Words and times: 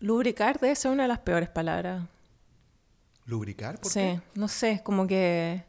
Lubricar 0.00 0.60
debe 0.60 0.74
ser 0.74 0.90
una 0.90 1.04
de 1.04 1.08
las 1.08 1.20
peores 1.20 1.48
palabras. 1.48 2.04
¿Lubricar? 3.24 3.80
¿Por 3.80 3.90
sí, 3.90 4.00
qué? 4.00 4.20
no 4.34 4.46
sé, 4.48 4.82
como 4.84 5.06
que 5.06 5.64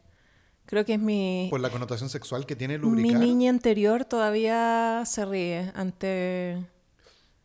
creo 0.66 0.84
que 0.84 0.94
es 0.94 1.00
mi... 1.00 1.48
Por 1.50 1.60
la 1.60 1.70
connotación 1.70 2.08
sexual 2.08 2.46
que 2.46 2.54
tiene 2.54 2.78
Mi 2.78 2.84
lubricar. 2.84 3.20
niña 3.20 3.50
interior 3.50 4.04
todavía 4.04 5.02
se 5.06 5.24
ríe 5.24 5.72
ante... 5.74 6.64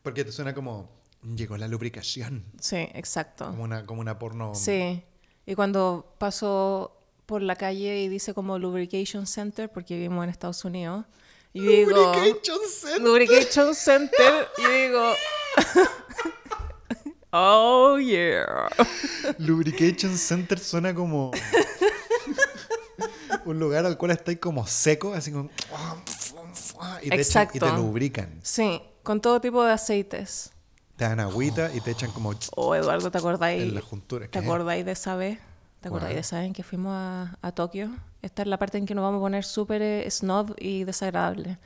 Porque 0.04 0.26
te 0.26 0.32
suena 0.32 0.54
como, 0.54 0.90
llegó 1.36 1.58
la 1.58 1.68
lubricación. 1.68 2.44
Sí, 2.60 2.90
exacto. 2.94 3.46
Como 3.46 3.64
una, 3.64 3.86
como 3.86 4.02
una 4.02 4.20
porno. 4.20 4.54
Sí. 4.54 5.02
Y 5.46 5.56
cuando 5.56 6.14
paso 6.20 7.00
por 7.26 7.42
la 7.42 7.56
calle 7.56 8.02
y 8.02 8.10
dice 8.10 8.34
como 8.34 8.60
Lubrication 8.60 9.26
Center, 9.26 9.72
porque 9.72 9.96
vivimos 9.96 10.24
en 10.26 10.30
Estados 10.30 10.64
Unidos, 10.66 11.06
y 11.54 11.62
digo... 11.62 11.92
Lubrication 11.92 12.60
Center. 12.70 13.02
Lubrication 13.02 13.74
Center, 13.74 14.48
y 14.58 14.84
digo... 14.84 15.14
oh, 17.34 17.98
yeah. 18.00 18.46
Lubrication 19.40 20.18
Center 20.18 20.60
suena 20.60 20.94
como 20.94 21.32
un 23.46 23.60
lugar 23.60 23.86
al 23.86 23.98
cual 23.98 24.12
estáis 24.12 24.40
como 24.40 24.66
seco, 24.68 25.14
así 25.14 25.32
como... 25.32 25.50
Y 27.02 27.10
te, 27.10 27.22
echan- 27.22 27.50
y 27.54 27.60
te 27.60 27.72
lubrican. 27.72 28.40
Sí, 28.44 28.82
con 29.04 29.22
todo 29.22 29.40
tipo 29.42 29.64
de 29.64 29.72
aceites. 29.74 30.52
Te 30.96 31.06
dan 31.06 31.20
agüita 31.20 31.72
y 31.74 31.82
te 31.82 31.92
echan 31.92 32.12
como... 32.12 32.34
Oh, 32.56 32.76
Eduardo, 32.76 33.12
¿te 33.12 33.18
acordáis? 33.18 33.64
En 33.64 33.76
la 33.76 33.82
juntura, 33.82 34.28
¿Te 34.28 34.40
acordáis 34.40 34.86
de 34.86 34.92
esa 34.92 35.16
vez? 35.16 35.40
¿Te 35.82 35.88
acordáis 35.90 36.10
¿Cuál? 36.12 36.16
de 36.16 36.22
esa 36.22 36.38
vez 36.40 36.48
en 36.48 36.54
que 36.54 36.64
fuimos 36.64 36.94
a, 36.96 37.38
a 37.42 37.52
Tokio? 37.52 37.90
Esta 38.22 38.44
es 38.44 38.48
la 38.48 38.58
parte 38.58 38.78
en 38.78 38.86
que 38.86 38.96
nos 38.96 39.04
vamos 39.04 39.20
a 39.20 39.22
poner 39.22 39.44
súper 39.44 39.82
eh, 39.82 40.10
snob 40.10 40.56
y 40.58 40.86
desagradable. 40.86 41.58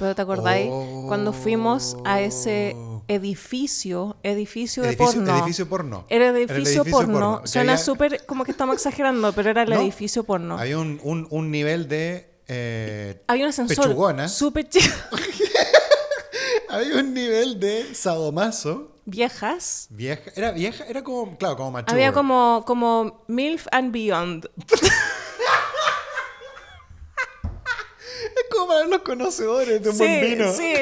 Pero 0.00 0.14
¿te 0.16 0.22
acordáis 0.22 0.70
cuando 1.06 1.32
fuimos 1.32 1.96
a 2.04 2.20
ese 2.22 2.74
Oh. 2.74 3.02
edificio, 3.06 4.16
edificio 4.22 4.82
de 4.82 4.88
Edificio, 4.90 5.20
porno? 5.20 5.36
edificio 5.38 5.68
porno. 5.68 6.06
Era 6.08 6.30
el 6.30 6.36
Era 6.36 6.38
el 6.40 6.48
edificio, 6.50 6.80
edificio 6.82 6.84
porno. 6.98 7.12
porno, 7.12 7.46
Suena 7.46 7.72
había- 7.74 7.84
súper 7.84 8.24
como 8.26 8.44
que 8.44 8.50
estamos 8.50 8.74
exagerando, 8.76 9.32
pero 9.34 9.50
era 9.50 9.62
el 9.64 9.70
No, 9.74 9.80
edificio 9.80 10.24
porno. 10.24 10.58
Había 10.58 10.78
un, 10.78 10.98
un, 11.02 11.26
un 11.30 11.50
nivel 11.50 11.86
de... 11.86 12.30
eh, 12.48 13.22
Había 13.28 13.44
un 13.44 13.50
ascensor 13.50 13.84
Pechugona. 13.88 14.26
súper 14.28 14.68
chico. 14.70 14.94
Había 16.70 16.96
un 16.96 17.12
nivel 17.12 17.60
de 17.60 17.94
sadomaso. 17.94 18.96
Viejas. 19.04 19.88
Vieja, 19.90 20.30
era 20.36 20.52
vieja, 20.52 20.84
era 20.86 21.02
como, 21.04 21.36
claro, 21.36 21.56
como 21.56 21.72
mature. 21.72 21.92
Había 21.92 22.12
como, 22.14 22.62
como 22.66 23.24
MILF 23.28 23.66
and 23.72 23.92
Beyond. 23.92 24.48
Es 28.22 28.44
como 28.52 28.59
para 28.70 28.86
los 28.86 29.00
conocedores 29.00 29.82
de 29.82 29.90
un 29.90 29.98
buen 29.98 30.20
vino. 30.20 30.52
Sí. 30.52 30.74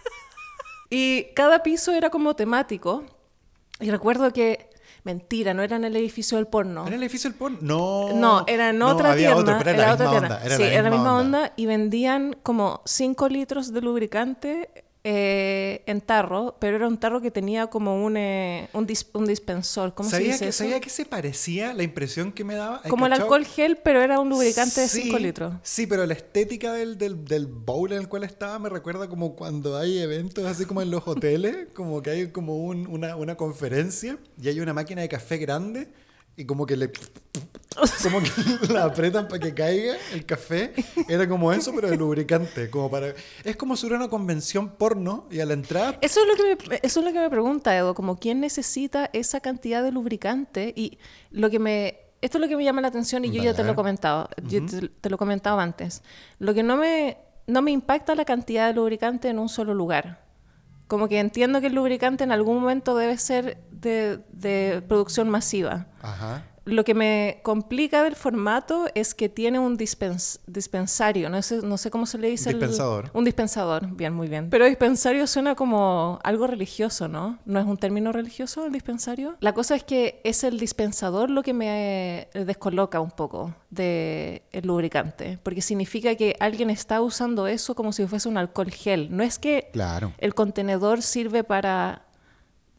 y 0.90 1.24
cada 1.34 1.62
piso 1.62 1.92
era 1.92 2.10
como 2.10 2.34
temático. 2.34 3.04
Y 3.80 3.90
recuerdo 3.90 4.32
que, 4.32 4.70
mentira, 5.04 5.54
no 5.54 5.62
era 5.62 5.76
en 5.76 5.84
el 5.84 5.96
edificio 5.96 6.38
del 6.38 6.46
porno. 6.46 6.86
¿Era 6.86 6.96
el 6.96 7.02
edificio 7.02 7.30
del 7.30 7.38
porno? 7.38 7.58
No. 7.60 8.12
No, 8.14 8.44
era 8.46 8.70
en 8.70 8.82
otra 8.82 9.12
había 9.12 9.34
tienda. 9.34 9.56
otro, 9.58 9.70
era, 9.70 9.86
la 9.86 9.94
otra 9.94 10.06
misma 10.06 10.18
tienda. 10.20 10.36
onda. 10.36 10.46
Era 10.46 10.56
sí, 10.56 10.62
la 10.62 10.68
era 10.72 10.82
la 10.82 10.90
misma 10.90 10.98
misma 10.98 11.18
onda. 11.18 11.38
onda. 11.38 11.52
y 11.56 11.66
vendían 11.66 12.36
como 12.42 12.82
5 12.84 13.28
litros 13.28 13.72
de 13.72 13.80
lubricante 13.80 14.85
eh, 15.08 15.82
en 15.86 16.00
tarro, 16.00 16.56
pero 16.58 16.76
era 16.76 16.88
un 16.88 16.98
tarro 16.98 17.20
que 17.20 17.30
tenía 17.30 17.68
como 17.68 18.04
un, 18.04 18.16
eh, 18.16 18.68
un, 18.72 18.86
dis- 18.88 19.06
un 19.12 19.24
dispensor. 19.26 19.94
¿Cómo 19.94 20.10
se 20.10 20.16
¿Sabía 20.16 20.32
dice 20.32 20.44
que, 20.46 20.48
eso? 20.50 20.58
¿Sabía 20.64 20.80
que 20.80 20.90
se 20.90 21.04
parecía 21.04 21.72
la 21.74 21.84
impresión 21.84 22.32
que 22.32 22.42
me 22.44 22.56
daba? 22.56 22.78
¿Has 22.78 22.90
Como 22.90 23.06
el 23.06 23.12
cachado? 23.12 23.34
alcohol 23.34 23.44
gel, 23.46 23.76
pero 23.78 24.02
era 24.02 24.18
un 24.18 24.28
lubricante 24.28 24.80
de 24.80 24.88
Sí, 24.88 25.02
5 25.02 25.18
litros. 25.20 25.54
Sí, 25.62 25.86
pero 25.86 26.06
la 26.06 26.14
estética 26.14 26.72
del, 26.72 26.98
del, 26.98 27.24
del 27.24 27.46
bowl 27.46 27.92
en 27.92 27.98
el 28.00 28.08
cual 28.08 28.24
estaba 28.24 28.58
me 28.58 28.68
recuerda 28.68 29.08
como 29.08 29.36
cuando 29.36 29.76
hay 29.76 29.98
eventos 29.98 30.44
así 30.46 30.64
como 30.66 30.82
en 30.82 30.90
los 30.90 31.06
hoteles, 31.06 31.68
como 31.74 32.02
que 32.02 32.10
hay 32.10 32.30
como 32.32 32.56
un- 32.56 32.86
una, 32.88 33.14
una 33.16 33.36
conferencia 33.36 34.18
y 34.40 34.48
hay 34.48 34.60
una 34.60 34.74
máquina 34.74 35.02
de 35.02 35.08
café 35.08 35.38
grande 35.38 35.88
y 36.36 36.44
como 36.46 36.66
que 36.66 36.76
le... 36.76 36.90
Como 38.02 38.20
que 38.20 38.72
la 38.72 38.84
apretan 38.84 39.28
para 39.28 39.40
que 39.40 39.54
caiga 39.54 39.96
el 40.12 40.24
café. 40.24 40.72
Era 41.08 41.28
como 41.28 41.52
eso, 41.52 41.72
pero 41.74 41.90
de 41.90 41.96
lubricante. 41.96 42.70
Como 42.70 42.90
para, 42.90 43.14
es 43.44 43.56
como 43.56 43.76
si 43.76 43.86
hubiera 43.86 44.02
una 44.02 44.10
convención 44.10 44.70
porno 44.70 45.26
y 45.30 45.40
a 45.40 45.46
la 45.46 45.54
entrada 45.54 45.98
Eso 46.00 46.20
es 46.20 46.26
lo 46.26 46.34
que 46.34 46.68
me, 46.68 46.80
eso 46.82 47.00
es 47.00 47.06
lo 47.06 47.12
que 47.12 47.18
me 47.18 47.30
pregunta, 47.30 47.76
Edo, 47.76 47.94
como 47.94 48.18
quién 48.18 48.40
necesita 48.40 49.10
esa 49.12 49.40
cantidad 49.40 49.82
de 49.82 49.92
lubricante 49.92 50.72
y 50.76 50.98
lo 51.30 51.50
que 51.50 51.58
me 51.58 52.00
esto 52.22 52.38
es 52.38 52.42
lo 52.42 52.48
que 52.48 52.56
me 52.56 52.64
llama 52.64 52.80
la 52.80 52.88
atención 52.88 53.24
y 53.24 53.30
yo 53.30 53.42
ya 53.42 53.54
te 53.54 53.62
lo 53.62 53.72
he 53.72 53.74
comentado, 53.74 54.28
yo 54.42 54.64
te, 54.64 54.88
te 54.88 55.10
lo 55.10 55.16
he 55.16 55.18
comentado 55.18 55.60
antes. 55.60 56.02
Lo 56.38 56.54
que 56.54 56.62
no 56.62 56.76
me 56.76 57.18
no 57.46 57.62
me 57.62 57.70
impacta 57.70 58.14
la 58.14 58.24
cantidad 58.24 58.66
de 58.66 58.74
lubricante 58.74 59.28
en 59.28 59.38
un 59.38 59.48
solo 59.48 59.74
lugar. 59.74 60.24
Como 60.88 61.08
que 61.08 61.18
entiendo 61.18 61.60
que 61.60 61.68
el 61.68 61.74
lubricante 61.74 62.24
en 62.24 62.32
algún 62.32 62.60
momento 62.60 62.96
debe 62.96 63.18
ser 63.18 63.58
de, 63.70 64.20
de 64.30 64.82
producción 64.86 65.28
masiva. 65.28 65.86
Ajá. 66.00 66.44
Lo 66.66 66.82
que 66.82 66.94
me 66.94 67.38
complica 67.44 68.02
del 68.02 68.16
formato 68.16 68.86
es 68.96 69.14
que 69.14 69.28
tiene 69.28 69.60
un 69.60 69.78
dispens- 69.78 70.40
dispensario, 70.48 71.30
no 71.30 71.40
sé, 71.40 71.58
no 71.62 71.78
sé 71.78 71.90
cómo 71.90 72.06
se 72.06 72.18
le 72.18 72.28
dice. 72.28 72.50
el- 72.50 72.58
Dispensador. 72.58 73.10
un 73.14 73.24
dispensador, 73.24 73.86
bien, 73.94 74.12
muy 74.12 74.26
bien. 74.26 74.50
Pero 74.50 74.64
dispensario 74.66 75.26
suena 75.28 75.54
como 75.54 76.18
algo 76.24 76.48
religioso, 76.48 77.06
¿no? 77.06 77.38
¿No 77.44 77.60
es 77.60 77.66
un 77.66 77.76
término 77.76 78.10
religioso 78.10 78.66
el 78.66 78.72
dispensario? 78.72 79.36
La 79.38 79.52
cosa 79.54 79.76
es 79.76 79.84
que 79.84 80.20
es 80.24 80.42
el 80.42 80.58
dispensador 80.58 81.30
lo 81.30 81.44
que 81.44 81.54
me 81.54 82.28
eh, 82.34 82.44
descoloca 82.44 82.98
un 83.00 83.12
poco 83.12 83.54
del 83.70 84.42
lubricante, 84.64 85.38
porque 85.44 85.62
significa 85.62 86.16
que 86.16 86.34
alguien 86.40 86.70
está 86.70 87.00
usando 87.00 87.46
eso 87.46 87.76
como 87.76 87.92
si 87.92 88.04
fuese 88.06 88.28
un 88.28 88.38
alcohol 88.38 88.70
gel. 88.72 89.14
No 89.16 89.22
es 89.22 89.38
que 89.38 89.70
Claro. 89.72 90.12
el 90.18 90.34
contenedor 90.34 91.00
sirve 91.02 91.44
para, 91.44 92.02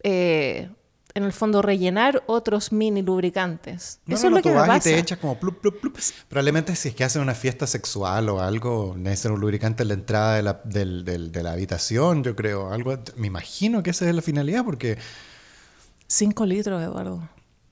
eh, 0.04 0.70
en 1.18 1.24
el 1.26 1.34
fondo, 1.34 1.62
rellenar 1.62 2.24
otros 2.28 2.72
mini 2.72 3.02
lubricantes. 3.02 4.00
No, 4.06 4.16
Eso 4.16 4.26
no, 4.26 4.32
no, 4.32 4.38
es 4.38 4.40
lo 4.40 4.44
que 4.44 4.50
tú 4.50 4.54
me 4.56 4.68
vas 4.68 4.78
pasa. 4.78 4.90
y 4.90 4.94
te 4.94 5.00
echas 5.00 5.18
como 5.20 5.40
plup, 5.40 5.60
plup, 5.60 5.80
plup. 5.82 5.98
Probablemente 6.30 6.76
si 6.76 6.90
es 6.90 6.96
que 6.96 7.04
hacen 7.04 7.22
una 7.22 7.36
fiesta 7.36 7.68
sexual 7.68 8.30
o 8.30 8.40
algo, 8.42 8.96
necesitan 8.98 9.34
un 9.34 9.40
lubricante 9.42 9.84
en 9.84 9.88
la 9.90 9.94
entrada 9.96 10.36
de 10.36 10.44
la, 10.44 10.62
del- 10.64 11.04
del- 11.06 11.32
de 11.32 11.44
la 11.44 11.52
habitación, 11.54 12.24
yo 12.24 12.36
creo. 12.36 12.72
Algo, 12.72 12.98
me 13.18 13.28
imagino 13.28 13.84
que 13.84 13.90
esa 13.90 14.08
es 14.08 14.16
la 14.16 14.22
finalidad 14.22 14.64
porque... 14.64 14.98
Cinco 16.08 16.46
litros, 16.46 16.82
Eduardo. 16.82 17.18
de 17.20 17.28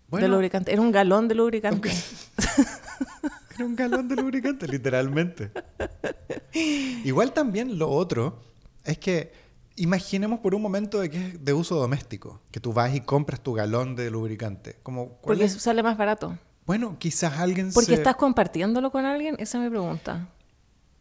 Bueno. 0.10 0.28
lubricante. 0.28 0.74
Era 0.74 0.82
un 0.82 0.92
galón 0.92 1.28
de 1.28 1.36
lubricante. 1.36 1.90
Era 3.56 3.66
un 3.66 3.76
galón 3.76 4.08
de 4.10 4.16
lubricante, 4.18 4.68
literalmente. 4.68 5.52
Igual 6.54 7.34
también 7.34 7.78
lo 7.80 7.90
otro 7.90 8.42
es 8.84 8.98
que 8.98 9.32
imaginemos 9.76 10.40
por 10.40 10.56
un 10.56 10.62
momento 10.62 11.00
de 11.00 11.10
que 11.10 11.28
es 11.28 11.46
de 11.46 11.54
uso 11.54 11.76
doméstico, 11.76 12.42
que 12.52 12.60
tú 12.60 12.74
vas 12.74 12.96
y 12.96 13.02
compras 13.02 13.42
tu 13.42 13.54
galón 13.54 13.96
de 13.96 14.10
lubricante. 14.10 14.78
Como, 14.84 15.10
¿cuál 15.10 15.38
Porque 15.38 15.46
es? 15.46 15.54
sale 15.54 15.84
más 15.84 15.98
barato. 15.98 16.38
Bueno, 16.66 16.98
quizás 16.98 17.38
alguien 17.40 17.72
Porque 17.74 17.88
se... 17.88 17.94
estás 17.96 18.16
compartiéndolo 18.16 18.92
con 18.92 19.06
alguien, 19.06 19.36
esa 19.40 19.58
es 19.58 19.64
mi 19.64 19.70
pregunta. 19.70 20.30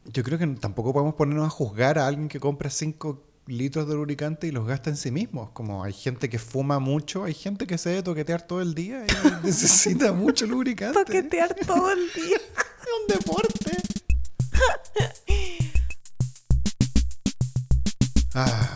Yo 0.06 0.22
creo 0.22 0.38
que 0.38 0.46
tampoco 0.46 0.92
podemos 0.92 1.14
ponernos 1.14 1.46
a 1.46 1.50
juzgar 1.50 1.98
a 1.98 2.06
alguien 2.06 2.28
que 2.28 2.38
compra 2.38 2.68
5 2.68 3.22
litros 3.46 3.86
de 3.88 3.94
lubricante 3.94 4.46
y 4.46 4.50
los 4.50 4.66
gasta 4.66 4.90
en 4.90 4.96
sí 4.96 5.10
mismos. 5.10 5.50
Como 5.50 5.82
hay 5.84 5.92
gente 5.92 6.28
que 6.28 6.38
fuma 6.38 6.78
mucho, 6.78 7.24
hay 7.24 7.34
gente 7.34 7.66
que 7.66 7.78
se 7.78 7.90
debe 7.90 8.02
toquetear 8.02 8.42
todo 8.42 8.60
el 8.60 8.74
día 8.74 9.04
y 9.06 9.44
necesita 9.46 10.12
mucho 10.12 10.46
lubricante. 10.46 11.04
Toquetear 11.04 11.54
todo 11.66 11.90
el 11.90 12.10
día. 12.12 12.38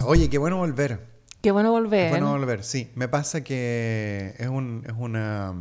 Oye, 0.09 0.29
qué 0.31 0.39
bueno 0.39 0.57
volver. 0.57 1.07
Qué 1.41 1.53
bueno 1.53 1.71
volver. 1.71 2.13
Qué 2.13 2.19
bueno 2.19 2.33
volver, 2.33 2.65
sí. 2.65 2.91
Me 2.95 3.09
pasa 3.09 3.45
que 3.45 4.35
es, 4.39 4.49
un, 4.49 4.83
es 4.87 4.95
una... 4.99 5.55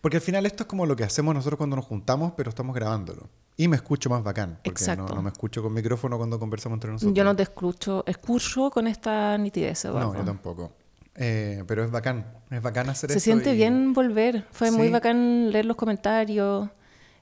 Porque 0.00 0.16
al 0.16 0.20
final 0.22 0.46
esto 0.46 0.64
es 0.64 0.68
como 0.68 0.86
lo 0.86 0.96
que 0.96 1.04
hacemos 1.04 1.34
nosotros 1.34 1.58
cuando 1.58 1.76
nos 1.76 1.84
juntamos, 1.84 2.32
pero 2.36 2.50
estamos 2.50 2.74
grabándolo. 2.74 3.28
Y 3.56 3.68
me 3.68 3.76
escucho 3.76 4.08
más 4.10 4.22
bacán. 4.22 4.58
Porque 4.64 4.84
no, 4.84 4.92
Exacto. 4.92 5.14
no 5.14 5.22
me 5.22 5.30
escucho 5.30 5.62
con 5.62 5.72
micrófono 5.72 6.16
cuando 6.16 6.38
conversamos 6.38 6.76
entre 6.76 6.90
nosotros. 6.90 7.14
Yo 7.16 7.24
no 7.24 7.34
te 7.34 7.42
escucho, 7.42 8.04
escucho 8.06 8.70
con 8.70 8.86
esta 8.86 9.36
nitidez, 9.38 9.84
Eduardo. 9.84 10.12
No, 10.12 10.18
yo 10.18 10.24
tampoco. 10.24 10.72
Eh, 11.14 11.64
pero 11.66 11.84
es 11.84 11.90
bacán. 11.90 12.26
Es 12.50 12.62
bacán 12.62 12.88
hacer 12.90 13.10
Se 13.10 13.18
esto 13.18 13.24
siente 13.24 13.52
y 13.52 13.56
bien 13.56 13.92
volver. 13.92 14.46
Fue 14.52 14.70
muy 14.70 14.86
Sí. 14.86 14.92
bacán 14.92 15.50
leer 15.50 15.64
los 15.66 15.76
comentarios. 15.76 16.68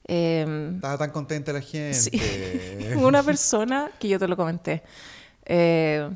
Eh, 0.06 0.72
Estaba 0.76 0.98
tan 0.98 1.10
contenta 1.10 1.52
la 1.52 1.62
gente. 1.62 1.94
Sí. 1.94 2.10
una 3.02 3.22
persona, 3.22 3.90
que 3.98 4.08
yo 4.08 4.18
te 4.18 4.28
lo 4.28 4.36
comenté, 4.36 4.82
eh, 5.46 6.10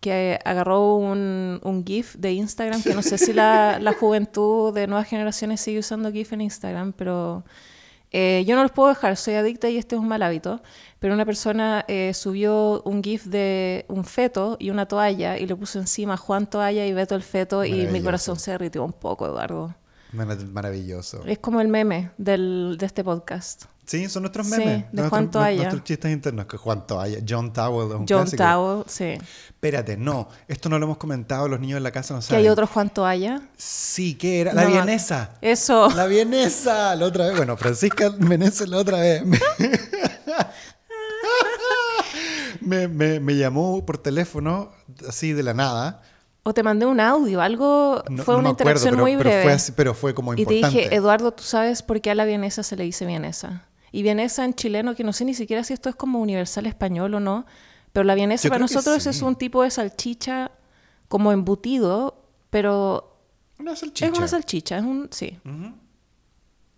que 0.00 0.38
agarró 0.44 0.96
un, 0.96 1.60
un 1.62 1.84
GIF 1.86 2.16
de 2.16 2.32
Instagram, 2.32 2.82
que 2.82 2.92
no 2.94 3.02
sé 3.02 3.18
si 3.18 3.32
la, 3.32 3.78
la 3.80 3.92
juventud 4.00 4.74
de 4.74 4.86
nuevas 4.88 5.06
generaciones 5.08 5.60
sigue 5.60 5.78
usando 5.78 6.10
GIF 6.10 6.32
en 6.32 6.40
Instagram, 6.40 6.92
pero 6.92 7.44
eh, 8.10 8.44
yo 8.46 8.56
no 8.56 8.62
los 8.62 8.72
puedo 8.72 8.88
dejar, 8.88 9.16
soy 9.16 9.34
adicta 9.34 9.68
y 9.70 9.78
este 9.78 9.94
es 9.94 10.00
un 10.00 10.08
mal 10.08 10.22
hábito. 10.22 10.60
Pero 10.98 11.14
una 11.14 11.24
persona 11.24 11.84
eh, 11.88 12.12
subió 12.14 12.82
un 12.84 13.02
GIF 13.02 13.24
de 13.26 13.84
un 13.88 14.04
feto 14.04 14.56
y 14.60 14.70
una 14.70 14.86
toalla 14.86 15.38
y 15.38 15.46
le 15.46 15.56
puso 15.56 15.78
encima 15.78 16.16
Juan 16.16 16.48
toalla 16.48 16.84
y 16.86 16.92
Beto 16.92 17.14
el 17.14 17.22
feto 17.22 17.64
y 17.64 17.86
mi 17.86 18.00
corazón 18.02 18.38
se 18.38 18.50
derritió 18.52 18.84
un 18.84 18.92
poco, 18.92 19.26
Eduardo. 19.26 19.74
Mara- 20.12 20.36
Maravilloso. 20.36 21.22
Es 21.26 21.38
como 21.38 21.60
el 21.60 21.68
meme 21.68 22.10
del, 22.18 22.76
de 22.78 22.86
este 22.86 23.02
podcast. 23.02 23.64
Sí, 23.84 24.08
son 24.08 24.22
nuestros 24.22 24.46
Sí, 24.46 24.56
memes. 24.58 24.84
de 24.92 25.08
Juan 25.08 25.30
Toalla. 25.30 25.56
nuestros 25.56 25.84
chistes 25.84 26.10
internos. 26.12 26.46
Que 26.46 26.56
Juan 26.56 26.86
Toalla. 26.86 27.18
John 27.28 27.52
Towell 27.52 27.88
es 27.88 27.94
un 27.94 28.06
John 28.08 28.20
clásico. 28.22 28.36
Tao, 28.42 28.84
sí. 28.88 29.18
Espérate, 29.48 29.96
no. 29.96 30.28
Esto 30.48 30.68
no 30.68 30.78
lo 30.78 30.86
hemos 30.86 30.98
comentado. 30.98 31.48
Los 31.48 31.58
niños 31.60 31.76
en 31.78 31.82
la 31.82 31.90
casa 31.90 32.14
no 32.14 32.20
Que 32.20 32.26
saben. 32.26 32.44
hay 32.44 32.48
otro 32.48 32.66
Juan 32.68 32.90
Toalla. 32.90 33.42
Sí, 33.56 34.14
¿qué 34.14 34.40
era? 34.40 34.52
La 34.54 34.64
No, 34.64 34.70
vienesa. 34.70 35.30
Eso. 35.40 35.90
La 35.90 36.06
vienesa. 36.06 36.94
La 36.94 37.06
otra 37.06 37.26
vez. 37.26 37.36
Bueno, 37.36 37.56
Francisca 37.56 38.10
Meneses 38.18 38.68
la 38.68 38.78
otra 38.78 38.98
vez. 39.00 39.22
Me, 42.60 42.86
me- 42.88 43.18
me 43.20 43.34
llamó 43.36 43.84
por 43.84 43.98
teléfono, 43.98 44.70
así 45.08 45.32
de 45.32 45.42
la 45.42 45.54
nada. 45.54 46.02
O 46.44 46.54
te 46.54 46.62
mandé 46.62 46.86
un 46.86 47.00
audio, 47.00 47.40
algo. 47.40 48.02
No, 48.08 48.22
fue 48.22 48.34
no 48.34 48.40
una 48.40 48.50
acuerdo, 48.50 48.50
interacción 48.50 48.94
pero, 48.94 49.02
muy 49.02 49.12
pero 49.16 49.30
breve. 49.30 49.42
fue 49.42 49.52
así- 49.52 49.72
pero 49.72 49.94
fue 49.94 50.14
como 50.14 50.32
y 50.34 50.36
te 50.36 50.42
importante. 50.54 50.78
dije, 50.78 50.94
Eduardo, 50.94 51.32
¿tú 51.32 51.42
sabes 51.42 51.82
por 51.82 52.00
qué 52.00 52.10
a 52.10 52.14
la 52.14 52.24
vienesa 52.24 52.62
se 52.62 52.76
le 52.76 52.84
dice 52.84 53.04
vienesa? 53.06 53.64
Y 53.92 54.02
vienesa 54.02 54.44
en 54.44 54.54
chileno, 54.54 54.94
que 54.94 55.04
no 55.04 55.12
sé 55.12 55.24
ni 55.24 55.34
siquiera 55.34 55.62
si 55.62 55.74
esto 55.74 55.88
es 55.88 55.94
como 55.94 56.20
universal 56.20 56.66
español 56.66 57.14
o 57.14 57.20
no, 57.20 57.46
pero 57.92 58.04
la 58.04 58.14
vienesa 58.14 58.44
Yo 58.44 58.50
para 58.50 58.60
nosotros 58.60 59.02
sí. 59.02 59.10
es 59.10 59.22
un 59.22 59.36
tipo 59.36 59.62
de 59.62 59.70
salchicha 59.70 60.50
como 61.08 61.30
embutido, 61.30 62.24
pero 62.50 63.18
Una 63.58 63.76
salchicha. 63.76 64.06
es 64.06 64.18
una 64.18 64.28
salchicha, 64.28 64.78
es 64.78 64.84
un... 64.84 65.08
Sí. 65.10 65.38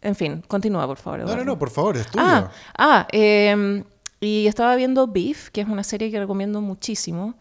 En 0.03 0.15
fin, 0.15 0.43
continúa, 0.47 0.87
por 0.87 0.99
favor. 0.99 1.21
No, 1.21 1.37
no, 1.37 1.45
no, 1.45 1.59
por 1.59 1.71
favor, 1.71 1.97
es 1.97 2.07
tuyo. 2.09 2.25
Ah, 2.27 2.51
ah 2.77 3.09
eh, 3.13 3.85
y 4.21 4.47
estaba 4.47 4.75
viendo 4.77 5.07
Beef, 5.07 5.51
que 5.51 5.61
es 5.61 5.69
una 5.69 5.85
serie 5.85 6.11
que 6.11 6.19
recomiendo 6.19 6.61
muchísimo 6.61 7.35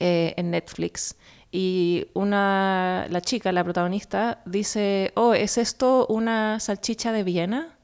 eh, 0.00 0.34
en 0.36 0.50
Netflix. 0.50 1.16
Y 1.50 2.06
una, 2.14 3.06
la 3.10 3.20
chica, 3.20 3.52
la 3.52 3.62
protagonista, 3.62 4.40
dice, 4.46 5.12
oh, 5.14 5.34
¿es 5.34 5.58
esto 5.58 6.06
una 6.08 6.58
salchicha 6.60 7.12
de 7.12 7.22
Viena? 7.22 7.76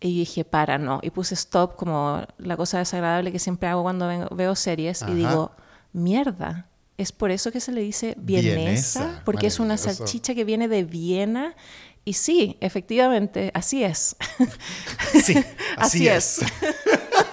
Y 0.00 0.18
dije, 0.20 0.44
para, 0.44 0.78
no. 0.78 1.00
Y 1.02 1.10
puse 1.10 1.34
stop 1.34 1.76
como 1.76 2.22
la 2.38 2.56
cosa 2.56 2.78
desagradable 2.78 3.32
que 3.32 3.38
siempre 3.38 3.68
hago 3.68 3.82
cuando 3.82 4.08
ven- 4.08 4.28
veo 4.30 4.56
series. 4.56 5.02
Ajá. 5.02 5.12
Y 5.12 5.14
digo, 5.14 5.52
mierda, 5.92 6.68
¿es 6.96 7.12
por 7.12 7.30
eso 7.30 7.52
que 7.52 7.60
se 7.60 7.70
le 7.72 7.82
dice 7.82 8.14
vienesa? 8.18 8.54
Vienesa, 9.00 9.22
Porque 9.24 9.46
es 9.48 9.60
una 9.60 9.76
salchicha 9.76 10.34
que 10.34 10.44
viene 10.44 10.68
de 10.68 10.84
Viena. 10.84 11.54
Y 12.04 12.14
sí, 12.14 12.56
efectivamente, 12.60 13.50
así 13.52 13.84
es. 13.84 14.16
Sí, 15.22 15.34
así, 15.76 16.08
Así 16.08 16.08
es. 16.08 16.40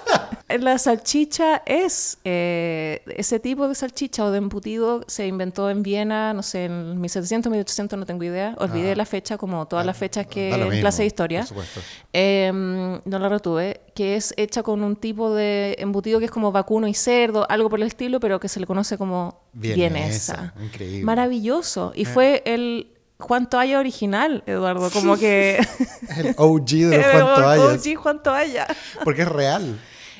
La 0.49 0.77
salchicha 0.77 1.61
es 1.65 2.19
eh, 2.23 3.01
ese 3.17 3.37
tipo 3.41 3.67
de 3.67 3.75
salchicha 3.75 4.23
o 4.23 4.31
de 4.31 4.37
embutido 4.37 5.03
se 5.05 5.27
inventó 5.27 5.69
en 5.69 5.83
Viena, 5.83 6.33
no 6.33 6.41
sé, 6.41 6.65
en 6.65 7.01
1700, 7.01 7.51
1800, 7.51 7.99
no 7.99 8.05
tengo 8.05 8.23
idea. 8.23 8.55
Olvidé 8.57 8.93
Ah. 8.93 8.95
la 8.95 9.05
fecha, 9.05 9.37
como 9.37 9.67
todas 9.67 9.85
las 9.85 9.97
fechas 9.97 10.25
que 10.25 10.53
en 10.53 10.59
mismo, 10.69 10.79
clase 10.79 11.01
de 11.01 11.07
historia. 11.07 11.39
por 11.41 11.47
supuesto. 11.49 11.81
Eh, 12.13 12.49
no 12.53 13.19
la 13.19 13.27
retuve, 13.27 13.81
que 13.93 14.15
es 14.15 14.33
hecha 14.37 14.63
con 14.63 14.85
un 14.85 14.95
tipo 14.95 15.33
de 15.35 15.75
embutido 15.79 16.19
que 16.19 16.25
es 16.25 16.31
como 16.31 16.53
vacuno 16.53 16.87
y 16.87 16.93
cerdo, 16.93 17.45
algo 17.49 17.69
por 17.69 17.81
el 17.81 17.87
estilo, 17.87 18.21
pero 18.21 18.39
que 18.39 18.47
se 18.47 18.61
le 18.61 18.65
conoce 18.65 18.97
como 18.97 19.41
Vienesa, 19.51 19.89
vienesa. 19.89 20.53
increíble. 20.63 21.03
Maravilloso. 21.03 21.91
Y 21.93 22.05
fue 22.05 22.41
el 22.45 22.93
Juan 23.19 23.49
Toalla 23.49 23.79
original, 23.79 24.43
Eduardo, 24.45 24.89
como 24.91 25.17
que... 25.17 25.59
El 26.17 26.35
OG 26.37 26.65
de 26.65 26.97
los 26.99 27.05
Juan. 27.39 27.59
OG 27.59 27.95
Juan 28.01 28.23
Toalla. 28.23 28.67
Porque 29.03 29.23
es 29.23 29.27
real. 29.27 29.77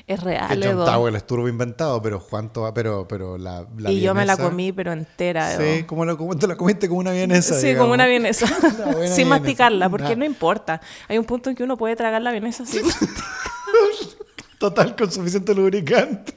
Es 0.08 0.22
real, 0.22 0.48
Que 0.48 0.66
John 0.66 0.76
Edo. 0.78 0.84
Towell 0.86 1.14
es 1.16 1.26
turbo 1.26 1.48
inventado, 1.48 2.00
pero 2.00 2.18
Toalla, 2.18 2.72
pero, 2.72 3.06
pero 3.06 3.36
la, 3.36 3.66
la 3.76 3.90
y 3.92 4.00
yo 4.00 4.14
me 4.14 4.24
la 4.24 4.38
comí, 4.38 4.72
pero 4.72 4.90
entera. 4.92 5.54
Sí, 5.58 5.82
como, 5.84 6.06
lo, 6.06 6.16
como 6.16 6.34
te 6.34 6.46
la 6.46 6.56
comiste 6.56 6.88
como 6.88 7.00
una 7.00 7.12
vienesa. 7.12 7.54
Sí, 7.60 7.66
digamos. 7.68 7.84
como 7.84 7.92
una 7.94 8.06
vienesa. 8.06 8.46
Una 8.46 8.70
sin 8.86 8.98
vienesa. 9.00 9.24
masticarla, 9.26 9.90
porque 9.90 10.08
Nah. 10.08 10.16
no 10.16 10.24
importa. 10.24 10.80
Hay 11.08 11.18
un 11.18 11.26
punto 11.26 11.50
en 11.50 11.56
que 11.56 11.62
uno 11.62 11.76
puede 11.76 11.94
tragar 11.94 12.22
la 12.22 12.30
vienesa 12.32 12.64
sin... 12.64 12.82
Total, 14.58 14.96
con 14.96 15.12
suficiente 15.12 15.54
lubricante. 15.54 16.32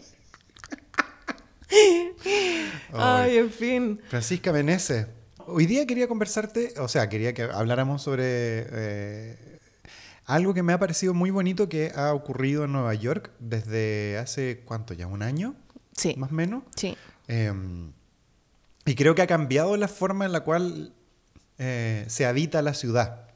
Ay, 2.93 3.37
en 3.37 3.49
fin. 3.51 4.01
Francisca 4.09 4.51
Meneses, 4.51 5.07
hoy 5.47 5.65
día 5.65 5.87
quería 5.87 6.07
conversarte, 6.07 6.73
o 6.77 6.87
sea, 6.87 7.07
quería 7.09 7.33
que 7.33 7.43
habláramos 7.43 8.01
sobre 8.01 8.23
eh, 8.25 9.50
algo 10.35 10.53
que 10.53 10.63
me 10.63 10.73
ha 10.73 10.79
parecido 10.79 11.13
muy 11.13 11.29
bonito 11.29 11.67
que 11.69 11.91
ha 11.95 12.13
ocurrido 12.13 12.65
en 12.65 12.71
Nueva 12.71 12.93
York 12.93 13.31
desde 13.39 14.17
hace, 14.17 14.61
¿cuánto 14.65 14.93
ya? 14.93 15.07
¿Un 15.07 15.23
año? 15.23 15.55
Sí, 15.95 16.15
Más 16.17 16.31
o 16.31 16.35
menos. 16.35 16.63
sí. 16.75 16.95
Eh, 17.27 17.53
y 18.85 18.95
creo 18.95 19.13
que 19.13 19.21
ha 19.21 19.27
cambiado 19.27 19.77
la 19.77 19.87
forma 19.87 20.25
en 20.25 20.31
la 20.31 20.41
cual 20.41 20.93
eh, 21.59 22.03
se 22.07 22.25
habita 22.25 22.61
la 22.61 22.73
ciudad 22.73 23.27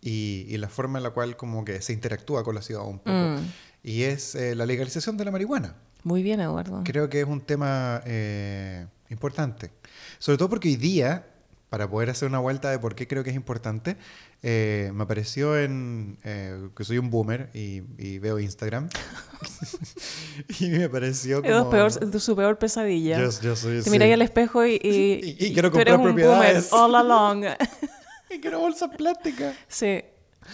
y, 0.00 0.46
y 0.48 0.56
la 0.58 0.68
forma 0.68 0.98
en 0.98 1.04
la 1.04 1.10
cual 1.10 1.36
como 1.36 1.64
que 1.64 1.80
se 1.80 1.92
interactúa 1.92 2.42
con 2.42 2.54
la 2.54 2.62
ciudad 2.62 2.84
un 2.84 2.98
poco. 2.98 3.10
Mm. 3.12 3.36
Y 3.82 4.02
es 4.02 4.34
eh, 4.34 4.54
la 4.54 4.66
legalización 4.66 5.16
de 5.16 5.24
la 5.24 5.30
marihuana. 5.30 5.76
Muy 6.02 6.22
bien, 6.22 6.40
Eduardo. 6.40 6.82
Creo 6.84 7.08
que 7.08 7.20
es 7.20 7.26
un 7.26 7.40
tema 7.40 8.02
eh, 8.04 8.86
importante. 9.10 9.70
Sobre 10.18 10.38
todo 10.38 10.48
porque 10.48 10.68
hoy 10.68 10.76
día, 10.76 11.26
para 11.70 11.88
poder 11.88 12.10
hacer 12.10 12.28
una 12.28 12.40
vuelta 12.40 12.70
de 12.70 12.78
por 12.78 12.94
qué 12.94 13.06
creo 13.08 13.22
que 13.24 13.30
es 13.30 13.36
importante, 13.36 13.96
eh, 14.42 14.90
me 14.92 15.04
apareció 15.04 15.56
en... 15.58 16.18
eh, 16.24 16.68
que 16.76 16.84
soy 16.84 16.98
un 16.98 17.10
boomer 17.10 17.48
y, 17.54 17.82
y 17.96 18.18
veo 18.18 18.38
Instagram. 18.40 18.88
y 20.60 20.68
me 20.68 20.84
apareció 20.84 21.42
como... 21.42 21.72
Es 21.72 21.98
peor, 21.98 22.20
su 22.20 22.36
peor 22.36 22.58
pesadilla. 22.58 23.18
Yo, 23.20 23.30
yo 23.40 23.56
soy... 23.56 23.78
Te 23.78 23.82
sí. 23.84 23.90
miráis 23.90 24.14
al 24.14 24.22
espejo 24.22 24.66
y... 24.66 24.80
Y, 24.82 25.36
Y- 25.38 25.46
y 25.46 25.52
quiero 25.52 25.70
tú 25.70 25.78
eres 25.78 25.94
comprar 25.94 25.96
un 25.96 26.02
boomer 26.16 26.24
propiedades. 26.26 26.72
all 26.72 26.94
along. 26.94 27.44
Y 28.32 28.40
quiero 28.40 28.60
bolsas 28.60 28.90
plásticas. 28.96 29.56
sí, 29.66 30.02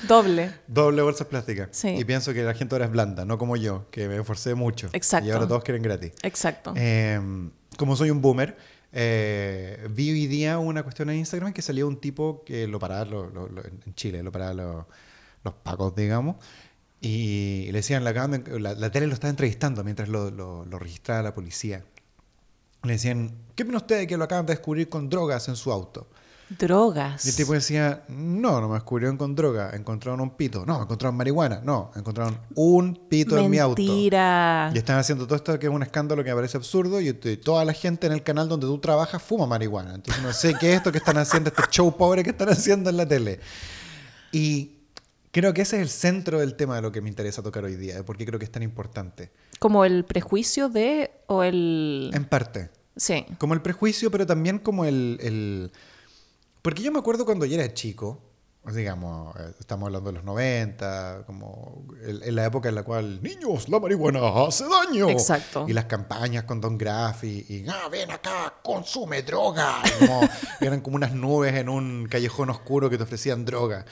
doble. 0.09 0.51
Doble 0.67 1.03
bolsas 1.03 1.27
plásticas. 1.27 1.69
Sí. 1.73 1.89
Y 1.89 2.05
pienso 2.07 2.33
que 2.33 2.43
la 2.43 2.55
gente 2.55 2.75
ahora 2.75 2.87
es 2.87 2.91
blanda, 2.91 3.27
no 3.27 3.37
como 3.37 3.55
yo, 3.57 3.87
que 3.91 4.09
me 4.09 4.17
esforcé 4.17 4.55
mucho. 4.55 4.89
Exacto. 4.95 5.29
Y 5.29 5.31
ahora 5.31 5.47
todos 5.47 5.63
quieren 5.63 5.83
gratis. 5.83 6.13
Exacto. 6.23 6.73
Eh, 6.75 7.21
como 7.77 7.95
soy 7.97 8.09
un 8.11 8.23
boomer, 8.23 8.57
eh, 8.99 9.89
vi 9.91 10.11
hoy 10.11 10.27
día 10.27 10.59
una 10.59 10.83
cuestión 10.83 11.11
en 11.11 11.19
Instagram 11.19 11.53
que 11.53 11.61
salía 11.61 11.85
un 11.85 11.99
tipo 12.01 12.43
que 12.45 12.67
lo 12.67 12.79
paraba 12.79 13.03
en 13.05 13.95
Chile, 13.95 14.23
lo 14.23 14.33
paraban 14.33 14.57
los, 14.57 15.55
pacos, 15.63 15.95
digamos, 15.95 16.37
y 17.01 17.67
le 17.67 17.79
decían, 17.79 18.05
la, 18.05 18.13
la, 18.13 18.75
la 18.75 18.91
tele 18.91 19.07
lo 19.07 19.13
estaba 19.13 19.29
entrevistando 19.31 19.85
mientras 19.85 20.09
lo 20.09 20.65
registraba 20.79 21.23
la 21.23 21.35
policía. 21.35 21.85
Le 22.83 22.93
decían, 22.93 23.33
¿qué 23.55 23.65
opina 23.65 23.79
usted 23.79 23.99
de 23.99 24.07
que 24.07 24.17
lo 24.17 24.25
acaban 24.25 24.47
de 24.47 24.55
descubrir 24.55 24.89
con 24.89 25.11
drogas 25.11 25.49
en 25.49 25.57
su 25.57 25.73
auto? 25.73 26.09
Drogas. 26.49 27.27
Y 27.27 27.31
el 27.31 27.37
tipo 27.37 27.55
decía, 27.55 28.05
no, 28.09 28.61
no 28.61 28.69
me 28.69 28.75
descubrieron 28.75 29.17
con 29.17 29.35
droga, 29.35 29.71
encontraron 29.75 30.21
un 30.21 30.31
pito. 30.31 30.65
No, 30.65 30.81
encontraron 30.81 31.17
marihuana. 31.17 31.61
No, 31.65 31.91
encontraron 31.97 32.39
un 32.55 32.95
pito 33.09 33.37
en 33.37 33.51
mi 33.51 33.59
auto. 33.59 33.83
Mentira. 33.83 34.71
Y 34.73 34.79
están 34.79 34.97
haciendo 34.99 35.25
todo 35.27 35.35
esto 35.35 35.59
que 35.59 35.67
es 35.67 35.73
un 35.73 35.83
escándalo 35.83 36.23
que 36.23 36.31
me 36.31 36.37
parece 36.37 36.57
absurdo 36.57 37.01
y 37.01 37.13
toda 37.13 37.65
la 37.65 37.73
gente 37.73 38.07
en 38.07 38.13
el 38.13 38.23
canal 38.23 38.49
donde 38.49 38.67
tú 38.67 38.79
trabajas 38.79 39.21
fuma 39.21 39.47
marihuana. 39.47 39.95
Entonces 39.97 40.23
no 40.23 40.33
sé 40.33 40.55
qué 40.61 40.71
es 40.71 40.77
esto 40.77 40.93
que 40.93 40.99
están 40.99 41.19
haciendo, 41.19 41.49
este 41.51 41.63
show 41.71 41.97
pobre 41.97 42.23
que 42.23 42.31
están 42.31 42.49
haciendo 42.49 42.91
en 42.91 42.97
la 42.97 43.07
tele. 43.07 43.41
Y 44.31 44.77
creo 45.33 45.53
que 45.53 45.63
ese 45.63 45.77
es 45.77 45.83
el 45.83 45.89
centro 45.89 46.39
del 46.39 46.55
tema 46.55 46.77
de 46.77 46.83
lo 46.83 46.93
que 46.93 47.01
me 47.01 47.09
interesa 47.09 47.43
tocar 47.43 47.65
hoy 47.65 47.75
día, 47.75 47.97
de 47.97 48.05
por 48.05 48.17
qué 48.17 48.25
creo 48.25 48.39
que 48.39 48.45
es 48.45 48.53
tan 48.53 48.63
importante. 48.63 49.33
Como 49.59 49.85
el 49.85 50.05
prejuicio 50.05 50.69
de 50.69 51.11
o 51.27 51.43
el... 51.43 52.11
En 52.15 52.25
parte. 52.25 52.71
Sí. 52.97 53.27
Como 53.39 53.53
el 53.55 53.63
prejuicio, 53.63 54.11
pero 54.13 54.27
también 54.27 54.61
como 54.61 54.85
el, 54.85 55.19
el- 55.21 55.73
Porque 56.67 56.83
yo 56.83 56.91
me 56.91 56.99
acuerdo 56.99 57.25
cuando 57.25 57.47
yo 57.47 57.55
era 57.55 57.73
chico, 57.73 58.19
digamos, 58.75 59.37
eh, 59.37 59.55
estamos 59.61 59.87
hablando 59.87 60.11
de 60.11 60.15
los 60.17 60.25
90, 60.25 61.23
como 61.25 61.87
en 62.03 62.35
la 62.35 62.45
época 62.45 62.69
en 62.69 62.75
la 62.75 62.83
cual, 62.83 63.23
niños, 63.23 63.69
la 63.69 63.79
marihuana 63.79 64.19
hace 64.45 64.65
daño. 64.65 65.09
Exacto. 65.09 65.67
Y 65.69 65.73
las 65.73 65.85
campañas 65.85 66.43
con 66.43 66.61
Don 66.61 66.77
Graff 66.77 67.23
y, 67.23 67.47
y, 67.49 67.65
ah, 67.69 67.89
ven 67.89 68.11
acá, 68.11 68.53
consume 68.65 69.23
droga. 69.23 69.81
Como- 70.01 70.29
eran 70.61 70.81
como 70.81 70.97
unas 70.97 71.13
nubes 71.13 71.55
en 71.55 71.69
un 71.69 72.09
callejón 72.11 72.51
oscuro 72.51 72.91
que 72.91 72.97
te 72.97 73.05
ofrecían 73.05 73.45
droga. 73.45 73.85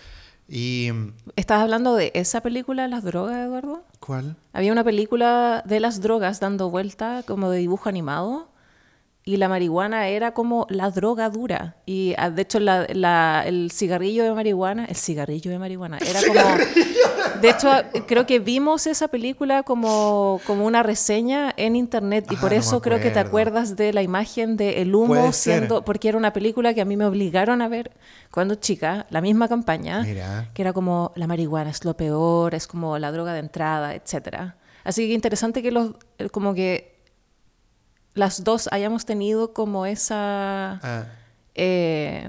Y... 0.49 0.91
¿Estás 1.37 1.63
hablando 1.63 1.95
de 1.95 2.11
esa 2.17 2.41
película, 2.41 2.89
Las 2.89 3.05
Drogas, 3.05 3.37
Eduardo? 3.37 3.85
¿Cuál? 4.01 4.35
Había 4.53 4.73
una 4.73 4.83
película 4.83 5.63
de 5.65 5.79
las 5.79 6.01
drogas 6.01 6.41
dando 6.41 6.71
vuelta 6.71 7.23
como 7.25 7.51
de 7.51 7.61
dibujo 7.61 7.89
animado 7.89 8.49
y 9.27 9.39
la 9.39 9.49
marihuana 9.49 10.09
era 10.09 10.35
como 10.35 10.67
la 10.69 10.91
droga 10.91 11.31
dura. 11.31 11.77
Y 11.87 12.15
ah, 12.19 12.29
de 12.31 12.43
hecho 12.43 12.61
la- 12.61 12.87
la- 12.93 13.43
el 13.47 13.71
cigarrillo 13.73 14.23
de 14.25 14.33
marihuana, 14.33 14.85
el 14.85 14.97
cigarrillo 14.97 15.51
de 15.51 15.59
marihuana, 15.59 15.99
era 15.99 16.21
como... 16.27 16.41
De 17.41 17.51
hecho, 17.51 17.69
creo 18.07 18.27
que 18.27 18.39
vimos 18.39 18.87
esa 18.87 19.09
película 19.09 19.63
como, 19.65 20.41
como 20.47 20.65
una 20.67 20.83
reseña 20.83 21.53
en 21.57 21.75
internet 21.77 22.27
y 22.31 22.37
Ah, 22.37 22.41
por 22.41 22.51
no 22.51 22.57
me 22.57 22.61
eso 22.61 22.81
creo 22.81 23.01
que 23.01 23.11
te 23.11 23.19
acuerdas 23.19 23.77
de 23.77 23.93
la 23.93 24.03
imagen 24.03 24.57
de 24.57 24.83
el 24.83 24.95
humo 24.95 25.33
siendo... 25.33 25.85
Porque 25.85 26.09
era 26.09 26.19
una 26.19 26.33
película 26.33 26.75
que 26.75 26.81
a 26.81 26.85
mí 26.85 26.97
me 26.97 27.05
obligaron 27.07 27.61
a 27.63 27.69
ver 27.69 27.91
cuando 28.31 28.55
chica, 28.57 29.07
la 29.11 29.21
misma 29.21 29.49
campaña 29.49 30.03
Mira. 30.03 30.51
que 30.55 30.63
era 30.63 30.73
como 30.73 31.13
la 31.17 31.27
marihuana 31.27 31.71
es 31.71 31.85
lo 31.85 31.97
peor, 31.97 32.55
es 32.55 32.67
como 32.67 32.99
la 32.99 33.11
droga 33.13 33.33
de 33.33 33.41
entrada, 33.41 33.95
etcétera. 33.95 34.57
Así 34.85 35.09
que 35.09 35.15
interesante 35.15 35.63
que 35.63 35.71
los 35.71 35.93
eh, 36.19 36.29
como 36.31 36.55
que 36.55 36.94
las 38.15 38.45
dos 38.45 38.69
hayamos 38.73 39.05
tenido 39.05 39.53
como 39.53 39.87
esa 39.87 40.81
Ah, 40.83 41.07
eh, 41.55 42.29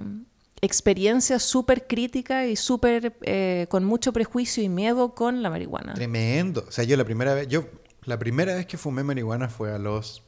experiencia 0.61 1.39
súper 1.39 1.87
crítica 1.87 2.47
y 2.47 2.55
súper 2.55 3.15
eh, 3.21 3.67
con 3.69 3.83
mucho 3.83 4.13
prejuicio 4.13 4.63
y 4.63 4.69
miedo 4.69 5.13
con 5.13 5.43
la 5.43 5.49
marihuana. 5.49 5.93
Tremendo. 5.93 6.65
O 6.67 6.71
sea, 6.71 6.83
yo 6.83 6.97
la 6.97 7.03
primera 7.03 7.33
vez, 7.33 7.47
yo 7.47 7.67
la 8.03 8.17
primera 8.17 8.55
vez 8.55 8.65
que 8.65 8.77
fumé 8.77 9.03
marihuana 9.03 9.49
fue 9.49 9.73
a 9.73 9.77
los, 9.77 10.23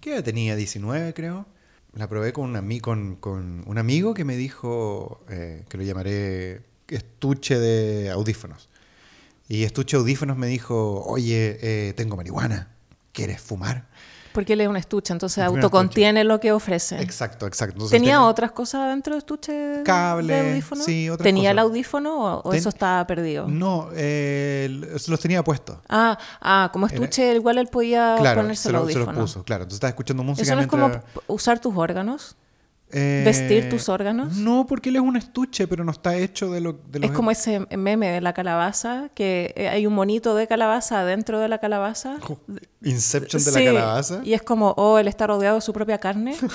¿qué 0.00 0.14
edad 0.14 0.24
tenía? 0.24 0.56
19 0.56 1.14
creo. 1.14 1.46
La 1.94 2.08
probé 2.08 2.32
con 2.32 2.56
un, 2.56 2.78
con, 2.78 3.16
con 3.16 3.64
un 3.66 3.78
amigo 3.78 4.14
que 4.14 4.24
me 4.24 4.36
dijo, 4.36 5.24
eh, 5.28 5.64
que 5.68 5.76
lo 5.76 5.82
llamaré 5.82 6.62
estuche 6.86 7.58
de 7.58 8.10
audífonos. 8.10 8.68
Y 9.48 9.64
estuche 9.64 9.96
de 9.96 10.02
audífonos 10.02 10.36
me 10.36 10.46
dijo, 10.46 11.04
oye, 11.04 11.92
tengo 11.96 12.16
marihuana, 12.16 12.70
¿quieres 13.12 13.40
fumar? 13.40 13.88
Porque 14.32 14.52
él 14.52 14.60
es 14.60 14.68
un 14.68 14.76
estuche, 14.76 15.12
entonces 15.12 15.42
autocontiene 15.44 16.22
lo 16.24 16.38
que 16.40 16.52
ofrece. 16.52 17.00
Exacto, 17.02 17.46
exacto. 17.46 17.74
Entonces 17.74 17.98
¿Tenía 17.98 18.22
otras 18.24 18.52
cosas 18.52 18.88
dentro 18.90 19.14
del 19.14 19.18
estuche 19.18 19.82
Cable, 19.84 20.32
de 20.34 20.50
audífono? 20.50 20.84
sí, 20.84 21.10
otras 21.10 21.24
¿Tenía 21.24 21.50
el 21.50 21.58
audífono 21.58 22.16
o, 22.36 22.42
o 22.46 22.50
Ten- 22.50 22.60
eso 22.60 22.68
estaba 22.68 23.06
perdido? 23.06 23.48
No, 23.48 23.88
eh, 23.94 24.68
los 25.08 25.20
tenía 25.20 25.42
puestos. 25.42 25.78
Ah, 25.88 26.16
ah, 26.40 26.70
como 26.72 26.86
Era- 26.86 26.94
estuche, 26.94 27.34
igual 27.34 27.58
él 27.58 27.66
podía 27.66 28.16
Claro, 28.18 28.42
ponerse 28.42 28.62
se, 28.64 28.68
el 28.68 28.74
lo- 28.74 28.78
se 28.80 28.92
audífono. 28.94 29.12
los 29.20 29.30
puso, 29.32 29.44
claro. 29.44 29.62
Entonces 29.64 29.76
estaba 29.78 29.88
escuchando 29.90 30.22
música 30.22 30.42
¿Eso 30.44 30.54
no 30.54 30.60
es 30.62 30.66
como 30.68 30.90
usar 31.26 31.58
tus 31.58 31.76
órganos? 31.76 32.36
Eh, 32.92 33.22
vestir 33.24 33.68
tus 33.68 33.88
órganos? 33.88 34.36
No, 34.36 34.66
porque 34.66 34.88
él 34.88 34.96
es 34.96 35.02
un 35.02 35.16
estuche, 35.16 35.68
pero 35.68 35.84
no 35.84 35.92
está 35.92 36.16
hecho 36.16 36.50
de 36.50 36.60
lo 36.60 36.72
de 36.72 36.98
los- 36.98 37.10
Es 37.10 37.16
como 37.16 37.30
ese 37.30 37.60
meme 37.76 38.10
de 38.10 38.20
la 38.20 38.32
calabaza, 38.32 39.10
que 39.14 39.52
eh, 39.56 39.68
hay 39.68 39.86
un 39.86 39.94
monito 39.94 40.34
de 40.34 40.46
calabaza 40.48 41.00
adentro 41.00 41.38
de 41.38 41.48
la 41.48 41.58
calabaza. 41.58 42.16
Inception 42.82 43.44
de 43.44 43.50
Sí, 43.50 43.58
la 43.64 43.72
calabaza. 43.72 44.20
Y 44.24 44.32
es 44.34 44.42
como, 44.42 44.70
oh, 44.76 44.98
él 44.98 45.06
está 45.08 45.26
rodeado 45.28 45.56
de 45.56 45.60
su 45.62 45.72
propia 45.72 45.98
carne. 45.98 46.34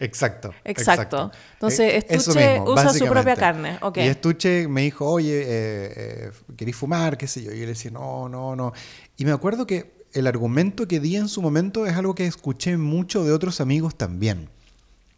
Exacto, 0.00 0.52
Exacto. 0.64 1.30
Entonces, 1.54 1.80
Eh, 1.94 2.06
Estuche 2.08 2.60
usa 2.66 2.92
su 2.92 3.06
propia 3.06 3.36
carne, 3.36 3.78
ok. 3.80 3.96
Y 3.98 4.00
Estuche 4.00 4.66
me 4.68 4.82
dijo, 4.82 5.08
oye, 5.08 5.42
eh, 5.42 5.92
eh, 5.96 6.30
¿querés 6.56 6.74
fumar? 6.74 7.16
¿Qué 7.16 7.26
sé 7.28 7.42
yo? 7.42 7.52
Y 7.52 7.56
yo 7.60 7.62
le 7.62 7.68
decía, 7.68 7.90
no, 7.92 8.28
no, 8.28 8.56
no. 8.56 8.72
Y 9.16 9.24
me 9.24 9.30
acuerdo 9.32 9.66
que 9.66 9.95
el 10.12 10.26
argumento 10.26 10.88
que 10.88 11.00
di 11.00 11.16
en 11.16 11.28
su 11.28 11.42
momento 11.42 11.86
es 11.86 11.94
algo 11.96 12.14
que 12.14 12.26
escuché 12.26 12.76
mucho 12.76 13.24
de 13.24 13.32
otros 13.32 13.60
amigos 13.60 13.94
también. 13.96 14.48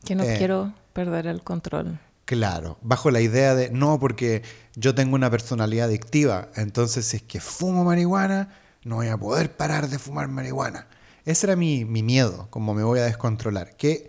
que 0.05 0.15
no 0.15 0.23
Eh. 0.25 0.37
quiero 0.39 0.73
perder 0.93 1.27
el 1.27 1.43
control. 1.43 1.99
Claro, 2.25 2.79
bajo 2.83 3.11
la 3.11 3.21
idea 3.21 3.55
de, 3.55 3.71
no, 3.71 3.99
porque 3.99 4.43
yo 4.77 4.95
tengo 4.95 5.15
una 5.17 5.31
personalidad 5.31 5.87
adictiva, 5.87 6.49
entonces 6.55 7.07
si 7.07 7.17
es 7.17 7.23
que 7.23 7.41
fumo 7.41 7.85
marihuana, 7.85 8.55
no 8.85 8.97
voy 8.97 9.09
a 9.09 9.17
poder 9.17 9.57
parar 9.57 9.89
de 9.89 9.99
fumar 9.99 10.29
marihuana. 10.29 10.87
Ese 11.25 11.47
era 11.47 11.57
mi, 11.57 11.85
mi 11.85 12.03
miedo, 12.03 12.47
como 12.51 12.75
me 12.75 12.85
voy 12.85 13.01
a 13.01 13.05
descontrolar. 13.05 13.77
Que 13.77 14.09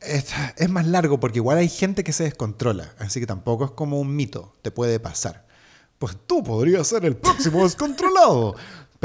es, 0.00 0.26
es 0.56 0.68
más 0.70 0.86
largo 0.86 1.20
porque 1.20 1.38
igual 1.38 1.58
hay 1.58 1.68
gente 1.68 2.04
que 2.04 2.12
se 2.12 2.24
descontrola, 2.24 2.92
así 2.98 3.20
que 3.20 3.26
tampoco 3.26 3.64
es 3.66 3.70
como 3.70 4.00
un 4.00 4.14
mito, 4.14 4.54
te 4.62 4.70
puede 4.70 5.00
pasar. 5.00 5.46
Pues 5.98 6.16
tú 6.26 6.42
podrías 6.42 6.86
ser 6.86 7.04
el 7.04 7.16
próximo 7.16 7.62
descontrolado. 7.64 8.56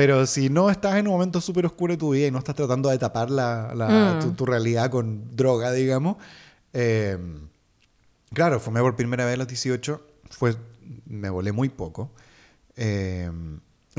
Pero 0.01 0.25
si 0.25 0.49
no 0.49 0.71
estás 0.71 0.95
en 0.95 1.05
un 1.07 1.13
momento 1.13 1.39
súper 1.39 1.63
oscuro 1.67 1.93
de 1.93 1.97
tu 1.97 2.09
vida 2.09 2.25
y 2.25 2.31
no 2.31 2.39
estás 2.39 2.55
tratando 2.55 2.89
de 2.89 2.97
tapar 2.97 3.29
la, 3.29 3.71
la- 3.75 4.15
Mm. 4.15 4.19
tu, 4.19 4.31
tu 4.33 4.45
realidad 4.47 4.89
con 4.89 5.35
droga, 5.35 5.71
digamos, 5.71 6.15
eh, 6.73 7.17
Claro, 8.33 8.59
fumé 8.59 8.79
por 8.81 8.95
primera 8.95 9.25
vez 9.25 9.35
a 9.35 9.37
los 9.37 9.47
18, 9.47 10.01
fue, 10.31 10.55
me 11.05 11.29
volé 11.29 11.51
muy 11.51 11.69
poco, 11.69 12.09
eh, 12.77 13.29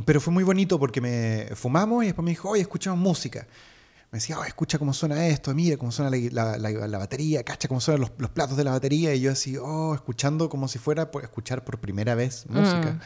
pero 0.07 0.21
fue 0.21 0.33
muy 0.33 0.43
bonito 0.43 0.79
porque 0.81 1.01
me 1.01 1.51
fumamos 1.55 2.03
y 2.03 2.07
después 2.07 2.25
me 2.25 2.31
dijo, 2.33 2.49
oye, 2.49 2.63
escuchamos 2.63 2.99
música. 2.99 3.47
Me 4.11 4.17
decía, 4.19 4.39
oye, 4.39 4.49
escucha 4.49 4.79
cómo 4.79 4.93
suena 4.95 5.27
esto, 5.29 5.55
mira 5.55 5.77
cómo 5.77 5.93
suena 5.93 6.11
la, 6.11 6.57
la- 6.57 6.71
la- 6.71 6.89
la 6.89 6.99
batería, 6.99 7.45
cacha 7.45 7.69
cómo 7.69 7.81
suenan 7.81 8.01
los, 8.01 8.11
los 8.19 8.31
platos 8.31 8.57
de 8.57 8.65
la 8.65 8.73
batería, 8.73 9.15
y 9.15 9.21
yo 9.21 9.31
así, 9.33 9.57
oh, 9.57 9.95
escuchando 9.95 10.49
como 10.49 10.67
si 10.67 10.79
fuera 10.79 11.11
por 11.11 11.23
escuchar 11.25 11.63
por 11.63 11.79
primera 11.79 12.15
vez 12.15 12.47
música. 12.49 12.93
Mm. 12.93 13.01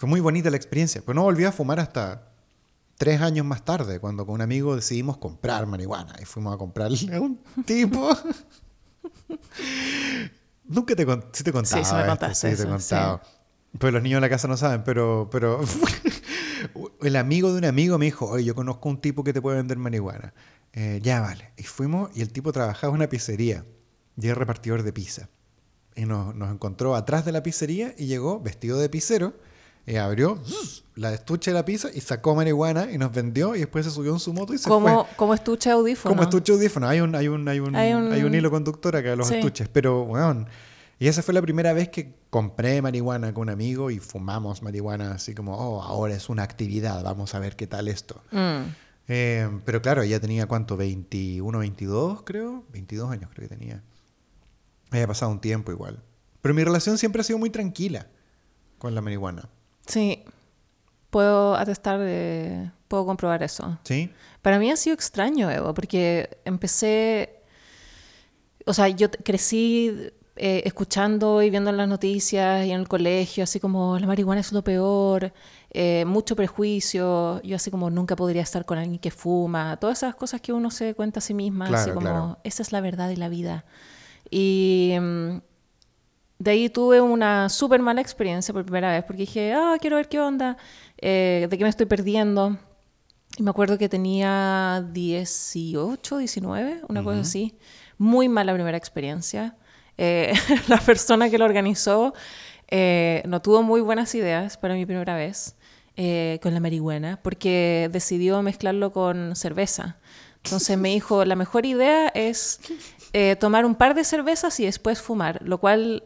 Fue 0.00 0.08
muy 0.08 0.20
bonita 0.20 0.48
la 0.48 0.56
experiencia, 0.56 1.02
pero 1.04 1.12
no 1.12 1.24
volví 1.24 1.44
a 1.44 1.52
fumar 1.52 1.78
hasta 1.78 2.32
tres 2.96 3.20
años 3.20 3.44
más 3.44 3.66
tarde, 3.66 4.00
cuando 4.00 4.24
con 4.24 4.36
un 4.36 4.40
amigo 4.40 4.74
decidimos 4.74 5.18
comprar 5.18 5.66
marihuana 5.66 6.14
y 6.22 6.24
fuimos 6.24 6.54
a 6.54 6.56
comprarle 6.56 6.96
a 7.14 7.20
un 7.20 7.38
tipo. 7.66 8.08
Nunca 10.64 10.96
te, 10.96 11.04
con- 11.04 11.26
sí 11.32 11.44
te 11.44 11.52
contaba. 11.52 11.84
Sí, 11.84 11.90
sí 11.90 11.94
me 11.94 12.00
esto, 12.00 12.10
contaste 12.12 12.56
sí 12.56 12.62
te 12.62 12.66
contado. 12.66 13.20
Pues 13.78 13.92
los 13.92 14.02
niños 14.02 14.16
de 14.16 14.20
la 14.22 14.30
casa 14.30 14.48
no 14.48 14.56
saben, 14.56 14.84
pero, 14.84 15.28
pero 15.30 15.60
el 17.02 17.16
amigo 17.16 17.52
de 17.52 17.58
un 17.58 17.66
amigo 17.66 17.98
me 17.98 18.06
dijo, 18.06 18.24
oye, 18.26 18.46
yo 18.46 18.54
conozco 18.54 18.88
un 18.88 19.02
tipo 19.02 19.22
que 19.22 19.34
te 19.34 19.42
puede 19.42 19.58
vender 19.58 19.76
marihuana. 19.76 20.32
Eh, 20.72 21.00
ya, 21.02 21.20
vale. 21.20 21.52
Y 21.58 21.64
fuimos 21.64 22.08
y 22.16 22.22
el 22.22 22.32
tipo 22.32 22.52
trabajaba 22.52 22.92
en 22.92 22.96
una 23.00 23.08
pizzería 23.10 23.66
y 24.16 24.24
era 24.26 24.34
repartidor 24.34 24.82
de 24.82 24.94
pizza. 24.94 25.28
Y 25.94 26.06
nos, 26.06 26.34
nos 26.34 26.50
encontró 26.50 26.96
atrás 26.96 27.26
de 27.26 27.32
la 27.32 27.42
pizzería 27.42 27.94
y 27.98 28.06
llegó 28.06 28.40
vestido 28.40 28.78
de 28.78 28.88
pizzero. 28.88 29.34
Y 29.90 29.96
abrió 29.96 30.36
zzz, 30.44 30.84
la 30.94 31.12
estuche 31.12 31.50
de 31.50 31.54
la 31.56 31.64
pizza 31.64 31.88
y 31.92 32.00
sacó 32.00 32.34
marihuana 32.34 32.90
y 32.92 32.98
nos 32.98 33.12
vendió 33.12 33.56
y 33.56 33.60
después 33.60 33.84
se 33.84 33.90
subió 33.90 34.12
en 34.12 34.20
su 34.20 34.32
moto 34.32 34.54
y 34.54 34.58
se 34.58 34.68
Como, 34.68 35.04
fue. 35.06 35.16
como 35.16 35.34
estuche 35.34 35.70
audífono. 35.70 36.12
Como 36.14 36.22
estuche 36.22 36.52
audífono. 36.52 36.86
Hay 36.88 37.00
un, 37.00 37.14
hay 37.14 37.26
un, 37.28 37.48
hay 37.48 37.58
un, 37.60 37.74
Hay 37.74 37.92
un- 37.92 38.12
hay 38.12 38.22
un 38.22 38.34
hilo 38.34 38.50
conductor 38.50 38.94
acá 38.94 39.16
los 39.16 39.26
Sí. 39.28 39.34
estuches. 39.36 39.68
Pero, 39.68 40.02
weón. 40.04 40.46
Y 41.00 41.08
esa 41.08 41.22
fue 41.22 41.32
la 41.34 41.40
primera 41.42 41.72
vez 41.72 41.88
que 41.88 42.14
compré 42.28 42.82
marihuana 42.82 43.32
con 43.34 43.44
un 43.44 43.50
amigo 43.50 43.90
y 43.90 43.98
fumamos 43.98 44.62
marihuana 44.62 45.12
así 45.12 45.34
como, 45.34 45.56
oh, 45.56 45.82
ahora 45.82 46.14
es 46.14 46.28
una 46.28 46.42
actividad, 46.42 47.02
vamos 47.02 47.34
a 47.34 47.38
ver 47.38 47.56
qué 47.56 47.66
tal 47.66 47.88
esto. 47.88 48.22
Mm. 48.30 48.60
Eh, 49.08 49.48
pero 49.64 49.80
claro, 49.82 50.02
ella 50.02 50.20
tenía 50.20 50.46
cuánto, 50.46 50.76
21, 50.76 51.58
22 51.58 52.22
creo, 52.22 52.64
22 52.72 53.10
años 53.10 53.30
creo 53.34 53.48
que 53.48 53.56
tenía. 53.56 53.82
Había 54.90 55.06
pasado 55.06 55.32
un 55.32 55.40
tiempo 55.40 55.72
igual. 55.72 56.00
Pero 56.42 56.54
mi 56.54 56.62
relación 56.62 56.98
siempre 56.98 57.20
ha 57.22 57.24
sido 57.24 57.38
muy 57.38 57.50
tranquila 57.50 58.06
con 58.78 58.94
la 58.94 59.00
marihuana. 59.00 59.48
Sí, 59.90 60.22
puedo 61.10 61.54
atestar, 61.56 61.98
de- 61.98 62.70
puedo 62.88 63.04
comprobar 63.06 63.42
eso. 63.42 63.78
¿Sí? 63.84 64.10
Para 64.42 64.58
mí 64.58 64.70
ha 64.70 64.76
sido 64.76 64.94
extraño, 64.94 65.50
Evo, 65.50 65.74
porque 65.74 66.38
empecé, 66.44 67.40
o 68.66 68.72
sea, 68.72 68.88
yo 68.88 69.10
crecí 69.10 70.10
eh, 70.36 70.62
escuchando 70.64 71.42
y 71.42 71.50
viendo 71.50 71.70
en 71.70 71.76
las 71.76 71.88
noticias 71.88 72.64
y 72.66 72.70
en 72.72 72.80
el 72.80 72.88
colegio, 72.88 73.44
así 73.44 73.60
como 73.60 73.98
la 73.98 74.06
marihuana 74.06 74.40
es 74.40 74.52
lo 74.52 74.62
peor, 74.64 75.32
eh, 75.72 76.04
mucho 76.06 76.34
prejuicio, 76.36 77.42
yo 77.42 77.56
así 77.56 77.70
como 77.70 77.90
nunca 77.90 78.16
podría 78.16 78.42
estar 78.42 78.64
con 78.64 78.78
alguien 78.78 78.98
que 78.98 79.10
fuma, 79.10 79.76
todas 79.78 79.98
esas 79.98 80.14
cosas 80.14 80.40
que 80.40 80.52
uno 80.52 80.70
se 80.70 80.94
cuenta 80.94 81.18
a 81.18 81.20
sí 81.20 81.34
misma, 81.34 81.64
así 81.66 81.72
Claro, 81.74 81.94
como 81.94 82.00
claro. 82.06 82.38
esa 82.44 82.62
es 82.62 82.72
la 82.72 82.80
verdad 82.80 83.10
y 83.10 83.16
la 83.16 83.28
vida. 83.28 83.64
Y 84.30 84.94
mm, 84.98 85.36
de 86.40 86.50
ahí 86.50 86.70
tuve 86.70 87.02
una 87.02 87.50
súper 87.50 87.80
mala 87.80 88.00
experiencia 88.00 88.52
por 88.54 88.64
primera 88.64 88.90
vez, 88.90 89.04
porque 89.04 89.22
dije, 89.22 89.52
ah, 89.52 89.76
quiero 89.78 89.96
ver 89.96 90.08
qué 90.08 90.18
onda, 90.20 90.56
eh, 90.96 91.46
de 91.50 91.58
qué 91.58 91.64
me 91.64 91.70
estoy 91.70 91.84
perdiendo. 91.84 92.56
Y 93.36 93.42
me 93.42 93.50
acuerdo 93.50 93.76
que 93.76 93.90
tenía 93.90 94.82
18, 94.90 96.16
19, 96.16 96.80
una 96.88 97.04
cosa 97.04 97.20
así. 97.20 97.58
Muy 97.98 98.30
mala 98.30 98.54
primera 98.54 98.78
experiencia. 98.78 99.54
Eh, 99.98 100.32
la 100.68 100.78
persona 100.78 101.28
que 101.28 101.36
lo 101.36 101.44
organizó 101.44 102.14
eh, 102.68 103.22
no 103.26 103.42
tuvo 103.42 103.62
muy 103.62 103.82
buenas 103.82 104.14
ideas 104.14 104.56
para 104.56 104.72
mi 104.72 104.86
primera 104.86 105.14
vez 105.16 105.56
eh, 105.98 106.38
con 106.42 106.54
la 106.54 106.60
marihuana, 106.60 107.20
porque 107.22 107.90
decidió 107.92 108.40
mezclarlo 108.40 108.94
con 108.94 109.36
cerveza. 109.36 109.98
Entonces 110.42 110.78
me 110.78 110.88
dijo, 110.88 111.26
la 111.26 111.36
mejor 111.36 111.66
idea 111.66 112.08
es 112.08 112.60
tomar 113.40 113.66
un 113.66 113.74
par 113.74 113.94
de 113.94 114.04
cervezas 114.04 114.58
y 114.58 114.64
después 114.64 115.02
fumar, 115.02 115.42
lo 115.42 115.58
cual 115.58 116.04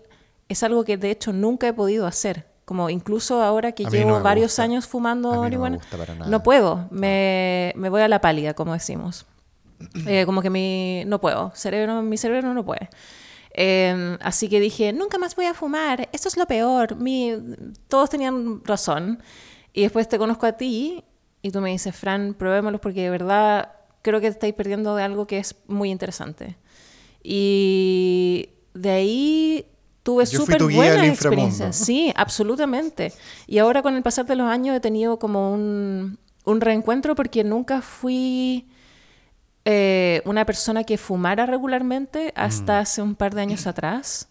es 0.49 0.63
algo 0.63 0.85
que 0.85 0.97
de 0.97 1.11
hecho 1.11 1.33
nunca 1.33 1.69
he 1.69 1.73
podido 1.73 2.07
hacer. 2.07 2.47
Como 2.65 2.89
incluso 2.89 3.43
ahora 3.43 3.73
que 3.73 3.85
no 3.85 3.91
llevo 3.91 4.21
varios 4.21 4.53
gusta. 4.53 4.63
años 4.63 4.87
fumando 4.87 5.35
no 5.35 5.43
marihuana, 5.43 5.79
puedo, 6.43 6.89
me, 6.91 7.75
me 7.77 7.91
voy 7.91 8.01
a 8.01 8.09
la 8.09 8.23
pálida, 8.23 8.55
como 8.55 8.73
decimos. 8.73 9.27
Eh, 10.07 10.25
como 10.25 10.41
que 10.41 10.49
mi, 10.49 11.05
no 11.07 11.21
puedo, 11.21 11.53
cerebro, 11.55 12.01
mi 12.01 12.17
cerebro 12.17 12.55
no 12.55 12.65
puede. 12.65 12.89
Eh, 13.53 14.17
así 14.23 14.49
que 14.49 14.59
dije, 14.59 14.93
nunca 14.93 15.19
más 15.19 15.37
voy 15.37 15.45
a 15.45 15.53
fumar, 15.53 16.09
esto 16.13 16.29
es 16.29 16.37
lo 16.37 16.47
peor. 16.47 16.97
Mi, 16.97 17.33
todos 17.89 18.09
tenían 18.09 18.65
razón. 18.65 19.23
Y 19.75 19.83
después 19.83 20.09
te 20.09 20.19
conozco 20.19 20.47
a 20.47 20.53
ti 20.53 21.05
y 21.43 21.51
tú 21.51 21.61
me 21.61 21.71
dices, 21.71 21.95
Fran, 21.95 22.35
probémoslos 22.35 22.81
porque 22.81 23.03
de 23.03 23.11
verdad 23.11 23.73
creo 24.03 24.21
que 24.21 24.29
te 24.29 24.35
estáis 24.35 24.55
perdiendo 24.55 24.97
de 24.97 25.03
algo 25.03 25.27
que 25.27 25.39
es 25.39 25.57
muy 25.67 25.91
interesante. 25.91 26.57
Y 27.23 28.51
de 28.75 28.91
ahí 28.91 29.67
tuve 30.05 30.27
súper 30.27 30.63
buenas 30.63 31.09
experiencias. 31.09 31.75
Sí, 31.75 32.13
absolutamente. 32.15 33.13
Y 33.49 33.59
ahora 33.59 33.83
con 33.83 33.97
el 33.97 34.03
pasar 34.05 34.27
de 34.27 34.37
los 34.37 34.47
años 34.47 34.77
he 34.77 34.81
tenido 34.81 35.19
como 35.19 35.53
un, 35.53 36.21
un 36.45 36.61
reencuentro 36.61 37.17
porque 37.17 37.43
nunca 37.43 37.83
fui 37.83 38.69
eh, 39.65 40.23
una 40.25 40.47
persona 40.47 40.85
que 40.85 40.97
fumara 40.97 41.47
regularmente 41.47 42.33
hasta 42.37 42.79
hace 42.79 43.03
un 43.03 43.17
par 43.17 43.35
de 43.35 43.41
años 43.41 43.67
atrás. 43.67 44.29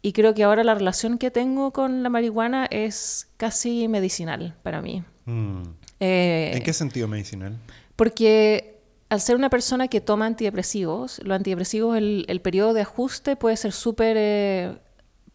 Y 0.00 0.12
creo 0.12 0.32
que 0.32 0.44
ahora 0.44 0.64
la 0.64 0.74
relación 0.74 1.18
que 1.18 1.30
tengo 1.30 1.72
con 1.72 2.02
la 2.02 2.08
marihuana 2.08 2.64
es 2.70 3.28
casi 3.36 3.86
medicinal 3.88 4.56
para 4.62 4.80
mí. 4.80 5.04
Mm. 5.26 5.62
Eh, 6.00 6.52
¿En 6.54 6.62
qué 6.62 6.72
sentido 6.72 7.06
medicinal? 7.06 7.58
porque 8.00 8.80
al 9.10 9.20
ser 9.20 9.36
una 9.36 9.50
persona 9.50 9.86
que 9.88 10.00
toma 10.00 10.24
antidepresivos, 10.24 11.20
los 11.22 11.36
antidepresivos, 11.36 11.98
el, 11.98 12.24
el 12.28 12.40
periodo 12.40 12.72
de 12.72 12.80
ajuste 12.80 13.36
puede 13.36 13.58
ser 13.58 13.72
súper 13.72 14.16
eh, 14.18 14.78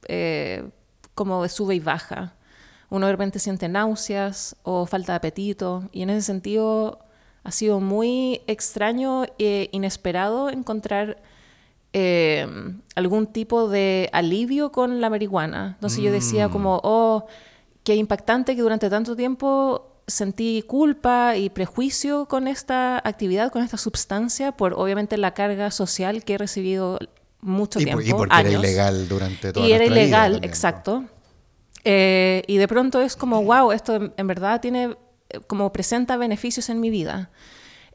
eh, 0.07 0.69
como 1.13 1.43
de 1.43 1.49
sube 1.49 1.75
y 1.75 1.79
baja. 1.79 2.35
Uno 2.89 3.07
de 3.07 3.13
repente 3.13 3.39
siente 3.39 3.67
náuseas 3.67 4.55
o 4.63 4.85
falta 4.85 5.13
de 5.13 5.17
apetito 5.17 5.89
y 5.91 6.03
en 6.03 6.09
ese 6.11 6.21
sentido 6.21 6.99
ha 7.43 7.51
sido 7.51 7.79
muy 7.79 8.41
extraño 8.47 9.25
e 9.37 9.69
inesperado 9.71 10.49
encontrar 10.49 11.21
eh, 11.93 12.45
algún 12.95 13.27
tipo 13.27 13.69
de 13.69 14.09
alivio 14.11 14.71
con 14.71 14.99
la 14.99 15.09
marihuana. 15.09 15.73
Entonces 15.75 16.03
yo 16.03 16.11
decía 16.11 16.47
Mm. 16.49 16.51
como, 16.51 16.81
oh, 16.83 17.25
qué 17.83 17.95
impactante 17.95 18.55
que 18.55 18.61
durante 18.61 18.89
tanto 18.89 19.15
tiempo 19.15 19.91
sentí 20.07 20.61
culpa 20.67 21.35
y 21.37 21.49
prejuicio 21.49 22.27
con 22.27 22.47
esta 22.47 22.97
actividad, 22.97 23.51
con 23.51 23.63
esta 23.63 23.77
sustancia, 23.77 24.51
por 24.51 24.73
obviamente 24.73 25.17
la 25.17 25.33
carga 25.33 25.71
social 25.71 26.23
que 26.23 26.33
he 26.33 26.37
recibido 26.37 26.99
mucho 27.41 27.79
Y, 27.79 27.85
tiempo. 27.85 28.01
y 28.01 28.11
porque 28.13 28.39
era 28.39 28.49
años. 28.49 28.63
ilegal 28.63 29.07
durante 29.07 29.53
toda 29.53 29.67
Y 29.67 29.71
era 29.71 29.85
vida 29.85 29.93
ilegal, 30.01 30.31
también, 30.33 30.49
exacto. 30.49 31.03
Eh, 31.83 32.43
y 32.47 32.57
de 32.57 32.67
pronto 32.67 33.01
es 33.01 33.15
como, 33.15 33.43
wow, 33.43 33.71
esto 33.71 34.11
en, 34.17 34.27
verdad 34.27 34.59
tiene, 34.61 34.97
eh, 35.29 35.39
como 35.47 35.71
presenta 35.71 36.17
beneficios 36.17 36.69
en 36.69 36.79
mi 36.79 36.89
vida. 36.89 37.29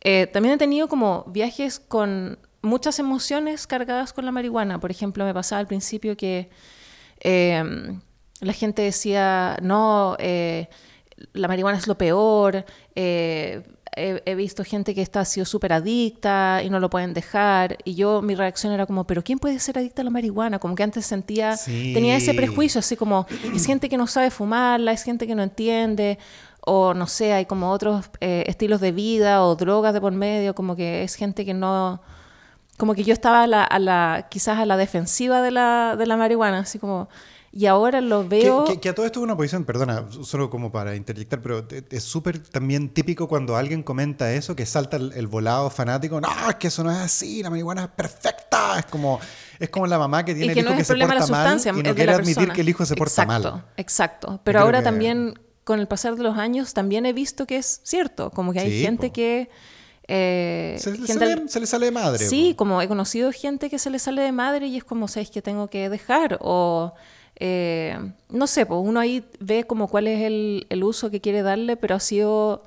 Eh, 0.03 0.29
también 0.33 0.55
he 0.55 0.59
tenido 0.59 0.89
como 0.89 1.25
viajes 1.29 1.81
con 1.81 2.39
muchas 2.63 2.99
emociones 2.99 3.67
cargadas 3.67 4.13
con 4.13 4.25
la 4.25 4.33
marihuana. 4.33 4.79
Por 4.81 4.91
ejemplo, 4.91 5.25
me 5.25 5.35
pasaba 5.35 5.59
al 5.61 5.67
principio 5.67 6.17
que 6.17 6.51
eh, 7.21 7.63
la 8.41 8.53
gente 8.53 8.83
decía, 8.83 9.57
no, 9.63 10.17
la 11.33 11.49
marihuana 11.49 11.79
es 11.79 11.87
lo 11.87 11.99
peor. 11.99 12.65
eh, 12.95 13.63
he, 13.97 14.23
he 14.27 14.35
visto 14.35 14.65
gente 14.65 14.95
que 14.95 15.03
está, 15.03 15.21
ha 15.21 15.25
sido 15.25 15.45
súper 15.47 15.73
adicta 15.73 16.63
y 16.65 16.71
no 16.71 16.81
lo 16.81 16.91
pueden 16.91 17.13
dejar. 17.15 17.79
Y 17.85 17.95
yo, 17.95 18.23
mi 18.23 18.35
reacción 18.35 18.73
era 18.73 18.87
como, 18.87 19.05
¿pero 19.05 19.23
quién 19.23 19.39
puede 19.39 19.59
ser 19.59 19.79
adicta 19.79 20.03
a 20.03 20.05
la 20.05 20.11
marihuana? 20.11 20.59
Como 20.59 20.75
que 20.75 20.83
antes 20.83 21.07
sentía, 21.07 21.57
Sí. 21.57 21.93
tenía 21.95 22.17
ese 22.17 22.35
prejuicio, 22.35 22.79
así 22.79 22.97
como, 22.97 23.27
es 23.55 23.67
gente 23.67 23.89
que 23.89 23.97
no 23.97 24.07
sabe 24.07 24.31
fumarla, 24.31 24.93
es 24.93 25.03
gente 25.03 25.27
que 25.27 25.35
no 25.35 25.43
entiende. 25.43 26.19
O 26.63 26.93
no 26.95 27.07
sé, 27.07 27.33
hay 27.33 27.47
como 27.47 27.71
otros 27.71 28.07
eh, 28.21 28.45
estilos 28.47 28.81
de 28.83 28.93
vida 28.93 29.45
o 29.45 29.57
drogas 29.57 29.95
de 29.95 30.01
por 30.01 30.13
medio, 30.13 30.55
como 30.55 30.77
que 30.77 31.03
es 31.03 31.15
gente 31.15 31.45
que 31.47 31.55
no, 31.55 32.03
como 32.77 32.95
que 32.95 33.03
yo 33.03 33.15
estaba 33.15 33.43
a 33.45 33.47
la, 33.47 33.65
a 33.65 33.79
la- 33.79 34.27
quizás 34.31 34.59
a 34.59 34.67
la 34.67 34.77
defensiva 34.77 35.41
de 35.41 35.51
la, 35.53 35.97
de 35.99 36.07
la 36.07 36.17
marihuana, 36.19 36.59
así 36.61 36.79
como, 36.79 37.09
y 37.53 37.67
ahora 37.67 38.01
lo 38.01 38.23
Que, 38.23 38.29
veo... 38.43 38.65
que- 38.65 38.79
que 38.81 38.89
a 38.91 38.95
todo 38.95 39.05
esto 39.07 39.19
es 39.21 39.25
una 39.25 39.37
posición, 39.37 39.65
perdona, 39.65 40.07
solo 40.23 40.51
como 40.51 40.71
para 40.71 40.95
interjectar, 40.95 41.43
pero 41.43 41.67
es 41.91 42.05
súper 42.05 42.39
también 42.39 42.91
típico 42.91 43.27
cuando 43.29 43.57
alguien 43.57 43.83
comenta 43.83 44.33
eso, 44.33 44.55
que 44.55 44.65
salta 44.67 44.97
el, 44.97 45.13
el 45.15 45.27
volado 45.27 45.69
fanático, 45.71 46.21
no, 46.21 46.29
es 46.49 46.55
que 46.57 46.69
eso 46.69 46.85
no 46.85 46.91
es 46.93 46.99
así, 46.99 47.43
la 47.43 47.51
marihuana 47.51 47.83
es 47.85 47.89
perfecta, 47.89 48.79
es 48.79 48.87
como, 48.87 49.19
es 49.59 49.69
como 49.69 49.87
la 49.89 49.99
mamá 49.99 50.25
que 50.25 50.35
tiene 50.35 50.47
y 50.47 50.49
el 50.51 50.55
que 50.55 50.61
hijo 50.61 50.71
no 50.71 50.77
que 50.77 50.83
es 50.83 50.87
se 50.87 50.93
el 50.93 50.99
de 51.01 51.07
porta 51.07 51.21
la 51.27 51.27
mal 51.27 51.61
y 51.79 51.83
no 51.83 51.95
quiere 51.95 52.13
admitir 52.13 52.53
que 52.53 52.61
el 52.61 52.69
hijo 52.69 52.87
se 52.87 52.95
porta 52.95 53.23
exacto, 53.25 53.51
mal. 53.53 53.65
Exacto, 53.77 54.41
pero 54.45 54.59
creo 54.59 54.65
ahora 54.67 54.79
que- 54.79 54.85
también, 54.85 55.39
con 55.65 55.81
el 55.81 55.89
pasar 55.89 56.15
de 56.17 56.23
los 56.23 56.39
años, 56.39 56.73
también 56.73 57.05
he 57.07 57.13
visto 57.13 57.47
que 57.47 57.57
es 57.57 57.81
cierto, 57.85 58.31
como 58.31 58.53
que 58.53 58.61
hay 58.61 58.71
Sí, 58.71 58.81
gente 58.83 59.09
po. 59.09 59.13
que... 59.13 59.51
eh, 60.09 60.77
Se, 60.79 60.93
le 60.97 61.07
sale, 61.07 61.33
al- 61.33 61.49
se 61.49 61.61
le 61.61 61.67
sale 61.67 61.87
de 61.87 61.93
madre. 61.93 62.27
Sí, 62.27 62.51
po. 62.53 62.59
como 62.59 62.81
he 62.83 62.89
conocido 62.89 63.31
gente 63.33 63.71
que 63.71 63.79
se 63.79 63.91
le 63.91 63.99
sale 63.99 64.23
de 64.23 64.33
madre 64.33 64.67
y 64.67 64.77
es 64.77 64.85
como, 64.85 65.09
¿sabes 65.09 65.31
que 65.31 65.43
tengo 65.43 65.69
que 65.69 65.89
dejar? 65.89 66.39
O, 66.41 66.95
eh, 67.41 67.99
no 68.29 68.47
sé, 68.47 68.67
pues 68.67 68.81
uno 68.83 69.01
ahí 69.01 69.25
ve 69.41 69.65
como 69.65 69.89
cuál 69.89 70.07
es 70.07 70.21
el, 70.23 70.67
el 70.71 70.85
uso 70.85 71.11
que 71.11 71.21
quiere 71.21 71.43
darle, 71.43 71.77
pero 71.77 71.95
ha 71.97 72.01
sido 72.01 72.63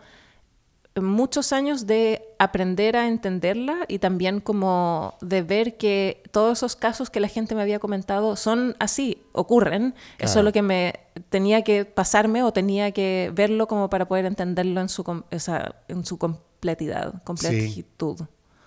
muchos 0.96 1.54
años 1.54 1.88
de 1.88 2.22
aprender 2.38 2.96
a 2.96 3.08
entenderla 3.08 3.78
y 3.88 3.98
también 3.98 4.40
como 4.40 5.16
de 5.22 5.42
ver 5.42 5.76
que 5.78 6.22
todos 6.32 6.60
esos 6.60 6.76
casos 6.76 7.10
que 7.10 7.20
la 7.20 7.28
gente 7.28 7.56
me 7.56 7.64
había 7.64 7.80
comentado 7.80 8.36
son 8.36 8.76
así, 8.80 9.18
ocurren. 9.32 9.96
Eso 10.20 10.40
es 10.40 10.46
lo 10.46 10.52
que 10.52 10.62
me 10.62 10.94
tenía 11.30 11.64
que 11.64 11.86
pasarme 11.86 12.44
o 12.44 12.54
tenía 12.54 12.92
que 12.92 13.32
verlo 13.34 13.68
como 13.68 13.90
para 13.90 14.08
poder 14.08 14.26
entenderlo 14.26 14.82
en 14.82 14.90
su, 14.90 15.24
esa- 15.32 15.76
en 15.88 16.06
su 16.06 16.20
completidad, 16.20 17.24
completitud. 17.24 18.20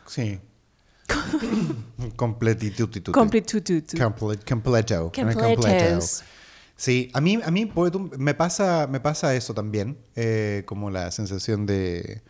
Sí. 0.06 0.40
Completitud. 2.16 3.12
Completitud. 3.12 3.82
Comple- 3.98 4.38
completo. 4.48 5.12
Completos. 5.14 6.22
Sí, 6.76 7.10
a 7.14 7.20
mí, 7.20 7.38
a 7.42 7.50
mí 7.50 7.72
me, 8.18 8.34
pasa, 8.34 8.86
me 8.86 9.00
pasa 9.00 9.34
eso 9.34 9.54
también, 9.54 9.98
eh, 10.14 10.62
como 10.66 10.90
la 10.90 11.10
sensación 11.10 11.64
de... 11.64 12.22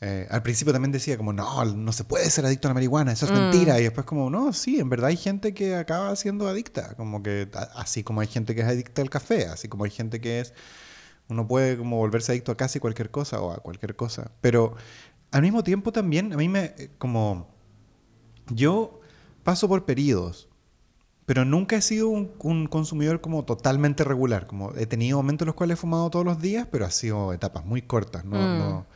eh, 0.00 0.26
al 0.28 0.42
principio 0.42 0.72
también 0.72 0.90
decía 0.90 1.16
como, 1.16 1.32
no, 1.32 1.64
no 1.64 1.92
se 1.92 2.02
puede 2.02 2.28
ser 2.30 2.44
adicto 2.46 2.66
a 2.66 2.70
la 2.70 2.74
marihuana, 2.74 3.12
eso 3.12 3.26
es 3.26 3.32
mentira. 3.32 3.78
Y 3.78 3.84
después 3.84 4.04
como, 4.06 4.28
no, 4.28 4.52
sí, 4.52 4.80
en 4.80 4.88
verdad 4.88 5.10
hay 5.10 5.16
gente 5.16 5.54
que 5.54 5.76
acaba 5.76 6.16
siendo 6.16 6.48
adicta, 6.48 6.94
como 6.96 7.22
que 7.22 7.48
así 7.76 8.02
como 8.02 8.20
hay 8.22 8.26
gente 8.26 8.56
que 8.56 8.62
es 8.62 8.66
adicta 8.66 9.02
al 9.02 9.10
café, 9.10 9.46
así 9.46 9.68
como 9.68 9.84
hay 9.84 9.90
gente 9.90 10.20
que 10.20 10.40
es... 10.40 10.52
Uno 11.28 11.46
puede 11.46 11.78
como 11.78 11.96
volverse 11.98 12.32
adicto 12.32 12.50
a 12.50 12.56
casi 12.56 12.80
cualquier 12.80 13.12
cosa 13.12 13.40
o 13.40 13.52
a 13.52 13.58
cualquier 13.58 13.94
cosa. 13.94 14.32
Pero 14.40 14.74
al 15.30 15.42
mismo 15.42 15.62
tiempo 15.62 15.92
también, 15.92 16.32
a 16.32 16.36
mí 16.36 16.48
me... 16.48 16.74
eh, 16.76 16.90
como... 16.98 17.54
Yo 18.50 19.00
paso 19.44 19.68
por 19.68 19.84
periodos, 19.84 20.48
pero 21.26 21.44
nunca 21.44 21.76
he 21.76 21.82
sido 21.82 22.08
un, 22.08 22.32
un 22.40 22.66
consumidor 22.68 23.20
como 23.20 23.44
totalmente 23.44 24.04
regular. 24.04 24.46
Como 24.46 24.74
he 24.76 24.86
tenido 24.86 25.18
momentos 25.18 25.44
en 25.46 25.48
los 25.48 25.56
cuales 25.56 25.78
he 25.78 25.82
fumado 25.82 26.10
todos 26.10 26.24
los 26.26 26.40
días, 26.40 26.68
pero 26.70 26.86
ha 26.86 26.92
sido 26.92 27.32
etapas 27.32 27.64
muy 27.66 27.82
cortas. 27.82 28.24
No, 28.24 28.48
no, 28.48 28.86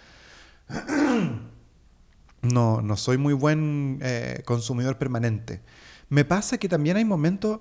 no, 2.42 2.82
no 2.82 2.96
soy 2.96 3.18
muy 3.18 3.34
buen 3.34 3.98
eh, 4.02 4.42
consumidor 4.44 4.98
permanente. 4.98 5.62
Me 6.08 6.24
pasa 6.24 6.58
que 6.58 6.68
también 6.68 6.96
hay 6.96 7.04
momentos 7.04 7.60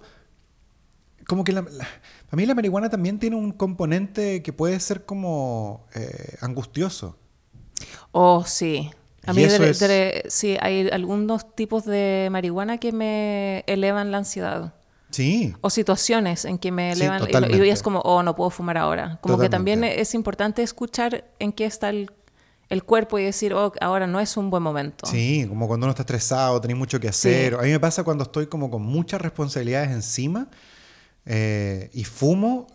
como 1.28 1.44
que 1.44 1.52
la, 1.54 1.62
la- 1.62 1.88
para 2.26 2.38
mí 2.38 2.46
la 2.46 2.56
marihuana 2.56 2.90
también 2.90 3.20
tiene 3.20 3.36
un 3.36 3.52
componente 3.52 4.42
que 4.44 4.54
puede 4.54 4.80
ser 4.80 5.06
como 5.06 5.86
eh, 5.96 6.38
angustioso. 6.42 7.18
Oh, 8.14 8.44
sí. 8.46 8.92
A 9.26 9.32
Y 9.32 9.36
mí 9.36 9.46
de- 9.46 9.70
es- 9.70 9.80
de- 9.80 10.26
sí, 10.30 10.58
hay 10.60 10.90
algunos 10.92 11.56
tipos 11.56 11.86
de 11.86 12.28
marihuana 12.32 12.78
que 12.78 12.92
me 12.92 13.64
elevan 13.68 14.12
la 14.12 14.18
ansiedad. 14.20 14.74
Sí, 15.12 15.54
O 15.62 15.70
situaciones 15.70 16.44
en 16.46 16.58
que 16.58 16.72
me 16.72 16.94
Sí, 16.96 17.02
elevan 17.02 17.18
y 17.18 17.20
lo- 17.22 17.30
y, 17.30 17.32
totalmente. 17.32 17.70
es 17.70 17.84
como, 17.84 18.00
oh, 18.00 18.24
no 18.24 18.36
puedo 18.36 18.50
fumar 18.50 18.78
ahora. 18.80 19.20
Como 19.22 19.38
que 19.38 19.48
también 19.48 19.80
Totalmente. 19.80 20.02
es 20.02 20.14
importante 20.16 20.64
escuchar 20.64 21.26
en 21.40 21.52
qué 21.52 21.66
está 21.66 21.90
el, 21.90 22.10
el 22.70 22.84
cuerpo 22.84 23.20
y 23.20 23.24
decir, 23.24 23.54
oh, 23.54 23.72
ahora 23.80 24.08
no 24.08 24.20
es 24.20 24.36
un 24.38 24.50
buen 24.50 24.64
momento. 24.64 25.06
Sí, 25.06 25.46
como 25.48 25.68
cuando 25.68 25.86
uno 25.86 25.92
está 25.92 26.02
estresado, 26.02 26.60
tenés 26.60 26.78
mucho 26.78 27.00
que 27.00 27.08
hacer. 27.10 27.54
A 27.54 27.62
mí 27.62 27.70
me 27.70 27.80
pasa 27.80 28.04
cuando 28.04 28.24
estoy 28.24 28.48
como 28.48 28.72
con 28.72 28.82
muchas 28.82 29.22
responsabilidades 29.22 29.92
encima 29.92 30.48
eh, 31.26 31.90
y 31.94 32.04
fumo. 32.06 32.68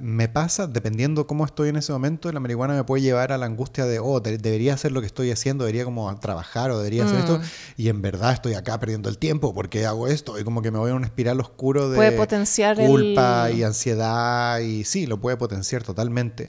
Me 0.00 0.28
pasa, 0.28 0.66
dependiendo 0.66 1.26
cómo 1.26 1.44
estoy 1.44 1.68
en 1.68 1.76
ese 1.76 1.92
momento, 1.92 2.32
la 2.32 2.40
marihuana 2.40 2.74
me 2.74 2.84
puede 2.84 3.02
llevar 3.02 3.32
a 3.32 3.38
la 3.38 3.44
angustia 3.46 3.84
de, 3.84 3.98
oh, 3.98 4.18
de- 4.20 4.38
debería 4.38 4.72
hacer 4.74 4.92
lo 4.92 5.00
que 5.00 5.06
estoy 5.06 5.30
haciendo, 5.30 5.64
debería 5.64 5.84
como 5.84 6.18
trabajar 6.20 6.70
o 6.70 6.78
debería 6.78 7.04
hacer 7.04 7.18
esto. 7.20 7.38
Mm. 7.38 7.42
Y 7.76 7.88
en 7.88 8.00
verdad 8.02 8.32
estoy 8.32 8.54
acá 8.54 8.80
perdiendo 8.80 9.08
el 9.10 9.18
tiempo 9.18 9.52
porque 9.54 9.84
hago 9.84 10.08
esto. 10.08 10.38
Y 10.40 10.44
como 10.44 10.62
que 10.62 10.70
me 10.70 10.78
voy 10.78 10.90
a 10.90 10.94
una 10.94 11.06
espiral 11.06 11.38
oscuro 11.38 11.90
de 11.90 11.96
Puede 11.96 12.12
potenciar 12.12 12.80
el- 12.80 12.88
culpa 12.88 13.50
y 13.50 13.62
ansiedad. 13.62 14.58
Y 14.60 14.84
sí, 14.84 15.06
lo 15.06 15.20
puede 15.20 15.36
potenciar 15.36 15.82
totalmente. 15.82 16.48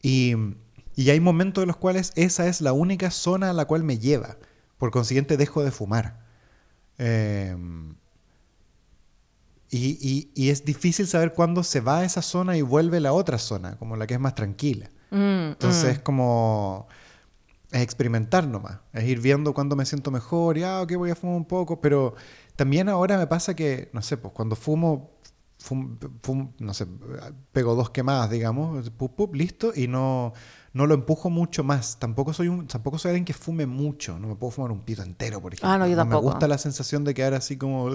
Y, 0.00 0.34
y 0.94 1.10
hay 1.10 1.18
momentos 1.18 1.62
en 1.62 1.68
los 1.68 1.76
cuales 1.76 2.12
esa 2.14 2.46
es 2.46 2.60
la 2.60 2.72
única 2.72 3.10
zona 3.10 3.50
a 3.50 3.52
la 3.52 3.64
cual 3.64 3.82
me 3.82 3.98
lleva. 3.98 4.36
Por 4.78 4.90
consiguiente, 4.92 5.36
dejo 5.36 5.64
de 5.64 5.72
fumar. 5.72 6.20
Eh, 6.98 7.56
y, 9.76 9.98
y- 10.00 10.30
y 10.34 10.50
es 10.50 10.64
difícil 10.64 11.06
saber 11.06 11.32
cuándo 11.32 11.62
se 11.62 11.80
va 11.80 11.98
a 12.00 12.04
esa 12.04 12.22
zona 12.22 12.56
y 12.56 12.62
vuelve 12.62 12.98
a 12.98 13.00
la 13.00 13.12
otra 13.12 13.38
zona, 13.38 13.76
como 13.78 13.96
la 13.96 14.06
que 14.06 14.14
es 14.14 14.20
más 14.20 14.34
tranquila. 14.34 14.88
Mm, 15.10 15.52
Entonces 15.52 15.84
mm. 15.84 15.90
es 15.90 15.98
como... 16.00 16.86
Es 17.72 17.82
experimentar 17.82 18.46
nomás. 18.46 18.78
Es 18.92 19.02
ir 19.04 19.20
viendo 19.20 19.52
cuándo 19.52 19.74
me 19.74 19.84
siento 19.84 20.10
mejor 20.12 20.56
y, 20.58 20.62
ah, 20.62 20.82
ok, 20.82 20.92
voy 20.94 21.10
a 21.10 21.16
fumar 21.16 21.36
un 21.36 21.44
poco. 21.44 21.80
Pero 21.80 22.14
también 22.54 22.88
ahora 22.88 23.18
me 23.18 23.26
pasa 23.26 23.54
que, 23.56 23.90
no 23.92 24.00
sé, 24.00 24.16
pues 24.16 24.32
cuando 24.32 24.54
fumo, 24.54 25.10
fum- 25.60 25.98
fum- 26.22 26.52
no 26.60 26.72
sé, 26.72 26.86
pego 27.52 27.74
dos 27.74 27.90
quemadas, 27.90 28.30
digamos, 28.30 28.90
pup, 28.90 29.16
pup, 29.16 29.34
listo, 29.34 29.72
y 29.74 29.88
no, 29.88 30.32
no 30.74 30.86
lo 30.86 30.94
empujo 30.94 31.30
mucho 31.30 31.64
más. 31.64 31.98
Tampoco 31.98 32.32
soy, 32.32 32.48
un, 32.48 32.66
tampoco 32.66 32.98
soy 32.98 33.10
alguien 33.10 33.24
que 33.24 33.32
fume 33.32 33.64
mucho. 33.64 34.18
No 34.18 34.26
me 34.28 34.34
puedo 34.34 34.50
fumar 34.50 34.72
un 34.72 34.80
pito 34.80 35.02
entero, 35.02 35.40
por 35.40 35.54
ejemplo. 35.54 35.70
Ah, 35.70 35.78
no, 35.78 35.86
yo 35.86 35.92
me 35.92 35.96
tampoco. 35.96 36.22
gusta 36.24 36.48
la 36.48 36.58
sensación 36.58 37.04
de 37.04 37.14
quedar 37.14 37.32
así 37.34 37.56
como 37.56 37.88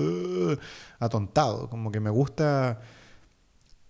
atontado. 1.00 1.70
Como 1.70 1.92
que 1.92 2.00
me 2.00 2.10
gusta 2.10 2.80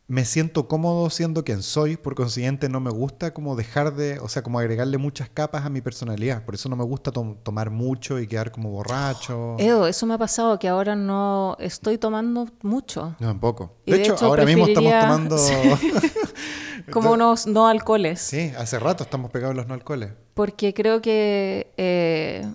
me 0.09 0.25
siento 0.25 0.67
cómodo 0.67 1.09
siendo 1.11 1.43
quien 1.43 1.61
soy, 1.61 1.95
por 1.95 2.15
consiguiente 2.15 2.67
no 2.67 2.79
me 2.79 2.89
gusta 2.89 3.31
como 3.31 3.55
dejar 3.55 3.93
de, 3.95 4.19
o 4.19 4.27
sea, 4.27 4.41
como 4.41 4.57
agregarle 4.57 4.97
muchas 4.97 5.29
capas 5.29 5.65
a 5.65 5.69
mi 5.69 5.81
personalidad, 5.81 6.43
por 6.43 6.55
eso 6.55 6.67
no 6.67 6.75
me 6.75 6.83
gusta 6.83 7.11
tom- 7.11 7.37
tomar 7.43 7.69
mucho 7.69 8.19
y 8.19 8.25
quedar 8.25 8.51
como 8.51 8.71
borracho. 8.71 9.55
Edo, 9.59 9.85
eso 9.85 10.07
me 10.07 10.15
ha 10.15 10.17
pasado 10.17 10.57
que 10.57 10.67
ahora 10.67 10.95
no 10.95 11.55
estoy 11.59 11.99
tomando 11.99 12.47
mucho. 12.63 13.15
No, 13.19 13.27
tampoco. 13.27 13.75
De, 13.85 13.93
de 13.97 14.01
hecho, 14.01 14.15
hecho, 14.15 14.25
ahora 14.25 14.45
mismo 14.45 14.65
estamos 14.65 14.91
tomando... 14.99 15.37
Como 16.91 17.11
unos 17.11 17.45
no 17.45 17.67
alcoholes. 17.67 18.19
sí, 18.19 18.51
hace 18.57 18.79
rato 18.79 19.03
estamos 19.03 19.29
pegados 19.29 19.55
los 19.55 19.67
no 19.67 19.75
alcoholes. 19.75 20.11
Porque 20.33 20.73
creo 20.73 21.01
que 21.03 21.71
eh, 21.77 22.51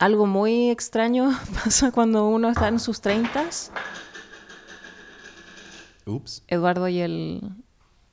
algo 0.00 0.26
muy 0.26 0.70
extraño 0.70 1.30
pasa 1.64 1.92
cuando 1.92 2.26
uno 2.26 2.48
está 2.50 2.66
en 2.68 2.80
sus 2.80 3.00
treintas. 3.00 3.70
Eduardo 6.48 6.88
y 6.88 7.00
el, 7.00 7.42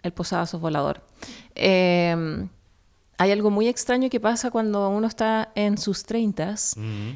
el 0.01 0.13
posavasos 0.13 0.59
volador. 0.59 1.01
Eh, 1.55 2.47
hay 3.17 3.31
algo 3.31 3.51
muy 3.51 3.67
extraño 3.67 4.09
que 4.09 4.19
pasa 4.19 4.51
cuando 4.51 4.89
uno 4.89 5.07
está 5.07 5.51
en 5.55 5.77
sus 5.77 6.03
treintas, 6.03 6.75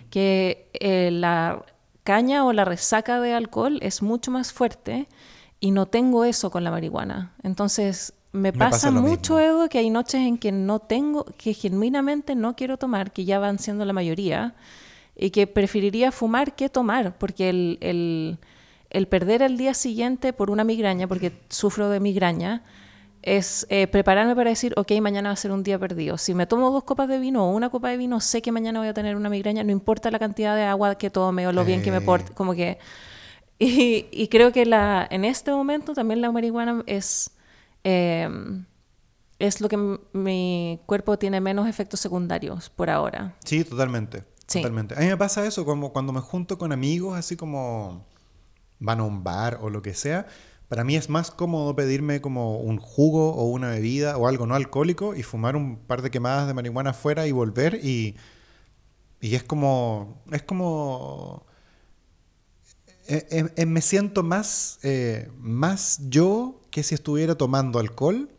que 0.09 0.69
eh, 0.73 1.09
la 1.11 1.65
caña 2.03 2.45
o 2.45 2.53
la 2.53 2.65
resaca 2.65 3.19
de 3.19 3.33
alcohol 3.33 3.79
es 3.81 4.01
mucho 4.01 4.31
más 4.31 4.53
fuerte 4.53 5.07
y 5.59 5.71
no 5.71 5.87
tengo 5.87 6.23
eso 6.23 6.51
con 6.51 6.63
la 6.63 6.71
marihuana. 6.71 7.33
Entonces 7.43 8.13
me, 8.31 8.51
Me 8.51 8.53
pasa, 8.53 8.91
mucho, 8.91 9.35
mismo. 9.35 9.39
Edo, 9.39 9.69
que 9.69 9.79
hay 9.79 9.89
noches 9.89 10.21
en 10.21 10.37
que 10.37 10.51
no 10.51 10.79
tengo, 10.79 11.25
que 11.37 11.53
genuinamente 11.53 12.35
no 12.35 12.55
quiero 12.55 12.77
tomar, 12.77 13.11
que 13.11 13.25
ya 13.25 13.39
van 13.39 13.57
siendo 13.57 13.83
la 13.83 13.93
mayoría, 13.93 14.55
y 15.15 15.31
que 15.31 15.47
preferiría 15.47 16.11
fumar 16.11 16.55
que 16.55 16.69
tomar, 16.69 17.17
porque 17.17 17.49
el, 17.49 17.77
el, 17.81 18.37
el 18.89 19.07
perder 19.07 19.41
el 19.41 19.57
día 19.57 19.73
siguiente 19.73 20.33
por 20.33 20.49
una 20.49 20.63
migraña, 20.63 21.07
porque 21.07 21.31
sufro 21.49 21.89
de 21.89 21.99
migraña, 21.99 22.63
es 23.21 23.67
eh, 23.69 23.87
prepararme 23.87 24.35
para 24.35 24.49
decir, 24.49 24.73
ok, 24.77 24.91
mañana 25.01 25.29
va 25.29 25.33
a 25.33 25.37
ser 25.37 25.51
un 25.51 25.63
día 25.63 25.77
perdido. 25.77 26.17
Si 26.17 26.33
me 26.33 26.47
tomo 26.47 26.71
dos 26.71 26.83
copas 26.83 27.09
de 27.09 27.19
vino 27.19 27.45
o 27.45 27.51
una 27.51 27.69
copa 27.69 27.89
de 27.89 27.97
vino, 27.97 28.21
sé 28.21 28.41
que 28.41 28.51
mañana 28.51 28.79
voy 28.79 28.87
a 28.87 28.93
tener 28.93 29.15
una 29.15 29.29
migraña, 29.29 29.63
no 29.63 29.71
importa 29.71 30.11
la 30.11 30.19
cantidad 30.19 30.55
de 30.55 30.63
agua 30.63 30.95
que 30.95 31.09
tome 31.09 31.45
o 31.47 31.51
lo 31.51 31.65
bien 31.65 31.81
que 31.81 31.91
me 31.91 32.01
porte, 32.01 32.33
como 32.33 32.53
que... 32.53 32.77
Y, 33.59 34.05
y 34.11 34.27
creo 34.27 34.51
que 34.51 34.67
la, 34.67 35.07
en 35.09 35.25
este 35.25 35.51
momento 35.51 35.93
también 35.93 36.21
la 36.21 36.31
marihuana 36.31 36.83
es, 36.85 37.31
eh, 37.83 38.29
es 39.39 39.61
lo 39.61 39.67
que 39.67 39.97
mi 40.13 40.79
cuerpo 40.85 41.17
tiene 41.17 41.41
menos 41.41 41.67
efectos 41.67 41.99
secundarios 41.99 42.69
por 42.69 42.89
ahora. 42.91 43.35
Sí, 43.43 43.63
totalmente. 43.63 44.23
Sí. 44.45 44.61
Totalmente. 44.61 44.95
A 44.95 44.99
mí 44.99 45.07
me 45.07 45.17
pasa 45.17 45.45
eso 45.45 45.65
como 45.65 45.91
cuando 45.91 46.13
me 46.13 46.21
junto 46.21 46.57
con 46.57 46.71
amigos, 46.71 47.17
así 47.17 47.35
como 47.35 48.05
van 48.79 48.99
a 48.99 49.03
un 49.03 49.23
bar 49.23 49.59
o 49.61 49.69
lo 49.69 49.81
que 49.81 49.93
sea. 49.93 50.27
Para 50.67 50.83
mí 50.83 50.95
es 50.97 51.09
más 51.09 51.31
cómodo 51.31 51.75
pedirme 51.75 52.19
como 52.21 52.59
un 52.59 52.77
jugo 52.77 53.33
o 53.35 53.45
una 53.45 53.69
bebida 53.69 54.17
o 54.17 54.27
algo 54.27 54.45
no 54.47 54.55
alcohólico 54.55 55.15
y 55.15 55.23
fumar 55.23 55.55
un 55.55 55.77
par 55.77 56.01
de 56.01 56.11
quemadas 56.11 56.47
de 56.47 56.53
marihuana 56.53 56.89
afuera 56.91 57.25
y 57.27 57.31
volver 57.31 57.75
y, 57.83 58.17
y 59.21 59.35
es 59.35 59.43
como 59.43 60.23
es 60.31 60.43
como 60.43 61.45
eh, 63.07 63.25
eh, 63.31 63.45
eh, 63.55 63.65
me 63.65 63.81
siento 63.81 64.23
más 64.23 64.79
eh, 64.83 65.31
más 65.37 66.01
yo 66.09 66.59
que 66.71 66.83
si 66.83 66.93
estuviera 66.95 67.35
tomando 67.35 67.79
alcohol 67.79 68.29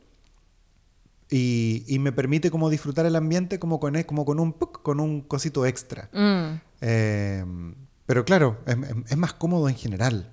y, 1.30 1.84
y 1.86 1.98
me 1.98 2.12
permite 2.12 2.50
como 2.50 2.70
disfrutar 2.70 3.06
el 3.06 3.16
ambiente 3.16 3.58
como 3.58 3.80
con, 3.80 4.02
como 4.04 4.24
con 4.24 4.40
un 4.40 4.52
con 4.52 5.00
un 5.00 5.20
cosito 5.22 5.66
extra. 5.66 6.08
Mm, 6.12 6.60
Eh, 6.80 7.44
pero 8.08 8.24
claro, 8.24 8.56
es, 9.06 9.16
más 9.18 9.34
cómodo 9.34 9.68
en 9.68 9.76
general. 9.76 10.32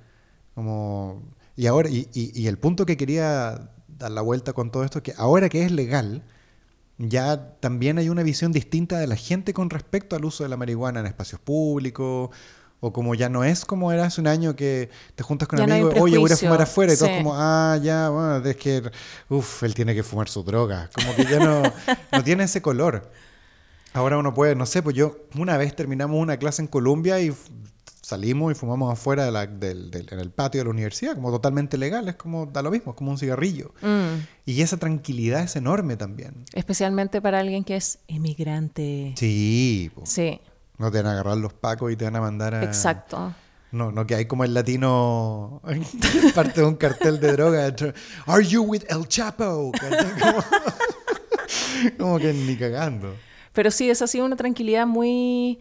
Como, 0.55 1.21
y 1.57 1.67
ahora, 1.67 1.89
y, 1.89 2.07
y- 2.13 2.31
y 2.33 2.47
el 2.47 2.57
punto 2.57 2.85
que 2.85 2.95
quería 2.95 3.69
dar 3.87 4.11
la 4.11 4.21
vuelta 4.21 4.53
con 4.53 4.71
todo 4.71 4.85
esto 4.85 4.99
es 4.99 5.03
que 5.03 5.13
ahora 5.17 5.49
que 5.49 5.65
es 5.65 5.71
legal, 5.71 6.23
ya 6.97 7.57
también 7.59 7.97
hay 7.97 8.07
una 8.09 8.23
visión 8.23 8.53
distinta 8.53 8.97
de 8.97 9.07
la 9.07 9.17
gente 9.17 9.53
con 9.53 9.69
respecto 9.69 10.15
al 10.15 10.23
uso 10.23 10.43
de 10.43 10.49
la 10.49 10.55
marihuana 10.57 11.01
en 11.01 11.05
espacios 11.07 11.41
públicos. 11.41 12.29
O 12.81 12.93
como 12.93 13.15
ya 13.15 13.29
no 13.29 13.43
es 13.43 13.65
como 13.65 13.91
era 13.91 14.05
hace 14.05 14.21
un 14.21 14.27
año 14.27 14.55
que 14.55 14.89
te 15.15 15.23
juntas 15.23 15.47
con 15.47 15.57
Ya 15.59 15.65
no 15.67 15.73
hay 15.73 15.81
amigos, 15.81 15.95
un 15.97 16.03
oye, 16.03 16.17
voy 16.17 16.31
a 16.31 16.37
fumar 16.37 16.61
afuera 16.61 16.93
y 16.93 16.97
todo 16.97 17.09
sí. 17.09 17.15
como, 17.17 17.33
ah, 17.35 17.79
ya, 17.81 18.09
bueno, 18.09 18.37
es 18.37 18.55
que, 18.57 18.83
uff, 19.29 19.63
él 19.63 19.73
tiene 19.73 19.95
que 19.95 20.03
fumar 20.03 20.29
su 20.29 20.43
droga. 20.43 20.89
Como 20.93 21.15
que 21.15 21.25
ya 21.25 21.39
no, 21.39 21.63
no 22.11 22.23
tiene 22.23 22.43
ese 22.45 22.61
color. 22.61 23.11
Ahora 23.95 24.17
uno 24.17 24.33
puede, 24.33 24.55
no 24.55 24.65
sé, 24.65 24.83
pues 24.83 24.95
yo 24.95 25.17
una 25.37 25.57
vez 25.57 25.75
terminamos 25.75 26.19
una 26.21 26.37
clase 26.37 26.61
en 26.61 26.67
Colombia 26.67 27.19
y 27.21 27.33
salimos 28.01 28.51
y 28.51 28.55
fumamos 28.55 28.91
afuera 28.91 29.23
de 29.25 29.31
la- 29.31 29.47
del, 29.47 29.89
del- 29.89 30.07
en 30.11 30.19
el 30.19 30.29
patio 30.31 30.59
de 30.59 30.65
la 30.65 30.69
universidad, 30.71 31.15
como 31.15 31.31
totalmente 31.31 31.77
legal, 31.77 32.07
es 32.09 32.15
como, 32.15 32.45
da 32.45 32.61
lo 32.61 32.69
mismo, 32.71 32.91
es 32.91 32.97
como 32.97 33.11
un 33.11 33.17
cigarrillo. 33.17 33.73
mm. 33.81 34.19
Y 34.45 34.61
esa 34.61 34.77
tranquilidad 34.77 35.41
es 35.43 35.55
enorme 35.55 35.95
también. 35.97 36.43
Especialmente 36.53 37.21
para 37.21 37.39
alguien 37.39 37.63
que 37.63 37.77
es 37.77 37.99
inmigrante. 38.07 39.13
Sí, 39.17 39.89
po. 39.95 40.01
Sí, 40.05 40.39
no 40.77 40.91
te 40.91 40.97
van 40.97 41.07
a 41.07 41.11
agarrar 41.13 41.37
los 41.37 41.53
pacos 41.53 41.91
y 41.91 41.95
te 41.95 42.03
van 42.05 42.17
a 42.17 42.21
mandar 42.21 42.53
a... 42.53 42.63
exacto. 42.63 43.33
No, 43.71 43.91
no 43.91 44.05
que 44.05 44.15
hay 44.15 44.25
como 44.25 44.43
el 44.43 44.53
latino 44.53 45.61
parte 46.35 46.61
de 46.61 46.67
un 46.67 46.75
cartel 46.75 47.19
de 47.19 47.31
droga. 47.31 47.73
Are 48.27 48.45
you 48.45 48.61
with 48.63 48.83
El 48.89 49.07
Chapo? 49.07 49.71
Como 51.97 52.19
que 52.19 52.33
ni 52.33 52.55
cagando. 52.55 53.15
Pero 53.55 53.71
sí, 53.71 53.89
es 53.89 54.03
así 54.03 54.21
una 54.21 54.35
tranquilidad 54.35 54.85
muy 54.85 55.59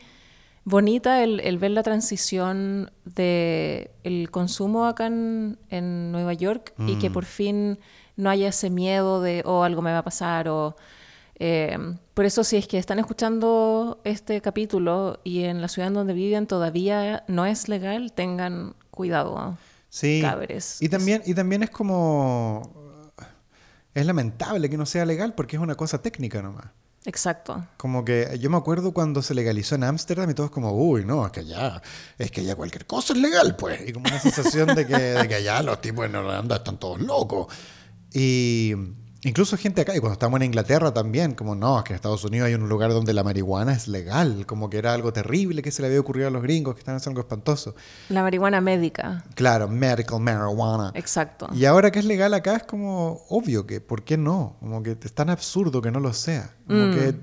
bonita 0.64 1.22
el, 1.22 1.40
el 1.40 1.56
ver 1.58 1.70
la 1.70 1.82
transición 1.82 2.90
de 3.04 3.90
el 4.02 4.30
consumo 4.30 4.86
acá 4.86 5.06
en, 5.06 5.58
en 5.70 6.12
Nueva 6.12 6.34
York 6.34 6.74
y 6.86 6.96
que 6.96 7.10
por 7.10 7.24
fin 7.24 7.78
no 8.16 8.28
haya 8.30 8.48
ese 8.48 8.68
miedo 8.68 9.22
de, 9.22 9.42
oh, 9.46 9.62
algo 9.62 9.80
me 9.80 9.92
va 9.92 9.98
a 9.98 10.04
pasar 10.04 10.48
o... 10.48 10.76
eh, 11.36 11.78
por 12.14 12.24
eso 12.24 12.44
si 12.44 12.56
es 12.56 12.66
que 12.68 12.78
están 12.78 12.98
escuchando 12.98 14.00
este 14.04 14.40
capítulo 14.40 15.20
y 15.24 15.44
en 15.44 15.60
la 15.60 15.68
ciudad 15.68 15.88
en 15.88 15.94
donde 15.94 16.14
viven 16.14 16.46
todavía 16.46 17.24
no 17.26 17.44
es 17.44 17.68
legal, 17.68 18.12
tengan 18.12 18.74
cuidado. 18.90 19.58
Sí. 19.88 20.20
Cabres. 20.22 20.80
Y 20.80 20.88
también, 20.88 21.22
y 21.26 21.34
también 21.34 21.62
es 21.62 21.70
como. 21.70 22.72
Es 23.94 24.06
lamentable 24.06 24.70
que 24.70 24.76
no 24.76 24.86
sea 24.86 25.04
legal 25.04 25.34
porque 25.34 25.56
es 25.56 25.62
una 25.62 25.74
cosa 25.74 26.02
técnica 26.02 26.40
nomás. 26.42 26.66
Exacto. 27.06 27.66
Como 27.76 28.04
que 28.04 28.38
yo 28.40 28.48
me 28.48 28.56
acuerdo 28.56 28.92
cuando 28.92 29.20
se 29.20 29.34
legalizó 29.34 29.74
en 29.74 29.84
Ámsterdam 29.84 30.30
y 30.30 30.34
todos 30.34 30.50
como, 30.50 30.72
uy, 30.72 31.04
no, 31.04 31.26
es 31.26 31.32
que 31.32 31.40
allá, 31.40 31.82
es 32.16 32.30
que 32.30 32.40
allá 32.40 32.56
cualquier 32.56 32.86
cosa 32.86 33.12
es 33.12 33.18
legal, 33.18 33.56
pues. 33.56 33.86
Y 33.86 33.92
como 33.92 34.08
una 34.08 34.18
sensación 34.18 34.74
de 34.74 34.86
que, 34.86 34.96
de 34.96 35.28
que 35.28 35.34
allá 35.34 35.62
los 35.62 35.80
tipos 35.80 36.06
en 36.06 36.16
Holanda 36.16 36.56
están 36.56 36.78
todos 36.78 37.00
locos. 37.00 37.52
Y 38.12 38.74
incluso 39.24 39.56
gente 39.56 39.80
acá, 39.80 39.96
y 39.96 40.00
cuando 40.00 40.12
estábamos 40.14 40.38
en 40.40 40.46
Inglaterra 40.46 40.92
también, 40.94 41.34
como 41.34 41.54
no, 41.54 41.78
es 41.78 41.84
que 41.84 41.92
en 41.92 41.96
Estados 41.96 42.24
Unidos 42.24 42.46
hay 42.48 42.54
un 42.54 42.68
lugar 42.68 42.90
donde 42.92 43.12
la 43.12 43.24
marihuana 43.24 43.72
es 43.72 43.88
legal, 43.88 44.46
como 44.46 44.70
que 44.70 44.78
era 44.78 44.92
algo 44.94 45.12
terrible 45.12 45.62
que 45.62 45.70
se 45.70 45.82
le 45.82 45.88
había 45.88 46.00
ocurrido 46.00 46.28
a 46.28 46.30
los 46.30 46.42
gringos, 46.42 46.74
que 46.74 46.80
estaban 46.80 46.98
haciendo 46.98 47.20
algo 47.20 47.28
espantoso. 47.28 47.74
La 48.08 48.22
marihuana 48.22 48.60
médica. 48.60 49.24
Claro, 49.34 49.68
medical 49.68 50.20
marijuana. 50.20 50.92
Exacto. 50.94 51.48
Y 51.54 51.64
ahora 51.64 51.90
que 51.90 51.98
es 51.98 52.04
legal 52.04 52.34
acá 52.34 52.56
es 52.56 52.62
como 52.64 53.22
obvio 53.28 53.66
que, 53.66 53.80
¿por 53.80 54.02
qué 54.04 54.16
no? 54.16 54.56
Como 54.60 54.82
que 54.82 54.96
es 55.02 55.12
tan 55.12 55.30
absurdo 55.30 55.80
que 55.82 55.90
no 55.90 56.00
lo 56.00 56.12
sea. 56.12 56.50
Como 56.66 56.86
Mm. 56.86 56.94
que 56.94 57.14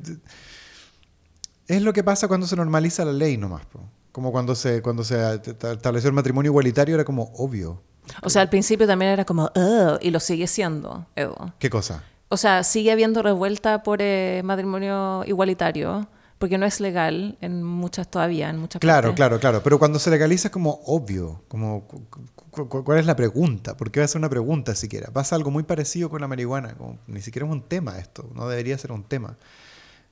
es 1.68 1.82
lo 1.82 1.94
que 1.94 2.04
pasa 2.04 2.28
cuando 2.28 2.48
se 2.48 2.56
normaliza 2.56 3.06
la 3.06 3.14
ley 3.14 3.38
nomás. 3.38 3.66
po. 3.66 3.80
Como 4.12 4.32
cuando 4.34 4.56
se, 4.56 4.82
cuando 4.82 5.04
se 5.06 5.16
estableció 5.36 6.10
el 6.10 6.14
matrimonio 6.14 6.50
igualitario 6.52 6.96
era 6.96 7.06
como 7.06 7.32
obvio. 7.36 7.82
O 8.24 8.30
sea, 8.30 8.42
al 8.42 8.50
principio 8.50 8.88
también 8.88 9.12
era 9.12 9.26
como, 9.26 9.52
"Ugh", 9.56 9.98
y 10.02 10.12
lo 10.12 10.20
sigue 10.20 10.48
siendo, 10.48 11.06
Edo. 11.16 11.54
¿Qué 11.60 11.70
cosa? 11.70 12.04
O 12.30 12.38
sea, 12.38 12.64
sigue 12.64 12.92
habiendo 12.92 13.22
revuelta 13.22 13.84
por 13.84 14.00
eh, 14.02 14.42
matrimonio 14.44 15.24
igualitario, 15.26 16.08
porque 16.38 16.58
no 16.58 16.66
es 16.66 16.80
legal 16.80 17.38
en 17.42 17.62
muchas 17.62 18.10
todavía, 18.10 18.50
en 18.50 18.58
muchas 18.58 18.80
Claro, 18.80 19.10
partes. 19.10 19.16
claro, 19.16 19.40
claro. 19.40 19.62
Pero 19.64 19.78
cuando 19.80 20.00
se 20.00 20.10
legaliza 20.10 20.48
es 20.48 20.52
como 20.52 20.80
obvio. 20.86 21.44
Como, 21.48 21.88
cu- 21.88 22.04
cu- 22.50 22.68
cu- 22.70 22.84
¿Cuál 22.84 22.98
es 23.00 23.06
la 23.06 23.16
pregunta? 23.16 23.78
¿Por 23.78 23.92
qué 23.92 24.00
va 24.00 24.06
a 24.06 24.08
ser 24.08 24.20
una 24.20 24.30
pregunta 24.30 24.74
siquiera? 24.76 25.12
Pasa 25.12 25.36
algo 25.36 25.52
muy 25.52 25.64
parecido 25.64 26.10
con 26.10 26.20
la 26.22 26.28
marihuana. 26.28 26.74
Como, 26.76 26.98
ni 27.08 27.22
siquiera 27.22 27.46
es 27.46 27.52
un 27.52 27.62
tema 27.62 28.00
esto. 28.00 28.28
No 28.34 28.48
debería 28.50 28.78
ser 28.78 28.92
un 28.92 29.04
tema. 29.04 29.38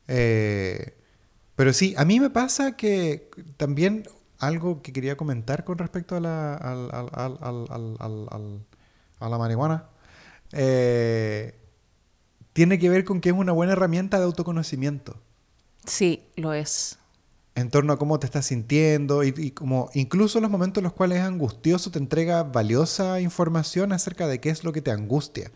Eh, 0.08 0.94
pero 1.56 1.74
sí, 1.74 1.94
a 1.98 2.06
mí 2.06 2.20
me 2.20 2.30
pasa 2.30 2.76
que 2.78 3.30
también 3.58 4.08
algo 4.40 4.82
que 4.82 4.94
quería 4.94 5.18
comentar 5.18 5.64
con 5.66 5.78
respecto 5.78 6.16
a 6.16 6.20
la, 6.20 6.56
al- 6.56 6.90
al- 6.94 7.10
al- 7.14 8.66
a 9.20 9.30
la 9.30 9.38
marihuana 9.38 9.86
eh, 10.54 11.56
tiene 12.54 12.80
que 12.80 12.90
ver 12.90 13.06
con 13.06 13.22
que 13.22 13.30
es 13.30 13.36
una 13.36 13.52
buena 13.54 13.74
herramienta 13.74 14.20
de 14.20 14.26
autoconocimiento 14.26 15.18
Sí, 15.86 16.24
lo 16.36 16.54
es. 16.54 16.98
en 17.56 17.70
torno 17.70 17.94
a 17.94 17.98
cómo 18.00 18.20
te 18.20 18.26
estás 18.26 18.46
sintiendo 18.46 19.24
y, 19.24 19.34
y 19.36 19.52
como 19.52 19.90
incluso 19.94 20.40
los 20.40 20.50
momentos 20.50 20.82
en 20.82 20.86
los 20.86 20.94
cuales 20.94 21.20
es 21.20 21.24
angustioso 21.26 21.92
te 21.92 22.00
entrega 22.00 22.44
valiosa 22.44 23.20
información 23.22 23.92
acerca 23.92 24.28
de 24.28 24.40
qué 24.40 24.50
es 24.50 24.64
lo 24.64 24.72
que 24.72 24.82
te 24.82 24.92
angustia. 24.92 25.52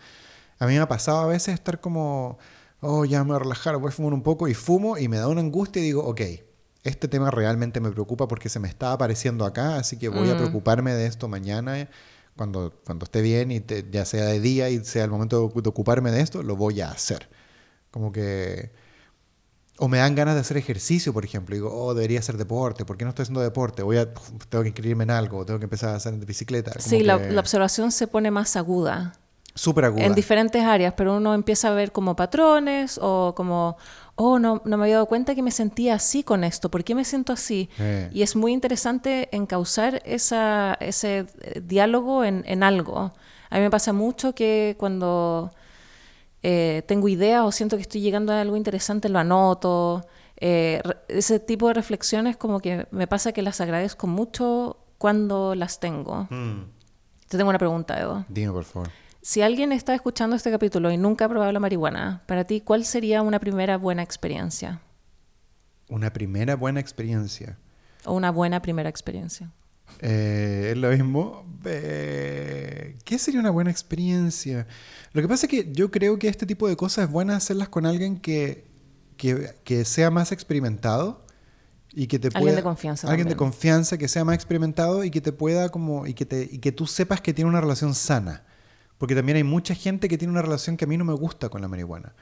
A 0.60 0.68
mí 0.68 0.74
me 0.76 0.80
ha 0.82 0.88
pasado 0.90 1.20
a 1.20 1.28
veces 1.28 1.54
estar 1.56 1.82
como, 1.82 2.40
oh, 2.82 3.06
ya 3.06 3.24
me 3.24 3.30
voy 3.30 3.38
a 3.38 3.40
relajar, 3.40 3.78
voy 3.78 3.90
a 3.90 3.92
fumar 3.92 4.14
un 4.14 4.24
poco 4.24 4.48
y 4.50 4.54
fumo 4.56 4.98
y 4.98 5.08
me 5.10 5.18
da 5.18 5.28
una 5.30 5.42
angustia 5.42 5.82
y 5.82 5.86
digo, 5.86 6.06
ok, 6.06 6.22
este 6.84 7.08
tema 7.08 7.32
realmente 7.32 7.80
me 7.80 7.90
preocupa 7.92 8.28
porque 8.28 8.50
se 8.50 8.60
me 8.60 8.68
está 8.68 8.92
apareciendo 8.94 9.46
acá, 9.46 9.78
así 9.78 9.98
que 9.98 10.10
voy 10.10 10.30
a 10.30 10.34
Mm. 10.36 10.38
preocuparme 10.38 10.94
de 10.94 11.06
esto 11.08 11.28
mañana 11.28 11.88
cuando, 12.36 12.74
cuando 12.86 13.06
esté 13.06 13.22
bien 13.22 13.52
y 13.52 13.60
te- 13.60 13.86
ya 13.92 14.06
sea 14.06 14.26
de 14.26 14.40
día 14.40 14.70
y 14.70 14.84
sea 14.84 15.04
el 15.06 15.12
momento 15.12 15.52
de 15.54 15.70
ocuparme 15.70 16.12
de 16.12 16.22
esto, 16.22 16.44
lo 16.44 16.56
voy 16.56 16.82
a 16.82 16.90
hacer. 16.92 17.30
Como 17.92 18.12
que... 18.12 18.72
O 19.80 19.88
me 19.88 19.98
dan 19.98 20.14
ganas 20.14 20.36
de 20.36 20.42
hacer 20.42 20.58
ejercicio, 20.58 21.14
por 21.14 21.26
ejemplo. 21.26 21.56
Digo, 21.56 21.70
oh, 21.74 21.94
debería 21.96 22.20
hacer 22.20 22.38
deporte. 22.38 22.86
¿Por 22.86 22.96
qué 22.96 23.06
no 23.06 23.10
estoy 23.10 23.24
haciendo 23.24 23.42
deporte? 23.42 23.82
Voy 23.82 23.98
a, 23.98 24.14
tengo 24.50 24.62
que 24.62 24.70
inscribirme 24.70 25.04
en 25.04 25.12
algo. 25.12 25.46
Tengo 25.46 25.58
que 25.60 25.66
empezar 25.66 25.90
a 25.90 25.96
hacer 25.96 26.14
bicicleta. 26.14 26.72
Como 26.72 26.84
Sí, 26.86 27.02
la, 27.02 27.18
la 27.18 27.40
observación 27.40 27.92
se 27.92 28.06
pone 28.08 28.30
más 28.30 28.56
aguda. 28.56 29.14
Súper 29.56 29.86
aguda. 29.86 30.06
en 30.06 30.14
diferentes 30.16 30.64
áreas, 30.64 30.94
pero 30.98 31.18
uno 31.18 31.34
empieza 31.36 31.68
a 31.70 31.74
ver 31.74 31.92
como 31.92 32.16
patrones 32.16 33.00
o 33.02 33.34
como, 33.36 33.78
oh, 34.16 34.40
no, 34.40 34.62
no 34.66 34.78
me 34.78 34.84
había 34.86 34.96
dado 34.96 35.08
cuenta 35.08 35.36
que 35.36 35.42
me 35.42 35.52
sentía 35.52 35.96
así 35.96 36.24
con 36.24 36.44
esto, 36.44 36.70
¿por 36.70 36.84
qué 36.84 36.96
me 36.96 37.06
siento 37.06 37.34
así? 37.34 37.70
Eh. 37.80 38.10
Y 38.14 38.22
es 38.22 38.36
muy 38.36 38.54
interesante 38.54 39.30
encauzar 39.32 40.02
esa, 40.06 40.78
ese 40.80 41.26
eh, 41.42 41.62
diálogo 41.64 42.24
en, 42.24 42.44
en 42.48 42.64
algo. 42.64 43.14
A 43.50 43.58
mí 43.58 43.62
me 43.62 43.70
pasa 43.70 43.94
mucho 43.94 44.34
que 44.34 44.76
cuando 44.80 45.52
eh, 46.44 46.84
tengo 46.88 47.08
ideas 47.08 47.44
o 47.44 47.52
siento 47.52 47.78
que 47.78 47.84
estoy 47.84 48.02
llegando 48.02 48.34
a 48.34 48.42
algo 48.42 48.58
interesante, 48.58 49.08
lo 49.10 49.20
anoto. 49.20 50.06
Eh, 50.38 50.82
ese 51.08 51.40
tipo 51.40 51.70
de 51.70 51.74
reflexiones 51.74 52.36
como 52.36 52.60
que 52.60 52.86
me 52.92 53.08
pasa 53.08 53.32
que 53.32 53.42
las 53.42 53.62
agradezco 53.62 54.08
mucho 54.08 54.78
cuando 54.98 55.56
las 55.56 55.80
tengo. 55.80 56.28
Mm. 56.30 56.66
Te 57.30 57.38
tengo 57.38 57.50
una 57.50 57.60
pregunta, 57.60 58.00
Edo. 58.00 58.26
Dime, 58.28 58.52
por 58.52 58.66
favor. 58.66 58.90
Si 59.26 59.42
alguien 59.42 59.72
está 59.72 59.96
escuchando 59.96 60.36
este 60.36 60.52
capítulo 60.52 60.92
y 60.92 60.98
nunca 60.98 61.26
ha 61.26 61.30
probado 61.30 61.50
la 61.54 61.60
marihuana, 61.62 62.24
para 62.28 62.44
ti, 62.44 62.60
¿cuál 62.60 62.84
sería 62.84 63.22
una 63.22 63.40
primera 63.40 63.78
buena 63.78 64.04
experiencia? 64.04 64.82
Una 65.88 66.12
primera 66.12 66.58
buena 66.58 66.82
experiencia. 66.82 67.58
O 68.04 68.16
una 68.16 68.32
buena 68.32 68.62
primera 68.62 68.90
experiencia. 68.90 69.50
Eh, 70.02 70.72
es 70.72 70.78
lo 70.78 70.90
mismo. 70.90 71.46
Eh, 71.64 72.98
¿Qué 73.06 73.18
sería 73.18 73.40
una 73.40 73.50
buena 73.52 73.72
experiencia? 73.72 74.68
Lo 75.14 75.22
que 75.22 75.28
pasa 75.30 75.46
es 75.46 75.50
que 75.50 75.72
yo 75.72 75.90
creo 75.90 76.20
que 76.20 76.28
este 76.28 76.46
tipo 76.46 76.68
de 76.68 76.76
cosas 76.76 77.06
es 77.06 77.12
buena 77.12 77.38
hacerlas 77.38 77.70
con 77.70 77.86
alguien 77.86 78.20
que, 78.20 78.68
que, 79.16 79.56
que 79.64 79.86
sea 79.86 80.12
más 80.12 80.34
experimentado 80.34 81.24
y 81.94 82.08
que 82.08 82.20
te 82.20 82.28
Alguien 82.28 82.42
pueda- 82.44 82.56
de 82.58 82.64
confianza 82.64 83.08
Alguien 83.08 83.30
de 83.30 83.38
confianza 83.38 83.98
que 83.98 84.10
sea 84.10 84.26
más 84.26 84.36
experimentado 84.36 85.06
y 85.06 85.12
que 85.12 85.22
te 85.22 85.32
pueda 85.32 85.70
como 85.70 86.08
y 86.08 86.14
que 86.14 86.26
te 86.26 86.44
y 86.52 86.58
que 86.58 86.74
tú 86.74 86.88
sepas 86.88 87.22
que 87.22 87.34
tiene 87.34 87.50
una 87.50 87.62
relación 87.62 87.96
sana. 87.96 88.44
Porque 88.98 89.16
también 89.16 89.38
hay 89.38 89.44
mucha 89.44 89.76
gente 89.76 90.08
que 90.08 90.18
tiene 90.18 90.32
una 90.32 90.42
relación 90.42 90.78
que 90.78 90.86
a 90.86 90.88
mí 90.88 90.98
no 90.98 91.06
me 91.06 91.14
gusta 91.14 91.50
con 91.50 91.62
la 91.62 91.68
marihuana, 91.68 92.14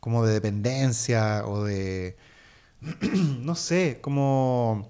como 0.00 0.24
de 0.24 0.32
dependencia 0.34 1.44
o 1.46 1.64
de 1.64 2.16
no 3.42 3.54
sé, 3.54 3.98
como 4.00 4.88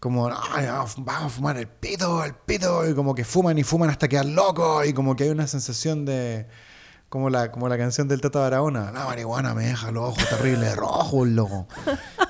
como, 0.00 0.28
"Ay, 0.28 0.66
vamos 0.66 0.96
vamos 0.98 1.32
a 1.32 1.36
fumar 1.36 1.56
el 1.56 1.66
pito, 1.66 2.22
el 2.24 2.34
pito, 2.34 2.86
y 2.88 2.94
como 2.94 3.14
que 3.14 3.24
fuman 3.24 3.56
y 3.58 3.62
fuman 3.64 3.88
hasta 3.88 4.06
quedar 4.06 4.26
locos, 4.26 4.86
y 4.86 4.92
como 4.92 5.16
que 5.16 5.24
hay 5.24 5.30
una 5.30 5.46
sensación 5.46 6.04
de, 6.04 6.46
como 7.14 7.30
la, 7.30 7.52
como 7.52 7.68
la 7.68 7.78
canción 7.78 8.08
del 8.08 8.20
Tata 8.20 8.40
Barahona, 8.40 8.90
la 8.90 9.04
marihuana 9.06 9.54
me 9.54 9.66
deja 9.66 9.92
los 9.92 10.08
ojos 10.08 10.28
terribles 10.28 10.74
rojos, 10.74 11.28
loco. 11.28 11.68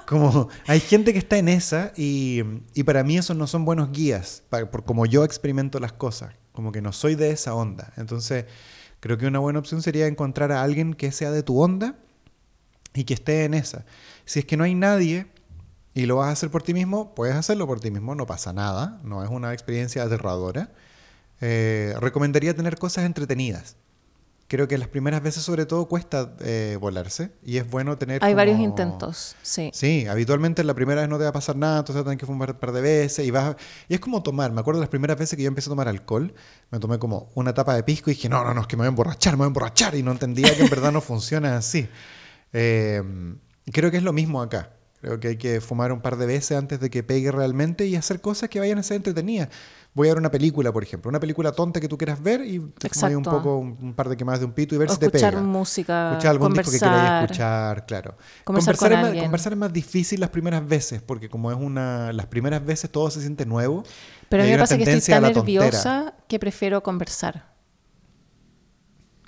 Como, 0.06 0.50
hay 0.66 0.78
gente 0.78 1.14
que 1.14 1.18
está 1.20 1.38
en 1.38 1.48
esa, 1.48 1.94
y, 1.96 2.42
y 2.74 2.82
para 2.82 3.02
mí 3.02 3.16
esos 3.16 3.34
no 3.34 3.46
son 3.46 3.64
buenos 3.64 3.92
guías, 3.92 4.42
pa- 4.50 4.70
por 4.70 4.84
como 4.84 5.06
yo 5.06 5.24
experimento 5.24 5.80
las 5.80 5.94
cosas, 5.94 6.34
como 6.52 6.70
que 6.70 6.82
no 6.82 6.92
soy 6.92 7.14
de 7.14 7.30
esa 7.30 7.54
onda. 7.54 7.94
Entonces, 7.96 8.44
creo 9.00 9.16
que 9.16 9.26
una 9.26 9.38
buena 9.38 9.58
opción 9.58 9.80
sería 9.80 10.06
encontrar 10.06 10.52
a 10.52 10.62
alguien 10.62 10.92
que 10.92 11.12
sea 11.12 11.30
de 11.30 11.42
tu 11.42 11.62
onda, 11.62 11.96
y 12.92 13.04
que 13.04 13.14
esté 13.14 13.44
en 13.46 13.54
esa. 13.54 13.86
Si 14.26 14.40
es 14.40 14.44
que 14.44 14.58
no 14.58 14.64
hay 14.64 14.74
nadie 14.74 15.28
y 15.94 16.04
lo 16.04 16.16
vas 16.16 16.28
a 16.28 16.32
hacer 16.32 16.50
por 16.50 16.62
ti 16.62 16.74
mismo, 16.74 17.14
puedes 17.14 17.36
hacerlo 17.36 17.66
por 17.66 17.80
ti 17.80 17.90
mismo, 17.90 18.14
no 18.14 18.26
pasa 18.26 18.52
nada, 18.52 19.00
no 19.02 19.24
es 19.24 19.30
una 19.30 19.54
experiencia 19.54 20.02
aterradora. 20.02 20.72
Eh, 21.40 21.94
recomendaría 22.00 22.54
tener 22.54 22.76
cosas 22.78 23.06
entretenidas. 23.06 23.76
Creo 24.54 24.68
que 24.68 24.78
las 24.78 24.86
primeras 24.86 25.20
veces 25.20 25.42
sobre 25.42 25.66
todo 25.66 25.88
cuesta 25.88 26.36
eh, 26.38 26.78
volarse 26.80 27.32
y 27.44 27.56
es 27.56 27.68
bueno 27.68 27.98
tener... 27.98 28.22
Hay 28.22 28.34
varios 28.34 28.54
como- 28.56 28.68
intentos, 28.68 29.34
sí. 29.42 29.72
Sí, 29.74 30.06
habitualmente 30.06 30.62
la 30.62 30.74
primera 30.74 31.00
vez 31.00 31.10
no 31.10 31.18
te 31.18 31.24
va 31.24 31.30
a 31.30 31.32
pasar 31.32 31.56
nada, 31.56 31.80
entonces 31.80 32.04
tener 32.04 32.16
que 32.18 32.24
fumar 32.24 32.52
un 32.52 32.58
par 32.58 32.70
de 32.70 32.80
veces 32.80 33.26
y 33.26 33.32
vas... 33.32 33.56
Y 33.88 33.94
es 33.94 33.98
como 33.98 34.22
tomar, 34.22 34.52
me 34.52 34.60
acuerdo 34.60 34.78
las 34.78 34.90
primeras 34.90 35.18
veces 35.18 35.36
que 35.36 35.42
yo 35.42 35.48
empecé 35.48 35.70
a 35.70 35.72
tomar 35.72 35.88
alcohol, 35.88 36.32
me 36.70 36.78
tomé 36.78 37.00
como 37.00 37.30
una 37.34 37.52
tapa 37.52 37.74
de 37.74 37.82
pisco 37.82 38.12
y 38.12 38.14
dije, 38.14 38.28
no, 38.28 38.44
no, 38.44 38.54
no, 38.54 38.60
es 38.60 38.68
que 38.68 38.76
me 38.76 38.82
voy 38.82 38.86
a 38.86 38.88
emborrachar, 38.90 39.32
me 39.32 39.38
voy 39.38 39.46
a 39.46 39.48
emborrachar 39.48 39.96
y 39.96 40.04
no 40.04 40.12
entendía 40.12 40.54
que 40.54 40.62
en 40.62 40.70
verdad 40.70 40.92
no 40.92 41.00
funciona 41.00 41.56
así. 41.56 41.88
Eh, 42.52 43.02
creo 43.72 43.90
que 43.90 43.96
es 43.96 44.04
lo 44.04 44.12
mismo 44.12 44.40
acá. 44.40 44.70
Creo 45.00 45.20
que 45.20 45.28
hay 45.28 45.36
que 45.36 45.60
fumar 45.60 45.92
un 45.92 46.00
par 46.00 46.16
de 46.16 46.26
veces 46.26 46.56
antes 46.56 46.80
de 46.80 46.88
que 46.88 47.02
pegue 47.02 47.30
realmente 47.30 47.86
y 47.86 47.94
hacer 47.96 48.20
cosas 48.22 48.48
que 48.48 48.58
vayan 48.60 48.78
a 48.78 48.82
ser 48.82 48.96
entretenidas. 48.98 49.48
Voy 49.94 50.08
a 50.08 50.10
ver 50.10 50.18
una 50.18 50.30
película, 50.30 50.72
por 50.72 50.82
ejemplo, 50.82 51.08
una 51.08 51.20
película 51.20 51.52
tonta 51.52 51.80
que 51.80 51.88
tú 51.88 51.96
quieras 51.96 52.20
ver 52.20 52.44
y 52.44 52.58
te 52.58 52.90
un 53.16 53.22
poco, 53.22 53.58
un, 53.58 53.78
un 53.80 53.94
par 53.94 54.08
de 54.08 54.16
quemadas 54.16 54.40
de 54.40 54.46
un 54.46 54.52
pito 54.52 54.74
y 54.74 54.78
ver 54.78 54.90
O 54.90 54.92
si 54.92 54.98
te 54.98 55.06
escuchar 55.06 55.34
pega. 55.34 55.42
música, 55.42 56.10
Escuchar 56.10 56.30
algún 56.32 56.52
disco 56.52 56.70
que 56.72 56.78
queráis 56.80 56.98
conversar. 57.10 57.24
escuchar, 57.24 57.86
claro. 57.86 58.16
Conversar 58.42 58.76
con 58.76 58.92
es 58.92 58.98
más, 58.98 59.04
alguien. 59.06 59.24
conversar 59.26 59.52
es 59.52 59.58
más 59.58 59.72
difícil 59.72 60.18
las 60.18 60.30
primeras 60.30 60.66
veces, 60.66 61.00
porque 61.00 61.28
como 61.28 61.52
es 61.52 61.56
una. 61.56 62.12
Las 62.12 62.26
primeras 62.26 62.64
veces 62.66 62.90
todo 62.90 63.08
se 63.10 63.20
siente 63.20 63.46
nuevo. 63.46 63.84
Pero 64.28 64.42
a 64.42 64.46
mí 64.46 64.52
me 64.52 64.58
pasa 64.58 64.76
que 64.76 64.82
estoy 64.82 65.14
tan 65.14 65.22
nerviosa 65.32 66.14
que 66.26 66.40
prefiero 66.40 66.82
conversar. 66.82 67.54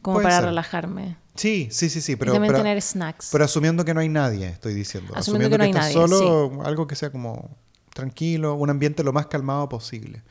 Como 0.03 0.21
para 0.21 0.37
ser. 0.37 0.45
relajarme. 0.47 1.17
Sí, 1.37 1.69
sí, 1.71 1.91
sí, 1.91 2.01
sí. 2.01 2.17
Pero, 2.17 2.33
también 2.33 2.53
pero, 2.53 2.63
tener 2.65 2.81
snacks. 2.83 3.29
pero 3.31 3.45
asumiendo 3.45 3.85
que 3.85 3.93
no 3.95 4.01
hay 4.01 4.09
nadie, 4.09 4.49
estoy 4.49 4.75
diciendo. 4.75 5.13
Asumiendo 5.15 5.51
que 5.51 5.59
no 5.59 5.65
hay 5.65 5.71
estás 5.71 5.95
nadie, 5.95 6.09
solo, 6.09 6.63
algo 6.65 6.87
que 6.87 6.97
sea 6.97 7.11
como 7.11 7.57
tranquilo, 7.93 8.55
un 8.55 8.71
ambiente 8.71 9.05
lo 9.05 9.13
más 9.13 9.27
calmado 9.27 9.69
posible. 9.69 10.23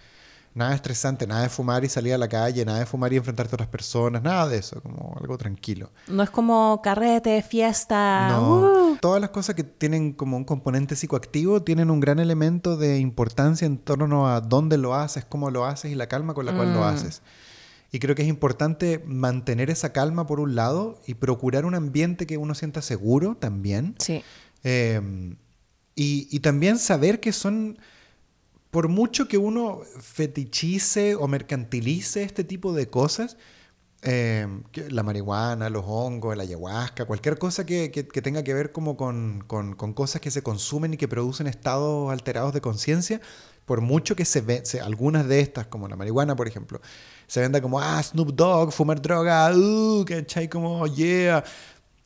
Nada 0.55 0.73
estresante, 0.73 1.27
nada 1.27 1.41
de 1.43 1.49
fumar 1.49 1.83
y 1.83 1.89
salir 1.89 2.13
a 2.13 2.17
la 2.17 2.29
calle, 2.29 2.63
nada 2.63 2.79
de 2.79 2.85
fumar 2.85 3.11
y 3.11 3.17
enfrentarte 3.17 3.53
a 3.53 3.55
otras 3.57 3.67
personas, 3.69 4.23
nada 4.23 4.47
de 4.47 4.57
eso, 4.57 4.81
como 4.81 5.13
algo 5.19 5.37
tranquilo. 5.37 5.91
No 6.07 6.23
es 6.23 6.29
como 6.29 6.81
carrete, 6.81 7.41
fiesta. 7.43 8.29
No. 8.29 8.91
uh. 8.93 8.97
Todas 9.01 9.19
las 9.19 9.31
cosas 9.31 9.53
que 9.55 9.63
tienen 9.65 10.13
como 10.13 10.37
un 10.37 10.45
componente 10.45 10.95
psicoactivo 10.95 11.61
tienen 11.61 11.91
un 11.91 11.99
gran 11.99 12.19
elemento 12.19 12.77
de 12.77 12.99
importancia 12.99 13.65
en 13.65 13.77
torno 13.77 14.29
a 14.29 14.39
dónde 14.39 14.77
lo 14.77 14.95
haces, 14.95 15.25
cómo 15.25 15.51
lo 15.51 15.65
haces 15.65 15.91
y 15.91 15.95
la 15.95 16.07
calma 16.07 16.33
con 16.33 16.45
la 16.45 16.53
cual 16.55 16.73
lo 16.73 16.79
Mm. 16.79 16.83
haces. 16.83 17.21
Y 17.91 17.99
creo 17.99 18.15
que 18.15 18.21
es 18.23 18.27
importante 18.29 19.03
mantener 19.05 19.69
esa 19.69 19.91
calma 19.91 20.25
por 20.25 20.39
un 20.39 20.55
lado 20.55 21.01
y 21.05 21.15
procurar 21.15 21.65
un 21.65 21.75
ambiente 21.75 22.25
que 22.25 22.37
uno 22.37 22.55
sienta 22.55 22.81
seguro 22.81 23.35
también. 23.35 23.95
Sí. 23.99 24.23
Eh, 24.63 25.35
y, 25.95 26.27
y 26.31 26.39
también 26.39 26.77
saber 26.79 27.19
que 27.19 27.31
son, 27.33 27.77
por 28.75 28.89
mucho 28.89 29.29
que 29.29 29.37
uno 29.37 29.83
fetichice 30.01 31.15
o 31.15 31.29
mercantilice 31.29 32.23
este 32.23 32.43
tipo 32.43 32.73
de 32.73 32.89
cosas, 32.89 33.37
eh, 34.01 34.45
la 34.89 35.01
marihuana, 35.01 35.69
los 35.69 35.85
hongos, 35.87 36.35
la 36.35 36.43
ayahuasca, 36.43 37.05
cualquier 37.05 37.37
cosa 37.37 37.65
que, 37.65 37.87
tenga 38.21 38.43
que 38.43 38.53
ver 38.53 38.73
como 38.73 38.97
con, 38.97 39.45
cosas 39.95 40.19
que 40.19 40.29
se 40.29 40.43
consumen 40.43 40.93
y 40.93 40.97
que 40.97 41.07
producen 41.07 41.47
estados 41.47 42.11
alterados 42.11 42.53
de 42.53 42.59
conciencia, 42.59 43.21
por 43.63 43.79
mucho 43.79 44.13
que 44.13 44.25
se 44.25 44.41
ve, 44.41 44.61
algunas 44.83 45.25
de 45.25 45.39
estas, 45.39 45.67
como 45.67 45.87
la 45.87 45.95
marihuana, 45.95 46.35
por 46.35 46.45
ejemplo, 46.45 46.81
se 47.27 47.39
venda 47.39 47.61
como, 47.61 47.79
ah, 47.79 48.03
Snoop 48.03 48.33
Dogg, 48.33 48.73
fumar 48.73 49.01
droga, 49.01 49.55
uh, 49.55 50.03
¿cachai? 50.03 50.49
Como, 50.49 50.85
yeah. 50.87 51.45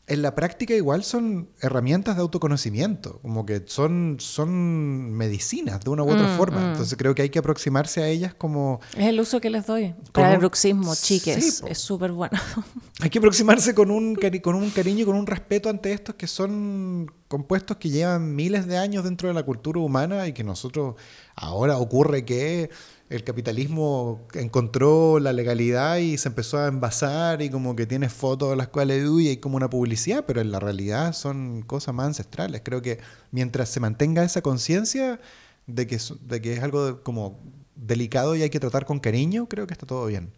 En 0.09 0.21
la 0.21 0.33
práctica 0.35 0.73
igual 0.73 1.03
son 1.03 1.49
herramientas 1.61 2.15
de 2.15 2.21
autoconocimiento, 2.21 3.19
como 3.21 3.45
que 3.45 3.63
son, 3.67 4.17
son 4.19 5.11
medicinas 5.13 5.79
de 5.81 5.89
una 5.89 6.03
u 6.03 6.09
otra 6.11 6.33
Mm, 6.33 6.37
forma. 6.37 6.59
mm. 6.61 6.69
Entonces 6.71 6.97
creo 6.97 7.13
que 7.15 7.21
hay 7.21 7.29
que 7.29 7.39
aproximarse 7.39 8.01
a 8.01 8.07
ellas 8.07 8.33
como... 8.33 8.79
Es 8.97 9.05
el 9.05 9.19
uso 9.19 9.39
que 9.39 9.49
les 9.49 9.65
doy. 9.67 9.93
Para 10.11 10.33
el 10.33 10.39
bruxismo, 10.39 10.93
chiques. 10.95 11.63
es 11.67 11.77
súper 11.77 12.11
bueno. 12.11 12.37
Hay 13.01 13.09
que 13.09 13.19
aproximarse 13.19 13.73
con 13.73 13.91
un, 13.91 14.17
con 14.41 14.55
un 14.55 14.69
cariño 14.71 15.03
y 15.03 15.05
con 15.05 15.15
un 15.15 15.25
respeto 15.27 15.69
ante 15.69 15.93
estos 15.93 16.15
que 16.15 16.27
son 16.27 17.11
compuestos 17.27 17.77
que 17.77 17.89
llevan 17.89 18.35
miles 18.35 18.65
de 18.67 18.77
años 18.77 19.03
dentro 19.03 19.27
de 19.27 19.33
la 19.35 19.43
cultura 19.43 19.79
humana 19.79 20.27
y 20.27 20.33
que 20.33 20.43
nosotros 20.43 20.95
ahora 21.35 21.77
ocurre 21.77 22.25
que 22.25 22.69
el 23.09 23.23
capitalismo 23.23 24.27
encontró 24.35 25.19
la 25.19 25.33
legalidad 25.33 25.97
y 25.97 26.17
se 26.17 26.29
empezó 26.29 26.59
a 26.59 26.67
envasar 26.67 27.41
y 27.41 27.49
como 27.49 27.75
que 27.75 27.87
tiene 27.87 28.07
fotos 28.09 28.55
las 28.55 28.67
cuales 28.67 29.07
uy, 29.09 29.27
hay 29.29 29.37
como 29.37 29.57
una 29.57 29.69
publicidad, 29.69 30.25
pero 30.27 30.41
en 30.41 30.51
la 30.51 30.59
realidad 30.59 31.13
son 31.13 31.63
cosas 31.63 31.95
más 31.95 32.07
ancestrales. 32.07 32.61
Creo 32.63 32.81
que 32.81 32.99
mientras 33.31 33.69
se 33.69 33.79
mantenga 33.79 34.23
esa 34.23 34.41
conciencia 34.41 35.19
de 35.67 35.87
que, 35.87 35.95
es- 35.95 36.13
algo 36.61 37.03
como 37.03 37.39
delicado 37.75 38.35
y 38.35 38.43
hay 38.43 38.49
que 38.49 38.59
tratar 38.59 38.85
con 38.85 38.99
cariño, 38.99 39.47
creo 39.49 39.65
que 39.67 39.73
está 39.73 39.85
todo 39.87 40.05
bien. 40.05 40.31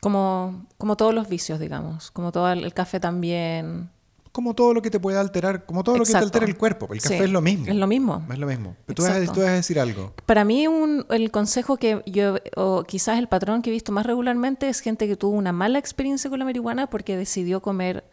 Como, 0.00 0.66
como 0.78 0.96
todos 0.96 1.14
los 1.14 1.28
vicios, 1.28 1.58
digamos. 1.60 2.10
Como 2.10 2.32
todo 2.32 2.50
el 2.52 2.72
café 2.72 3.00
también. 3.00 3.90
Como 4.38 4.54
todo 4.54 4.72
lo 4.72 4.82
que 4.82 4.88
te 4.88 5.00
puede 5.00 5.18
alterar, 5.18 5.66
como 5.66 5.82
todo 5.82 5.96
lo 5.96 6.04
que 6.04 6.12
te 6.12 6.12
Exacto. 6.12 6.26
altera 6.26 6.46
el 6.46 6.56
cuerpo. 6.56 6.86
El 6.92 7.02
café 7.02 7.18
Sí, 7.18 7.24
es 7.24 7.28
lo 7.28 7.40
mismo. 7.40 7.66
Es 7.66 7.74
lo 7.74 7.88
mismo. 7.88 8.24
Es 8.30 8.38
lo 8.38 8.46
mismo. 8.46 8.76
Pero 8.86 8.94
tú 8.94 9.02
vas, 9.02 9.10
a, 9.10 9.18
Exacto. 9.18 9.34
tú 9.34 9.40
vas 9.40 9.50
a 9.50 9.54
decir 9.54 9.80
algo. 9.80 10.14
Para 10.26 10.44
mí 10.44 10.68
un, 10.68 11.04
el 11.10 11.32
consejo 11.32 11.76
que 11.76 12.04
yo, 12.06 12.36
o 12.54 12.84
quizás 12.84 13.18
el 13.18 13.26
patrón 13.26 13.62
que 13.62 13.70
he 13.70 13.72
visto 13.72 13.90
más 13.90 14.06
regularmente 14.06 14.68
es 14.68 14.78
gente 14.78 15.08
que 15.08 15.16
tuvo 15.16 15.36
una 15.36 15.50
mala 15.50 15.80
experiencia 15.80 16.30
con 16.30 16.38
la 16.38 16.44
marihuana 16.44 16.86
porque 16.86 17.16
decidió 17.16 17.60
comer 17.60 18.04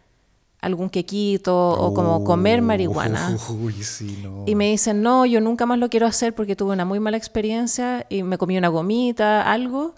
algún 0.61 0.89
quequito 0.89 1.55
o 1.55 1.93
como 1.93 2.23
comer 2.23 2.63
marihuana. 2.63 3.37
Uy, 3.61 3.73
sí, 3.83 4.21
no. 4.23 4.45
Y 4.47 4.55
me 4.55 4.71
dicen, 4.71 5.03
no, 5.03 5.27
yo 5.27 5.41
nunca 5.41 5.67
más 5.67 5.77
lo 5.77 5.91
quiero 5.91 6.07
hacer 6.07 6.33
porque 6.33 6.55
tuve 6.55 6.73
una 6.73 6.85
muy 6.85 6.99
mala 6.99 7.17
experiencia 7.17 8.07
y 8.09 8.23
me 8.23 8.39
comí 8.39 8.57
una 8.57 8.69
gomita, 8.69 9.43
algo. 9.43 9.93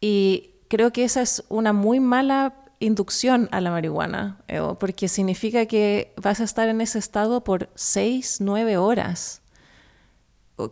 Y 0.00 0.50
creo 0.68 0.92
que 0.92 1.02
esa 1.02 1.22
es 1.22 1.42
una 1.48 1.72
muy 1.72 1.98
mala 1.98 2.54
inducción 2.80 3.48
a 3.52 3.60
la 3.60 3.70
marihuana, 3.70 4.38
porque 4.78 5.06
significa 5.06 5.66
que 5.66 6.12
vas 6.16 6.40
a 6.40 6.44
estar 6.44 6.68
en 6.68 6.80
ese 6.80 6.98
estado 6.98 7.44
por 7.44 7.68
seis, 7.74 8.38
nueve 8.40 8.78
horas. 8.78 9.42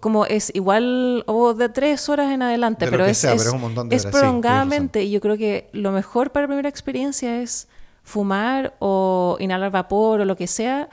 como 0.00 0.26
es 0.26 0.50
igual 0.54 1.22
o 1.26 1.54
de 1.54 1.68
tres 1.68 2.08
horas 2.08 2.32
en 2.32 2.42
adelante, 2.42 2.86
pero, 2.90 3.04
es, 3.06 3.18
sea, 3.18 3.32
es, 3.32 3.38
pero 3.38 3.50
es 3.50 3.54
un 3.54 3.60
montón 3.60 3.88
de 3.88 3.96
es 3.96 4.04
horas, 4.04 4.14
sí, 4.14 4.20
prolongadamente 4.20 5.04
y 5.04 5.10
yo 5.10 5.20
creo 5.20 5.36
que 5.36 5.68
lo 5.72 5.92
mejor 5.92 6.32
para 6.32 6.44
la 6.44 6.48
primera 6.48 6.68
experiencia 6.68 7.40
es 7.40 7.68
fumar 8.02 8.74
o 8.80 9.36
inhalar 9.38 9.70
vapor 9.70 10.20
o 10.22 10.24
lo 10.24 10.36
que 10.36 10.46
sea, 10.46 10.88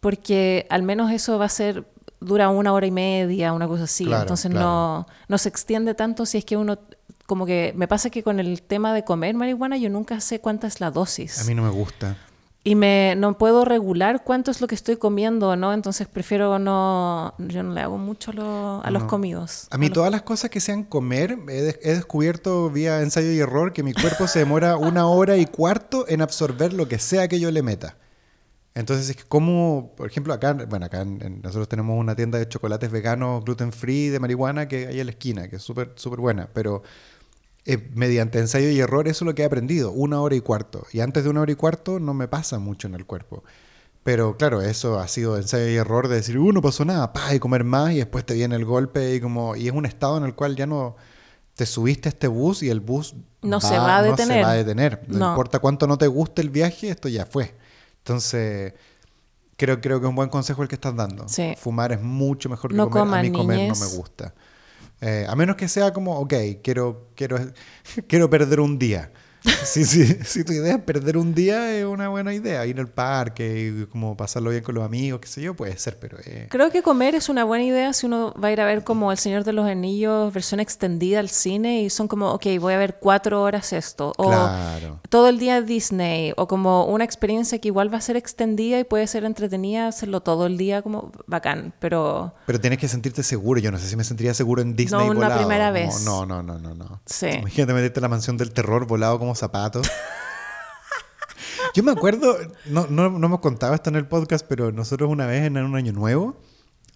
porque 0.00 0.66
al 0.70 0.82
menos 0.82 1.10
eso 1.10 1.38
va 1.38 1.46
a 1.46 1.50
ser 1.50 1.86
dura 2.20 2.50
una 2.50 2.72
hora 2.74 2.86
y 2.86 2.90
media, 2.90 3.54
una 3.54 3.66
cosa 3.66 3.84
así, 3.84 4.04
Claro, 4.04 4.22
entonces 4.22 4.50
claro. 4.50 4.66
no 4.66 5.06
no 5.28 5.38
se 5.38 5.48
extiende 5.48 5.94
tanto 5.94 6.26
si 6.26 6.36
es 6.38 6.44
que 6.44 6.56
uno 6.58 6.78
como 7.30 7.46
que 7.46 7.72
me 7.76 7.86
pasa 7.86 8.10
que 8.10 8.24
con 8.24 8.40
el 8.40 8.60
tema 8.60 8.92
de 8.92 9.04
comer 9.04 9.36
marihuana 9.36 9.76
yo 9.76 9.88
nunca 9.88 10.18
sé 10.20 10.40
cuánta 10.40 10.66
es 10.66 10.80
la 10.80 10.90
dosis. 10.90 11.38
A 11.40 11.44
mí 11.44 11.54
no 11.54 11.62
me 11.62 11.70
gusta. 11.70 12.16
Y 12.64 12.74
me, 12.74 13.14
no 13.16 13.38
puedo 13.38 13.64
regular 13.64 14.24
cuánto 14.24 14.50
es 14.50 14.60
lo 14.60 14.66
que 14.66 14.74
estoy 14.74 14.96
comiendo, 14.96 15.54
¿no? 15.54 15.72
Entonces 15.72 16.08
prefiero 16.08 16.58
no... 16.58 17.32
Yo 17.38 17.62
no 17.62 17.72
le 17.72 17.80
hago 17.82 17.98
mucho 17.98 18.32
lo- 18.32 18.82
a 18.84 18.90
los 18.90 19.04
No. 19.04 19.08
comidos. 19.08 19.68
A 19.70 19.78
mí 19.78 19.86
los- 19.86 19.94
todas 19.94 20.10
las 20.10 20.22
cosas 20.22 20.50
que 20.50 20.58
sean 20.60 20.82
comer, 20.82 21.38
he, 21.48 21.62
des- 21.62 21.78
he 21.82 21.94
descubierto 21.94 22.68
vía 22.68 23.00
ensayo 23.00 23.30
y 23.30 23.38
error 23.38 23.72
que 23.72 23.84
mi 23.84 23.92
cuerpo 23.94 24.26
se 24.26 24.40
demora 24.40 24.76
una 24.90 25.06
hora 25.06 25.36
y 25.36 25.46
cuarto 25.46 26.04
en 26.08 26.20
absorber 26.20 26.72
lo 26.72 26.88
que 26.88 26.98
sea 26.98 27.28
que 27.28 27.38
yo 27.38 27.50
le 27.52 27.62
meta. 27.62 27.96
Entonces 28.74 29.08
es 29.10 29.16
que 29.16 29.24
como, 29.24 29.92
por 29.96 30.06
ejemplo, 30.08 30.32
acá, 30.34 30.52
bueno, 30.68 30.86
acá 30.86 31.00
en- 31.00 31.20
en- 31.22 31.40
nosotros 31.42 31.66
tenemos 31.68 31.98
una 31.98 32.14
tienda 32.14 32.38
de 32.38 32.46
chocolates 32.48 32.90
veganos, 32.90 33.42
gluten 33.44 33.72
free, 33.72 34.08
de 34.10 34.20
marihuana 34.20 34.68
que 34.68 34.86
hay 34.88 35.00
en 35.00 35.06
la 35.06 35.12
esquina, 35.12 35.48
que 35.48 35.56
es 35.56 35.62
súper, 35.62 35.92
súper 35.96 36.20
buena, 36.20 36.48
pero 36.52 36.82
eh, 37.66 37.90
mediante 37.94 38.38
ensayo 38.38 38.68
y 38.70 38.80
error 38.80 39.06
eso 39.08 39.24
es 39.24 39.26
lo 39.26 39.34
que 39.34 39.42
he 39.42 39.44
aprendido, 39.44 39.90
una 39.92 40.20
hora 40.20 40.34
y 40.34 40.40
cuarto. 40.40 40.86
Y 40.92 41.00
antes 41.00 41.24
de 41.24 41.30
una 41.30 41.42
hora 41.42 41.52
y 41.52 41.56
cuarto 41.56 42.00
no 42.00 42.14
me 42.14 42.28
pasa 42.28 42.58
mucho 42.58 42.86
en 42.88 42.94
el 42.94 43.06
cuerpo. 43.06 43.44
Pero 44.02 44.36
claro, 44.38 44.62
eso 44.62 44.98
ha 44.98 45.06
sido 45.08 45.36
ensayo 45.36 45.68
y 45.68 45.76
error 45.76 46.08
de 46.08 46.16
decir, 46.16 46.38
uh, 46.38 46.52
no 46.52 46.62
pasó 46.62 46.84
nada, 46.86 47.12
pa, 47.12 47.34
y 47.34 47.38
comer 47.38 47.64
más, 47.64 47.92
y 47.92 47.96
después 47.96 48.24
te 48.24 48.32
viene 48.34 48.56
el 48.56 48.64
golpe, 48.64 49.14
y 49.14 49.20
como, 49.20 49.56
y 49.56 49.68
es 49.68 49.74
un 49.74 49.84
estado 49.84 50.16
en 50.16 50.24
el 50.24 50.34
cual 50.34 50.56
ya 50.56 50.64
no 50.66 50.96
te 51.54 51.66
subiste 51.66 52.08
a 52.08 52.10
este 52.10 52.26
bus 52.26 52.62
y 52.62 52.70
el 52.70 52.80
bus 52.80 53.14
No 53.42 53.60
se 53.60 53.76
va 53.76 53.98
a 53.98 54.02
No 54.02 54.08
detener. 54.10 54.38
se 54.38 54.42
va 54.42 54.50
a 54.52 54.54
detener. 54.54 55.02
No, 55.06 55.18
No. 55.18 55.28
importa 55.30 55.58
cuánto 55.58 55.86
no 55.86 55.98
te 55.98 56.06
guste 56.06 56.40
el 56.40 56.48
viaje, 56.48 56.88
esto 56.88 57.08
ya 57.10 57.26
fue. 57.26 57.54
Entonces, 57.98 58.72
creo, 59.58 59.82
creo 59.82 60.00
que 60.00 60.06
es 60.06 60.10
un 60.10 60.16
buen 60.16 60.30
consejo 60.30 60.62
el 60.62 60.68
que 60.68 60.76
estás 60.76 60.96
dando. 60.96 61.28
Sí. 61.28 61.54
Fumar 61.58 61.92
es 61.92 62.00
mucho 62.00 62.48
mejor 62.48 62.70
que 62.70 62.76
No 62.78 62.88
comer. 62.88 63.18
a 63.18 63.22
mí 63.22 63.30
comer 63.32 63.58
niñez. 63.58 63.78
no 63.78 63.86
me 63.86 63.92
gusta. 63.96 64.34
Eh, 65.00 65.26
a 65.28 65.34
menos 65.36 65.56
que 65.56 65.68
sea 65.68 65.92
como, 65.92 66.18
ok, 66.18 66.34
quiero, 66.62 67.08
quiero, 67.14 67.38
quiero 68.08 68.30
perder 68.30 68.60
un 68.60 68.78
día. 68.78 69.12
Si, 69.64 69.84
si, 69.84 70.04
si 70.24 70.42
tu 70.42 70.52
idea 70.52 70.76
es 70.76 70.82
perder 70.82 71.16
un 71.16 71.34
día, 71.34 71.76
es 71.78 71.84
una 71.84 72.08
buena 72.08 72.32
idea. 72.34 72.64
Ir 72.66 72.80
al 72.80 72.88
parque 72.88 73.68
y 73.82 73.86
como 73.86 74.16
pasarlo 74.16 74.50
bien 74.50 74.62
con 74.64 74.74
los 74.74 74.84
amigos, 74.84 75.20
qué 75.20 75.28
sé 75.28 75.42
yo, 75.42 75.54
puede 75.54 75.76
ser, 75.76 75.98
pero... 75.98 76.18
eh, 76.24 76.48
Creo 76.50 76.70
que 76.70 76.82
comer 76.82 77.14
es 77.14 77.28
una 77.28 77.44
buena 77.44 77.64
idea 77.64 77.92
si 77.92 78.06
uno 78.06 78.34
va 78.42 78.48
a 78.48 78.52
ir 78.52 78.60
a 78.60 78.64
ver 78.64 78.84
como 78.84 79.12
El 79.12 79.18
Señor 79.18 79.44
de 79.44 79.52
los 79.52 79.66
Anillos, 79.68 80.32
versión 80.32 80.60
extendida 80.60 81.20
al 81.20 81.28
cine, 81.28 81.82
y 81.82 81.90
son 81.90 82.08
como, 82.08 82.30
ok, 82.32 82.46
voy 82.58 82.72
a 82.74 82.78
ver 82.78 82.96
cuatro 83.00 83.42
horas 83.42 83.72
esto. 83.72 84.12
O 84.16 84.28
Claro. 84.28 85.00
todo 85.08 85.28
el 85.28 85.38
día 85.38 85.60
Disney, 85.62 86.32
o 86.36 86.48
como 86.48 86.86
una 86.86 87.04
experiencia 87.04 87.58
que 87.60 87.68
igual 87.68 87.92
va 87.92 87.98
a 87.98 88.02
ser 88.02 88.16
extendida 88.16 88.78
y 88.80 88.84
puede 88.84 89.06
ser 89.06 89.24
entretenida, 89.24 89.88
hacerlo 89.88 90.20
todo 90.22 90.46
el 90.46 90.56
día 90.56 90.82
como 90.82 91.12
bacán, 91.26 91.72
pero 91.78 92.34
Pero 92.46 92.60
tienes 92.60 92.78
que 92.78 92.88
sentirte 92.88 93.22
seguro. 93.22 93.60
Yo 93.60 93.70
no 93.70 93.78
sé 93.78 93.86
si 93.88 93.96
me 93.96 94.04
sentiría 94.04 94.34
seguro 94.34 94.62
en 94.62 94.74
Disney 94.74 95.02
una 95.08 95.14
volado. 95.28 95.38
primera 95.38 95.68
No, 95.68 95.72
vez. 95.72 96.02
No, 96.04 96.26
no, 96.26 96.42
no, 96.42 96.58
no, 96.58 96.74
no. 96.74 97.00
Sí. 97.06 97.26
Imagínate 97.28 97.72
meterte 97.74 98.00
en 98.00 98.02
la 98.02 98.08
mansión 98.08 98.36
del 98.36 98.52
terror 98.52 98.86
volado 98.86 99.18
como 99.18 99.29
zapatos. 99.38 99.90
Yo 101.74 101.82
me 101.82 101.92
acuerdo, 101.92 102.36
no, 102.66 102.86
no, 102.88 103.10
no 103.10 103.26
hemos 103.26 103.40
contado 103.40 103.74
esto 103.74 103.90
en 103.90 103.96
el 103.96 104.06
podcast, 104.06 104.44
pero 104.48 104.72
nosotros 104.72 105.10
una 105.10 105.26
vez 105.26 105.44
en 105.44 105.56
un 105.56 105.76
año 105.76 105.92
nuevo, 105.92 106.36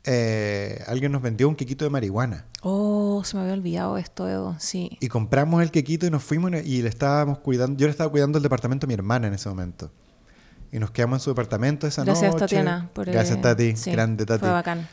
eh, 0.05 0.83
alguien 0.87 1.13
nos 1.13 1.23
vendió 1.23 1.49
un 1.49 1.55
quequito 1.55 1.85
de 1.85 1.91
marihuana. 1.91 2.47
Oh, 2.63 3.23
se 3.25 3.37
me 3.37 3.43
había 3.43 3.55
olvidado 3.55 3.97
esto, 3.97 4.29
Edo. 4.29 4.57
Sí. 4.59 4.99
Y 5.01 5.09
compramos 5.09 5.63
el 5.63 5.71
quequito 5.71 6.07
y 6.07 6.11
nos 6.11 6.23
fuimos 6.23 6.53
y 6.65 6.83
le 6.83 6.89
estábamos 6.89 7.39
cuidando, 7.39 7.79
yo 7.79 7.87
le 7.87 7.91
estaba 7.91 8.11
cuidando 8.11 8.39
el 8.39 8.43
departamento 8.43 8.87
a 8.87 8.89
mi 8.89 8.95
hermana 8.95 9.29
en 9.29 9.35
ese 9.35 9.49
momento. 9.49 9.91
Y 10.73 10.79
nos 10.79 10.91
quedamos 10.91 11.21
en 11.21 11.25
su 11.25 11.31
departamento 11.31 11.87
esa 11.87 12.05
Gracias, 12.05 12.33
noche. 12.33 12.41
Tatiana. 12.41 12.91
Por, 12.93 13.07
Gracias, 13.07 13.41
Tati. 13.41 13.77
sí, 13.77 13.93
Grande, 13.93 14.27
Tati. 14.27 14.41
Fue 14.41 14.51
bacán. 14.51 14.89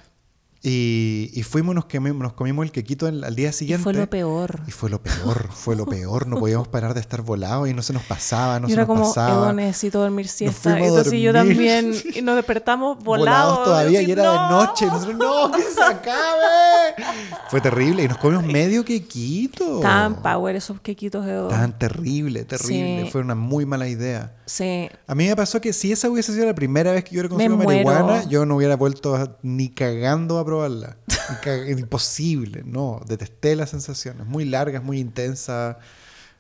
Y, 0.63 1.31
y 1.33 1.41
fuimos, 1.41 1.73
nos 1.73 1.85
comimos, 1.85 2.21
nos 2.21 2.33
comimos 2.33 2.63
el 2.65 2.71
quequito 2.71 3.07
el- 3.07 3.23
al 3.23 3.35
día 3.35 3.49
Y 3.49 3.53
siguiente. 3.53 3.83
fue 3.83 3.93
lo 3.93 4.07
peor. 4.07 4.59
Y 4.67 4.71
fue 4.71 4.91
lo 4.91 5.01
peor, 5.01 5.47
fue 5.51 5.75
lo 5.75 5.87
peor. 5.87 6.27
No 6.27 6.37
podíamos 6.37 6.67
parar 6.69 6.93
de 6.93 6.99
estar 6.99 7.23
volados 7.23 7.67
y 7.67 7.73
no 7.73 7.81
se 7.81 7.93
nos 7.93 8.03
pasaba, 8.03 8.59
no 8.59 8.67
y 8.67 8.69
se 8.69 8.73
era 8.75 8.83
nos 8.83 8.87
como, 8.87 9.07
pasaba. 9.07 9.45
Edo, 9.47 9.53
necesito 9.53 9.99
dormir 10.01 10.27
siesta. 10.27 10.77
Entonces 10.79 11.19
yo 11.19 11.33
dormir. 11.33 11.55
también. 11.55 11.95
Y 12.13 12.21
nos 12.21 12.35
despertamos 12.35 13.03
volados. 13.03 13.63
todavía 13.63 13.99
así, 14.01 14.09
y 14.09 14.11
era 14.11 14.23
"No". 14.23 14.31
de 14.59 14.65
noche. 14.67 14.85
Y 14.85 14.89
nosotros, 14.89 15.15
no, 15.17 15.51
que 15.51 15.63
se 15.63 15.81
acabe. 15.81 16.95
Fue 17.49 17.59
terrible. 17.59 18.03
Y 18.03 18.07
nos 18.07 18.17
comimos 18.19 18.45
medio 18.45 18.85
quequito. 18.85 19.79
Tan 19.79 20.21
power 20.21 20.55
esos 20.55 20.79
quequitos, 20.79 21.25
Edo. 21.25 21.47
Tan 21.47 21.77
terrible, 21.79 22.45
terrible. 22.45 23.05
Sí. 23.05 23.11
Fue 23.11 23.21
una 23.21 23.33
muy 23.33 23.65
mala 23.65 23.87
idea. 23.87 24.35
Sí. 24.45 24.89
A 25.07 25.15
mí 25.15 25.27
me 25.27 25.35
pasó 25.35 25.59
que 25.59 25.73
si 25.73 25.91
esa 25.91 26.09
hubiese 26.09 26.33
sido 26.33 26.45
la 26.45 26.53
primera 26.53 26.91
vez 26.91 27.03
que 27.03 27.11
yo 27.15 27.21
hubiera 27.21 27.29
consumido 27.29 27.57
marihuana, 27.57 28.27
yo 28.29 28.45
no 28.45 28.57
hubiera 28.57 28.75
vuelto 28.75 29.15
a- 29.15 29.37
ni 29.41 29.69
cagando 29.69 30.37
a 30.37 30.43
probarla. 30.51 30.97
Imposible, 31.77 32.63
no. 32.65 33.01
Detesté 33.07 33.55
la 33.55 33.65
sensación. 33.67 34.19
Es 34.21 34.27
muy 34.27 34.45
larga, 34.45 34.79
es 34.79 34.83
muy 34.83 34.99
intensa. 34.99 35.77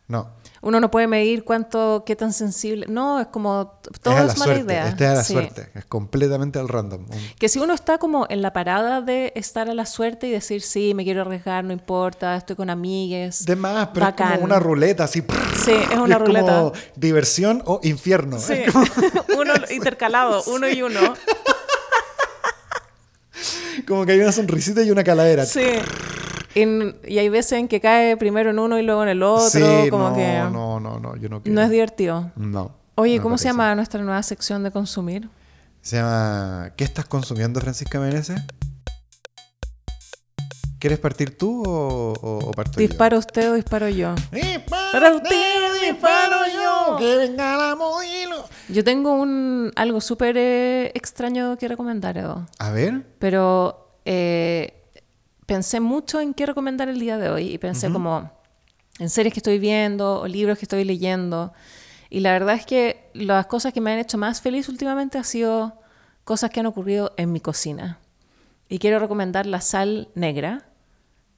No. 0.07 0.29
Uno 0.61 0.81
no 0.81 0.91
puede 0.91 1.07
medir 1.07 1.45
cuánto, 1.45 2.03
qué 2.05 2.17
tan 2.17 2.33
sensible. 2.33 2.85
No, 2.89 3.21
es 3.21 3.27
como. 3.27 3.79
Todo 4.01 4.17
es 4.17 4.33
es, 4.33 4.39
mala 4.39 4.53
suerte. 4.55 4.61
idea. 4.73 4.87
Este 4.89 5.05
es 5.05 5.09
a 5.09 5.13
la 5.13 5.23
Sí. 5.23 5.33
suerte. 5.33 5.69
Es 5.73 5.85
completamente 5.85 6.59
al 6.59 6.67
random. 6.67 7.05
Que 7.39 7.47
si 7.47 7.59
uno 7.59 7.73
está 7.73 7.97
como 7.97 8.25
en 8.29 8.41
la 8.41 8.51
parada 8.51 8.99
de 9.01 9.31
estar 9.35 9.69
a 9.69 9.73
la 9.73 9.85
suerte 9.85 10.27
y 10.27 10.31
decir, 10.31 10.61
sí, 10.61 10.93
me 10.93 11.05
quiero 11.05 11.21
arriesgar, 11.21 11.63
no 11.63 11.71
importa, 11.71 12.35
estoy 12.35 12.57
con 12.57 12.69
amigues. 12.69 13.45
De 13.45 13.55
más, 13.55 13.89
pero 13.93 14.09
es 14.09 14.13
como 14.15 14.35
una 14.43 14.59
ruleta 14.59 15.05
así. 15.05 15.23
Sí, 15.63 15.71
es 15.71 15.97
una 15.97 16.15
Y 16.17 16.19
ruleta. 16.19 16.45
como 16.59 16.73
diversión 16.97 17.63
o 17.65 17.79
infierno. 17.83 18.37
Sí, 18.37 18.53
Es 18.53 18.71
como, 18.73 18.85
uno 19.39 19.53
intercalado, 19.73 20.43
uno 20.47 20.67
y 20.69 20.81
uno. 20.81 20.99
Como 23.91 24.05
que 24.05 24.13
hay 24.13 24.19
una 24.19 24.31
sonrisita 24.31 24.81
y 24.83 24.89
una 24.91 25.03
caladera. 25.03 25.45
Sí. 25.45 25.61
En- 26.55 26.97
y 27.07 27.17
hay 27.19 27.29
veces 27.29 27.53
en 27.53 27.67
que 27.67 27.79
cae 27.79 28.17
primero 28.17 28.49
en 28.49 28.59
uno 28.59 28.79
y 28.79 28.83
luego 28.83 29.03
en 29.03 29.09
el 29.09 29.21
otro, 29.23 29.49
Sí, 29.49 29.89
como 29.89 30.09
no, 30.09 30.15
que 30.15 30.27
no, 30.51 30.79
no, 30.79 30.99
no, 30.99 31.15
yo 31.15 31.29
no 31.29 31.37
no 31.37 31.41
quiero. 31.43 31.61
es 31.61 31.69
divertido. 31.69 32.31
No. 32.35 32.75
Oye, 32.95 33.17
no 33.17 33.23
¿cómo 33.23 33.37
se 33.37 33.45
llama 33.45 33.73
nuestra 33.75 34.01
nueva 34.01 34.21
sección 34.23 34.63
de 34.63 34.71
consumir? 34.71 35.29
Se 35.81 35.95
llama 35.97 36.71
¿Qué 36.75 36.83
estás 36.83 37.05
consumiendo, 37.05 37.59
Francisca 37.61 37.99
Meneses? 37.99 38.39
¿Quieres 40.79 40.97
partir 40.97 41.37
tú 41.37 41.63
o, 41.63 42.13
o, 42.13 42.37
o 42.49 42.51
parto 42.51 42.79
yo? 42.79 42.87
¿Disparo 42.87 43.19
usted 43.19 43.51
o 43.51 43.53
disparo 43.53 43.87
yo? 43.87 44.15
Dispara 44.31 44.91
Para 44.91 45.13
usted, 45.13 45.29
disparo 45.29 45.83
disparo 45.83 46.37
yo, 46.53 46.91
yo. 46.93 46.97
que 46.97 47.17
venga 47.17 47.55
la 47.57 47.75
modelo. 47.75 48.43
Yo 48.67 48.83
tengo 48.83 49.13
un 49.13 49.71
algo 49.75 50.01
súper 50.01 50.35
eh, 50.37 50.91
extraño 50.95 51.55
que 51.57 51.67
recomendar, 51.67 52.17
Edo. 52.17 52.47
A 52.57 52.71
ver, 52.71 53.03
Pero 53.19 53.80
eh, 54.05 54.73
pensé 55.45 55.79
mucho 55.79 56.19
en 56.19 56.33
qué 56.33 56.45
recomendar 56.45 56.89
el 56.89 56.99
día 56.99 57.17
de 57.17 57.29
hoy 57.29 57.53
y 57.53 57.57
pensé 57.57 57.91
como 57.91 58.31
en 58.99 59.09
series 59.09 59.33
que 59.33 59.39
estoy 59.39 59.59
viendo 59.59 60.21
o 60.21 60.27
libros 60.27 60.57
que 60.57 60.65
estoy 60.65 60.83
leyendo. 60.83 61.53
Y 62.09 62.19
la 62.19 62.31
verdad 62.31 62.55
es 62.55 62.65
que 62.65 63.09
las 63.13 63.47
cosas 63.47 63.73
que 63.73 63.81
me 63.81 63.91
han 63.91 63.99
hecho 63.99 64.17
más 64.17 64.41
feliz 64.41 64.69
últimamente 64.69 65.17
han 65.17 65.23
sido 65.23 65.79
cosas 66.23 66.49
que 66.49 66.59
han 66.59 66.65
ocurrido 66.65 67.13
en 67.17 67.31
mi 67.31 67.39
cocina. 67.39 67.99
Y 68.69 68.79
quiero 68.79 68.99
recomendar 68.99 69.45
la 69.45 69.61
sal 69.61 70.09
negra, 70.15 70.69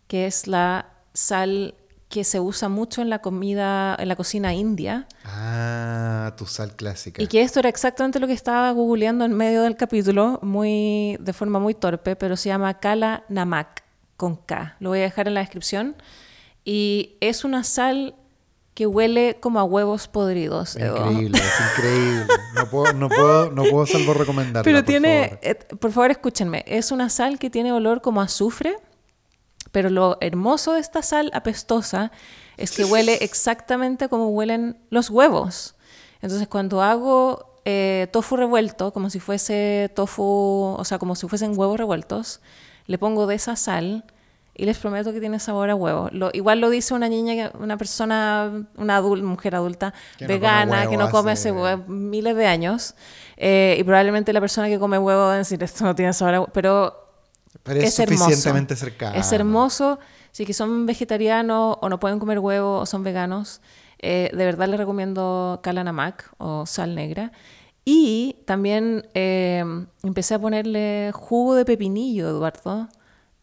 que 0.08 0.28
es 0.28 0.47
la 0.47 0.93
sal 1.13 1.76
que 2.13 2.23
se 2.23 2.39
usa 2.39 2.69
mucho 2.69 3.02
en 3.02 3.10
la 3.10 3.23
comida, 3.23 3.95
en 3.99 4.08
la 4.08 4.15
cocina 4.15 4.54
india. 4.54 5.08
ah, 5.26 6.32
tu 6.38 6.45
sal 6.45 6.76
clásica. 6.76 7.23
Y 7.23 7.26
que 7.26 7.41
esto 7.41 7.60
era 7.60 7.69
exactamente 7.69 8.19
lo 8.19 8.28
que 8.28 8.34
estaba 8.34 8.69
googleando 8.69 9.26
en 9.26 9.34
medio 9.34 9.63
del 9.63 9.76
capítulo, 9.76 10.38
muy, 10.43 11.17
de 11.19 11.34
forma 11.34 11.58
muy 11.58 11.73
torpe, 11.73 12.15
pero 12.15 12.38
se 12.38 12.49
llama 12.49 12.76
Kala 12.76 13.23
Namak, 13.30 13.84
con 14.15 14.36
K. 14.36 14.76
Lo 14.80 14.89
voy 14.89 14.99
a 14.99 15.02
dejar 15.02 15.28
en 15.28 15.34
la 15.34 15.39
descripción. 15.39 15.95
Y 16.63 17.15
es 17.19 17.43
una 17.43 17.63
sal 17.63 18.13
que 18.76 18.86
huele 18.86 19.38
como 19.39 19.60
a 19.60 19.63
huevos 19.63 20.08
podridos. 20.08 20.76
Edo. 20.76 20.97
Increíble, 21.10 21.39
es 21.39 21.62
increíble. 21.80 22.28
No 22.54 22.69
puedo, 22.69 22.93
no 22.93 23.10
puedo, 23.10 23.49
no 23.52 23.63
puedo 23.63 23.88
salvo 23.88 24.13
recomendarla. 24.13 24.62
Pero 24.63 24.78
por 24.78 24.86
tiene, 24.86 25.30
favor. 25.30 25.39
eh, 25.41 25.56
por 25.80 25.91
favor 25.91 26.12
escúchenme, 26.12 26.63
es 26.67 26.91
una 26.91 27.10
sal 27.10 27.39
que 27.39 27.49
tiene 27.49 27.71
olor 27.73 28.02
como 28.02 28.21
a 28.21 28.26
azufre, 28.26 28.76
pero 29.73 29.89
lo 29.89 30.17
hermoso 30.21 30.71
de 30.73 30.79
esta 30.79 31.01
sal 31.01 31.29
apestosa 31.33 32.12
es 32.55 32.71
que 32.71 32.86
huele 32.86 33.15
exactamente 33.21 34.07
como 34.07 34.29
huelen 34.29 34.78
los 34.89 35.09
huevos. 35.09 35.76
Entonces 36.21 36.47
cuando 36.47 36.82
hago 36.82 37.59
eh, 37.65 38.07
tofu 38.11 38.38
revuelto, 38.38 38.93
como 38.93 39.09
si 39.09 39.19
fuese 39.19 39.91
tofu, 39.95 40.76
o 40.78 40.86
sea, 40.86 40.97
como 40.99 41.15
si 41.15 41.28
fuesen 41.28 41.57
huevos 41.57 41.78
revueltos, 41.78 42.39
le 42.88 42.97
pongo 42.97 43.28
de 43.28 43.36
esa 43.36 43.55
sal 43.57 44.05
y 44.55 44.65
les 44.65 44.78
prometo 44.78 45.11
que 45.11 45.19
tiene 45.19 45.39
sabor 45.39 45.69
a 45.71 45.76
huevo. 45.76 46.09
Lo- 46.11 46.30
igual 46.34 46.59
lo 46.61 46.69
dice 46.69 46.93
una 46.93 47.09
niña, 47.09 47.51
una 47.59 47.76
persona, 47.78 48.67
una 48.78 49.01
mujer 49.01 49.55
adulta 49.55 49.93
Que 50.19 50.26
no 50.26 50.28
come 50.28 50.39
vegana, 50.39 50.82
que 50.84 50.88
huevo 50.89 51.01
no 51.03 51.09
come 51.11 51.32
hace- 51.32 51.49
hace 51.49 51.57
hue- 51.59 51.88
miles 51.88 52.36
de 52.36 52.45
años. 52.45 52.93
Eh, 53.38 53.78
y 53.80 53.84
probablemente 53.84 54.32
la 54.32 54.39
persona 54.41 54.67
que 54.67 54.78
come 54.78 54.99
huevo 54.99 55.21
va 55.21 55.34
a 55.34 55.38
decir, 55.38 55.63
esto 55.63 55.84
no 55.86 55.95
tiene 55.95 56.13
sabor 56.13 56.36
a 56.36 56.39
huevo. 56.41 56.51
Pero 56.53 57.03
Pero 57.64 57.80
es, 57.80 57.97
hermoso. 57.99 58.26
suficientemente 58.26 58.76
cercano. 58.76 59.16
Es 59.16 59.32
hermoso. 59.32 59.99
Si 60.32 60.45
que 60.45 60.53
son 60.53 60.86
vegetarianos 60.86 61.78
o 61.82 61.89
no 61.89 61.99
pueden 61.99 62.20
comer 62.20 62.39
huevo 62.39 62.80
o 62.80 62.86
son 62.86 63.03
veganos, 63.03 63.61
eh, 63.99 64.30
de 64.34 64.45
verdad 64.45 64.68
les 64.68 64.78
recomiendo 64.78 65.59
Kalanamak 65.64 66.34
o 66.38 66.66
sal 66.66 66.95
negra. 66.95 67.32
Y 67.86 68.38
también 68.45 69.07
eh, 69.14 69.64
empecé 70.03 70.36
a 70.36 70.39
ponerle 70.39 71.11
jugo 71.14 71.55
de 71.55 71.66
pepinillo, 71.66 72.30
Eduardo, 72.30 72.89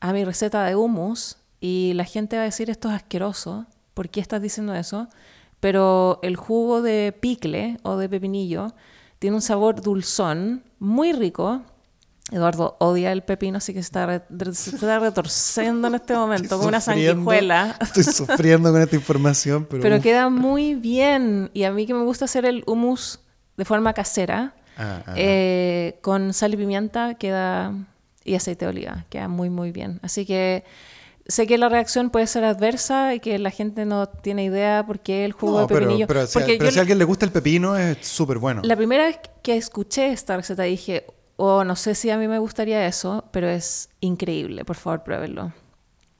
a 0.00 0.12
mi 0.12 0.24
receta 0.24 0.64
de 0.64 0.76
hummus. 0.76 1.36
Y 1.60 1.92
la 1.94 2.04
gente 2.04 2.36
va 2.36 2.42
a 2.42 2.46
decir 2.46 2.70
esto 2.70 2.88
es 2.88 2.94
asqueroso. 2.94 3.66
¿Por 3.94 4.08
qué 4.08 4.20
estás 4.20 4.40
diciendo 4.40 4.74
eso? 4.74 5.08
Pero 5.60 6.20
el 6.22 6.36
jugo 6.36 6.80
de 6.80 7.14
picle 7.18 7.78
o 7.82 7.96
de 7.96 8.08
pepinillo 8.08 8.72
tiene 9.18 9.36
un 9.36 9.42
sabor 9.42 9.82
dulzón, 9.82 10.64
muy 10.78 11.12
rico. 11.12 11.62
Eduardo 12.32 12.76
odia 12.78 13.10
el 13.10 13.22
pepino, 13.22 13.58
así 13.58 13.72
que 13.74 13.80
se 13.82 13.86
está, 13.86 14.06
re- 14.06 14.22
se 14.54 14.70
está 14.76 14.98
retorciendo 15.00 15.88
en 15.88 15.96
este 15.96 16.14
momento 16.14 16.56
como 16.56 16.68
una 16.68 16.80
sanguijuela. 16.80 17.76
Estoy 17.80 18.04
sufriendo 18.04 18.70
con 18.70 18.80
esta 18.80 18.94
información, 18.94 19.66
pero... 19.68 19.82
Pero 19.82 19.96
uf. 19.96 20.02
queda 20.02 20.28
muy 20.28 20.74
bien. 20.76 21.50
Y 21.54 21.64
a 21.64 21.72
mí 21.72 21.86
que 21.86 21.94
me 21.94 22.04
gusta 22.04 22.26
hacer 22.26 22.44
el 22.44 22.62
hummus 22.66 23.20
de 23.56 23.64
forma 23.64 23.92
casera, 23.94 24.54
Ah, 24.82 25.02
ah. 25.06 25.14
eh, 25.16 25.98
con 26.02 26.32
sal 26.32 26.54
y 26.54 26.56
pimienta, 26.56 27.14
queda 27.14 27.74
y 28.24 28.34
aceite 28.34 28.64
de 28.64 28.70
oliva, 28.70 29.04
queda 29.10 29.28
muy, 29.28 29.50
muy 29.50 29.72
bien. 29.72 29.98
Así 30.02 30.24
que 30.24 30.64
sé 31.26 31.46
que 31.46 31.58
la 31.58 31.68
reacción 31.68 32.08
puede 32.10 32.26
ser 32.26 32.44
adversa 32.44 33.14
y 33.14 33.20
que 33.20 33.38
la 33.38 33.50
gente 33.50 33.84
no 33.84 34.06
tiene 34.08 34.44
idea 34.44 34.84
por 34.86 35.00
qué 35.00 35.24
el 35.26 35.32
jugo 35.32 35.60
No, 35.60 35.66
de 35.66 35.74
pepinillo. 35.74 36.06
pero 36.06 36.26
si, 36.26 36.38
pero 36.38 36.64
yo 36.64 36.70
si 36.70 36.78
a 36.78 36.80
alguien 36.82 36.98
le 36.98 37.04
gusta 37.04 37.26
el 37.26 37.32
pepino, 37.32 37.76
es 37.76 37.98
súper 38.06 38.38
bueno. 38.38 38.62
la 38.64 38.74
primera 38.76 39.04
vez 39.04 39.18
que 39.42 39.56
escuché 39.56 40.12
esta 40.12 40.36
receta 40.36 40.62
dije, 40.62 41.04
oh, 41.40 41.64
no 41.64 41.76
sé 41.76 41.94
si 41.94 42.10
a 42.10 42.16
mí 42.18 42.28
me 42.28 42.38
gustaría 42.38 42.86
eso, 42.86 43.24
pero 43.32 43.48
es 43.48 43.88
increíble, 44.00 44.64
por 44.64 44.76
favor, 44.76 45.02
pruébenlo. 45.02 45.52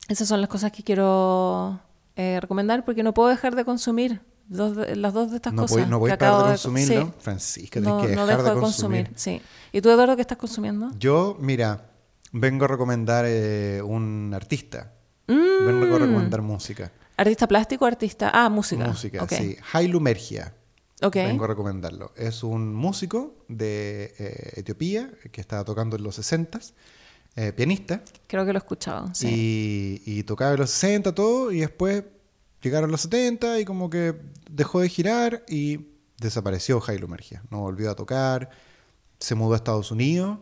Esas 0.09 0.27
son 0.29 0.41
las 0.41 0.49
cosas 0.51 0.73
que 0.73 0.83
quiero 0.83 1.81
eh, 2.17 2.39
recomendar 2.41 2.85
porque 2.85 3.03
no 3.03 3.15
puedo 3.15 3.29
dejar 3.29 3.55
de 3.55 3.65
consumir 3.65 4.21
dos 4.49 4.75
de- 4.77 4.97
las 4.97 5.13
dos 5.15 5.31
de 5.31 5.37
estas 5.37 5.53
No 5.53 5.63
cosas. 5.63 5.79
voy- 5.79 5.87
no 5.87 5.99
voy 6.01 6.09
que 6.11 6.15
a 6.15 6.19
parar 6.19 6.35
de 6.35 6.39
acabo 6.41 6.51
consumirlo. 6.53 7.07
sí. 7.07 7.13
Francisca, 7.21 7.81
no, 7.81 8.01
que 8.03 8.17
no 8.17 8.27
dejo 8.27 8.43
de 8.43 8.51
de 8.55 8.61
consumir. 8.61 9.05
consumir. 9.07 9.41
Sí. 9.41 9.43
¿Y 9.73 9.81
tú, 9.81 9.91
Eduardo, 9.91 10.17
qué 10.17 10.23
estás 10.23 10.39
consumiendo? 10.39 10.91
Yo, 10.99 11.37
mira, 11.41 11.87
vengo 12.33 12.65
a 12.65 12.69
recomendar 12.69 13.25
eh, 13.29 13.81
un 13.85 14.33
artista. 14.35 14.93
Vengo 15.29 15.95
a 15.95 15.99
Mm. 15.99 16.03
recomendar 16.03 16.43
música. 16.43 16.91
¿Artista 17.17 17.47
plástico 17.47 17.85
o 17.85 17.89
artista? 17.89 18.31
Ah, 18.35 18.49
música. 18.49 18.87
Música, 18.89 19.23
Ok. 19.23 19.33
sí. 19.33 19.57
Hailu 19.73 20.01
Vengo 21.01 21.45
a 21.45 21.49
recomendarlo. 21.49 22.13
Es 22.17 22.43
un 22.43 22.75
músico 22.75 23.35
de 23.49 24.15
eh, 24.19 24.53
Etiopía 24.57 25.11
que 25.33 25.41
estaba 25.41 25.65
tocando 25.65 25.97
en 25.97 26.03
los 26.03 26.19
60s, 26.19 26.73
eh, 27.37 27.53
pianista, 27.53 28.03
Creo 28.27 28.45
que 28.45 28.53
lo 28.53 28.59
he 28.59 28.63
escuchado. 28.63 29.09
Sí. 29.15 30.01
y, 30.05 30.19
y 30.19 30.23
tocaba 30.25 30.53
en 30.53 30.61
los 30.61 30.71
60 30.71 31.15
todo, 31.15 31.53
y 31.53 31.61
después 31.61 32.05
llegaron 32.61 32.91
los 32.91 33.03
70 33.03 33.61
y 33.61 33.65
como 33.65 33.89
que 33.89 34.21
dejó 34.51 34.81
de 34.81 34.89
girar 34.89 35.45
y 35.49 35.87
desapareció 36.19 36.83
Hailu 36.87 37.09
Mergia. 37.09 37.43
No 37.51 37.61
volvió 37.61 37.91
a 37.91 37.95
tocar, 37.95 38.51
se 39.19 39.35
mudó 39.35 39.55
a 39.55 39.57
Estados 39.57 39.91
Unidos, 39.91 40.39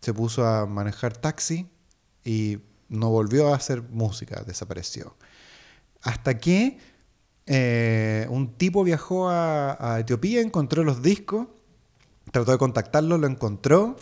se 0.00 0.12
puso 0.14 0.46
a 0.46 0.66
manejar 0.66 1.16
taxi 1.16 1.68
y 2.24 2.58
no 2.88 3.10
volvió 3.10 3.52
a 3.52 3.56
hacer 3.56 3.82
música, 3.82 4.42
desapareció. 4.46 5.16
Hasta 6.02 6.38
que 6.38 6.78
eh, 7.48 8.26
un 8.30 8.52
tipo 8.54 8.84
viajó 8.84 9.28
a, 9.28 9.76
a 9.94 10.00
Etiopía, 10.00 10.40
encontró 10.40 10.84
los 10.84 11.02
discos, 11.02 11.46
trató 12.30 12.52
de 12.52 12.58
contactarlo, 12.58 13.18
lo 13.18 13.26
encontró. 13.26 13.96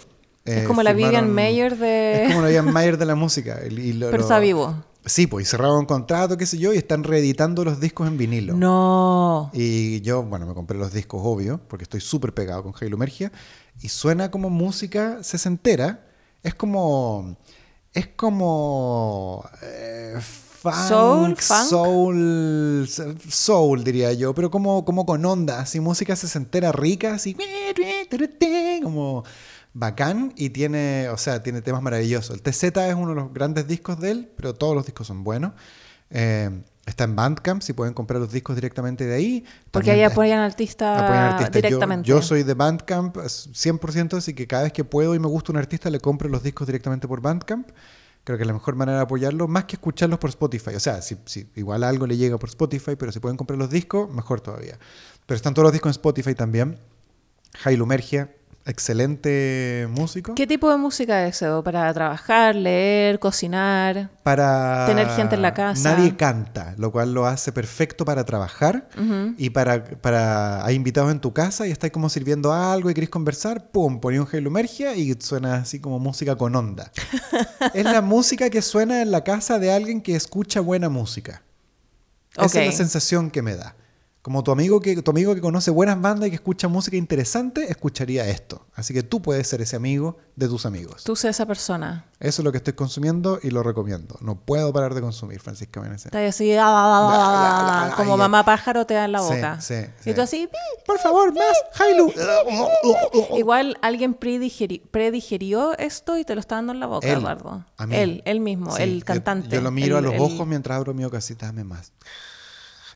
Es 0.44 0.62
eh, 0.62 0.64
como 0.64 0.82
la 0.82 0.92
Vivian 0.92 1.32
Mayer 1.32 1.76
de... 1.76 2.24
Es 2.24 2.28
como 2.28 2.42
la 2.42 2.48
Vivian 2.48 2.72
Mayer 2.72 2.98
de 2.98 3.06
la 3.06 3.14
música. 3.14 3.60
y- 3.68 3.74
y 3.74 3.92
lo- 3.94 4.10
Pero 4.10 4.22
está 4.22 4.38
vivo. 4.38 4.74
Sí, 5.04 5.28
pues 5.28 5.46
y 5.46 5.50
cerraron 5.50 5.78
un 5.78 5.86
contrato, 5.86 6.36
qué 6.36 6.46
sé 6.46 6.58
yo, 6.58 6.72
y 6.74 6.78
están 6.78 7.04
reeditando 7.04 7.64
los 7.64 7.78
discos 7.80 8.08
en 8.08 8.18
vinilo. 8.18 8.54
No. 8.56 9.50
Y 9.54 10.00
yo, 10.00 10.24
bueno, 10.24 10.46
me 10.46 10.54
compré 10.54 10.76
los 10.78 10.92
discos, 10.92 11.20
obvio, 11.24 11.60
porque 11.68 11.84
estoy 11.84 12.00
súper 12.00 12.34
pegado 12.34 12.64
con 12.64 12.74
Halo 12.80 12.96
Mergia. 12.96 13.30
Y 13.80 13.88
suena 13.88 14.32
como 14.32 14.50
música 14.50 15.22
sesentera. 15.22 16.06
Es 16.42 16.56
como. 16.56 17.36
Es 17.92 18.08
como. 18.08 19.48
eh, 19.62 20.14
funk, 20.72 21.40
Soul, 21.40 22.88
soul. 22.88 23.18
Soul, 23.28 23.84
diría 23.84 24.12
yo. 24.12 24.34
Pero 24.34 24.50
como, 24.50 24.84
como 24.84 25.06
con 25.06 25.24
onda, 25.24 25.60
así, 25.60 25.80
música 25.80 26.16
sesentera 26.16 26.72
rica, 26.72 27.14
así. 27.14 27.36
Como 28.82 29.24
bacán 29.74 30.32
y 30.36 30.50
tiene, 30.50 31.08
o 31.10 31.18
sea, 31.18 31.42
tiene 31.42 31.60
temas 31.62 31.82
maravillosos. 31.82 32.36
El 32.36 32.42
TZ 32.42 32.64
es 32.64 32.94
uno 32.94 33.10
de 33.10 33.14
los 33.16 33.32
grandes 33.32 33.66
discos 33.68 34.00
de 34.00 34.10
él, 34.10 34.32
pero 34.36 34.54
todos 34.54 34.74
los 34.74 34.86
discos 34.86 35.06
son 35.06 35.22
buenos. 35.22 35.52
Eh, 36.10 36.50
está 36.86 37.04
en 37.04 37.16
Bandcamp, 37.16 37.60
si 37.62 37.72
pueden 37.72 37.92
comprar 37.92 38.20
los 38.20 38.32
discos 38.32 38.54
directamente 38.54 39.04
de 39.04 39.14
ahí. 39.14 39.44
Porque 39.70 39.88
También 39.88 40.06
ahí 40.06 40.12
apoyan 40.12 40.38
al 40.38 40.46
artista, 40.46 41.30
artistas. 41.30 41.54
Yo- 41.54 41.60
directamente. 41.68 42.08
Yo, 42.08 42.22
soy 42.22 42.42
de 42.42 42.54
Bandcamp 42.54 43.18
es 43.18 43.50
100%, 43.52 44.16
así 44.16 44.34
que 44.34 44.46
cada 44.46 44.62
vez 44.62 44.72
que 44.72 44.84
puedo 44.84 45.14
y 45.14 45.18
me 45.18 45.26
gusta 45.28 45.52
un 45.52 45.58
artista, 45.58 45.90
le 45.90 46.00
compro 46.00 46.28
los 46.28 46.42
discos 46.42 46.66
directamente 46.66 47.06
por 47.06 47.20
Bandcamp. 47.20 47.68
Creo 48.26 48.38
que 48.38 48.44
la 48.44 48.54
mejor 48.54 48.74
manera 48.74 48.98
de 48.98 49.04
apoyarlo, 49.04 49.46
más 49.46 49.66
que 49.66 49.76
escucharlos 49.76 50.18
por 50.18 50.30
Spotify. 50.30 50.74
O 50.74 50.80
sea, 50.80 51.00
si, 51.00 51.16
igual 51.54 51.84
algo 51.84 52.08
le 52.08 52.16
llega 52.16 52.36
por 52.38 52.48
Spotify, 52.48 52.96
pero 52.98 53.12
si 53.12 53.20
pueden 53.20 53.36
comprar 53.36 53.56
los 53.56 53.70
discos, 53.70 54.12
mejor 54.12 54.40
todavía. 54.40 54.80
Pero 55.26 55.36
están 55.36 55.54
todos 55.54 55.62
los 55.62 55.72
discos 55.72 55.90
en 55.90 55.92
Spotify 55.92 56.34
también. 56.34 56.76
Jailu 57.56 57.86
Mergia, 57.86 58.34
excelente 58.66 59.88
músico. 59.90 60.34
¿Qué 60.34 60.46
tipo 60.46 60.70
de 60.70 60.76
música 60.76 61.26
es, 61.26 61.40
Edo? 61.40 61.62
¿Para 61.62 61.92
trabajar, 61.94 62.54
leer, 62.54 63.18
cocinar? 63.18 64.10
para 64.26 64.86
Tener 64.86 65.08
gente 65.10 65.36
en 65.36 65.42
la 65.42 65.54
casa. 65.54 65.94
Nadie 65.94 66.16
canta, 66.16 66.74
lo 66.78 66.90
cual 66.90 67.14
lo 67.14 67.26
hace 67.26 67.52
perfecto 67.52 68.04
para 68.04 68.24
trabajar 68.24 68.88
y 69.38 69.50
para, 69.50 69.84
para 69.84 70.66
hay 70.66 70.74
invitados 70.74 71.12
en 71.12 71.20
tu 71.20 71.32
casa 71.32 71.64
y 71.64 71.70
estás 71.70 71.92
como 71.92 72.08
sirviendo 72.08 72.52
algo 72.52 72.90
y 72.90 72.94
querés 72.94 73.08
conversar, 73.08 73.70
pum, 73.70 74.00
poní 74.00 74.18
un 74.18 74.26
Mergia 74.50 74.96
y 74.96 75.14
suena 75.20 75.58
así 75.58 75.78
como 75.78 76.00
música 76.00 76.34
con 76.34 76.56
onda. 76.56 76.90
es 77.74 77.84
la 77.84 78.02
música 78.02 78.50
que 78.50 78.62
suena 78.62 79.00
en 79.00 79.12
la 79.12 79.22
casa 79.22 79.60
de 79.60 79.70
alguien 79.70 80.00
que 80.00 80.16
escucha 80.16 80.60
buena 80.60 80.88
música. 80.88 81.42
Esa 82.36 82.62
es 82.62 82.66
la 82.66 82.72
sensación 82.72 83.30
que 83.30 83.42
me 83.42 83.54
da. 83.54 83.76
Como 84.26 84.42
tu 84.42 84.50
amigo, 84.50 84.80
que, 84.80 85.00
tu 85.02 85.12
amigo 85.12 85.36
que 85.36 85.40
conoce 85.40 85.70
buenas 85.70 86.00
bandas 86.00 86.26
y 86.26 86.30
que 86.30 86.34
escucha 86.34 86.66
música 86.66 86.96
interesante, 86.96 87.70
escucharía 87.70 88.28
esto. 88.28 88.66
Así 88.74 88.92
que 88.92 89.04
tú 89.04 89.22
puedes 89.22 89.46
ser 89.46 89.60
ese 89.60 89.76
amigo 89.76 90.16
de 90.34 90.48
tus 90.48 90.66
amigos. 90.66 91.04
Tú 91.04 91.14
sé 91.14 91.28
esa 91.28 91.46
persona. 91.46 92.06
Eso 92.18 92.42
es 92.42 92.44
lo 92.44 92.50
que 92.50 92.58
estoy 92.58 92.72
consumiendo 92.72 93.38
y 93.40 93.50
lo 93.50 93.62
recomiendo. 93.62 94.16
No 94.20 94.34
puedo 94.40 94.72
parar 94.72 94.94
de 94.94 95.00
consumir, 95.00 95.38
Francisca 95.38 95.80
Menezes. 95.80 96.06
Estás 96.06 96.28
así, 96.28 96.52
ah, 96.54 96.64
ah, 96.66 96.66
ah, 96.66 97.08
ah, 97.12 97.82
ah, 97.84 97.88
la, 97.90 97.94
como 97.94 98.16
y- 98.16 98.18
mamá 98.18 98.44
pájaro 98.44 98.84
te 98.84 98.94
da 98.94 99.04
en 99.04 99.12
la 99.12 99.20
Sí, 99.20 99.32
boca. 99.34 99.60
sí, 99.60 99.74
Y 100.00 100.02
sí. 100.02 100.14
tú 100.14 100.20
así. 100.22 100.48
Por 100.84 100.98
favor, 100.98 101.32
más, 101.32 101.56
Hailu. 101.78 102.12
Igual 103.36 103.78
alguien 103.80 104.18
predigeri- 104.18 104.82
predigerió 104.90 105.78
esto 105.78 106.18
y 106.18 106.24
te 106.24 106.34
lo 106.34 106.40
está 106.40 106.56
dando 106.56 106.72
en 106.72 106.80
la 106.80 106.86
boca, 106.86 107.06
Él, 107.06 107.18
Eduardo. 107.20 107.64
a 107.76 107.86
mí. 107.86 107.94
Él, 107.94 108.22
él 108.24 108.40
mismo, 108.40 108.76
el 108.76 108.98
yo- 109.00 109.04
cantante. 109.04 109.50
Yo, 109.54 109.60
lo 109.60 109.70
miro 109.70 109.98
el- 109.98 110.04
a 110.04 110.08
los 110.08 110.14
el- 110.14 110.20
ojos 110.20 110.46
mientras 110.48 110.76
abro 110.76 110.94
mi 110.94 111.08
casita, 111.08 111.46
dame 111.46 111.62
más. 111.62 111.92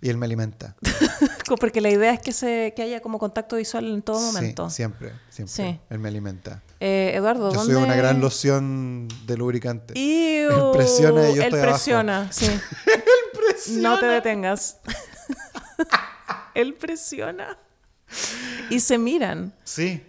Y 0.02 0.08
él 0.08 0.16
me 0.16 0.26
alimenta. 0.26 0.76
Porque 1.60 1.80
la 1.80 1.90
idea 1.90 2.12
es 2.14 2.20
que, 2.20 2.32
se, 2.32 2.72
que 2.74 2.82
haya 2.82 3.00
como 3.00 3.18
contacto 3.18 3.56
visual 3.56 3.86
en 3.92 4.02
todo 4.02 4.18
Sí, 4.18 4.24
momento. 4.26 4.70
siempre, 4.70 5.12
siempre. 5.28 5.54
Sí. 5.54 5.80
Él 5.90 5.98
me 5.98 6.08
alimenta. 6.08 6.62
Eh, 6.78 7.12
Eduardo, 7.14 7.50
Yo 7.52 7.58
¿dónde...? 7.58 7.74
soy 7.74 7.82
una 7.82 7.96
gran 7.96 8.20
loción 8.20 9.08
de 9.26 9.36
lubricante. 9.36 9.92
Iu, 9.98 10.50
Él 10.50 10.70
presiona 10.72 11.28
y 11.30 11.34
yo 11.34 11.42
él 11.42 11.48
estoy 11.48 11.58
abajo. 11.60 11.72
presiona, 11.74 12.32
sí. 12.32 12.50
No 13.72 13.98
te 13.98 14.06
detengas. 14.06 14.78
él 16.54 16.74
presiona. 16.74 17.58
Y 18.70 18.80
se 18.80 18.96
miran. 18.98 19.52
Sí. 19.64 20.02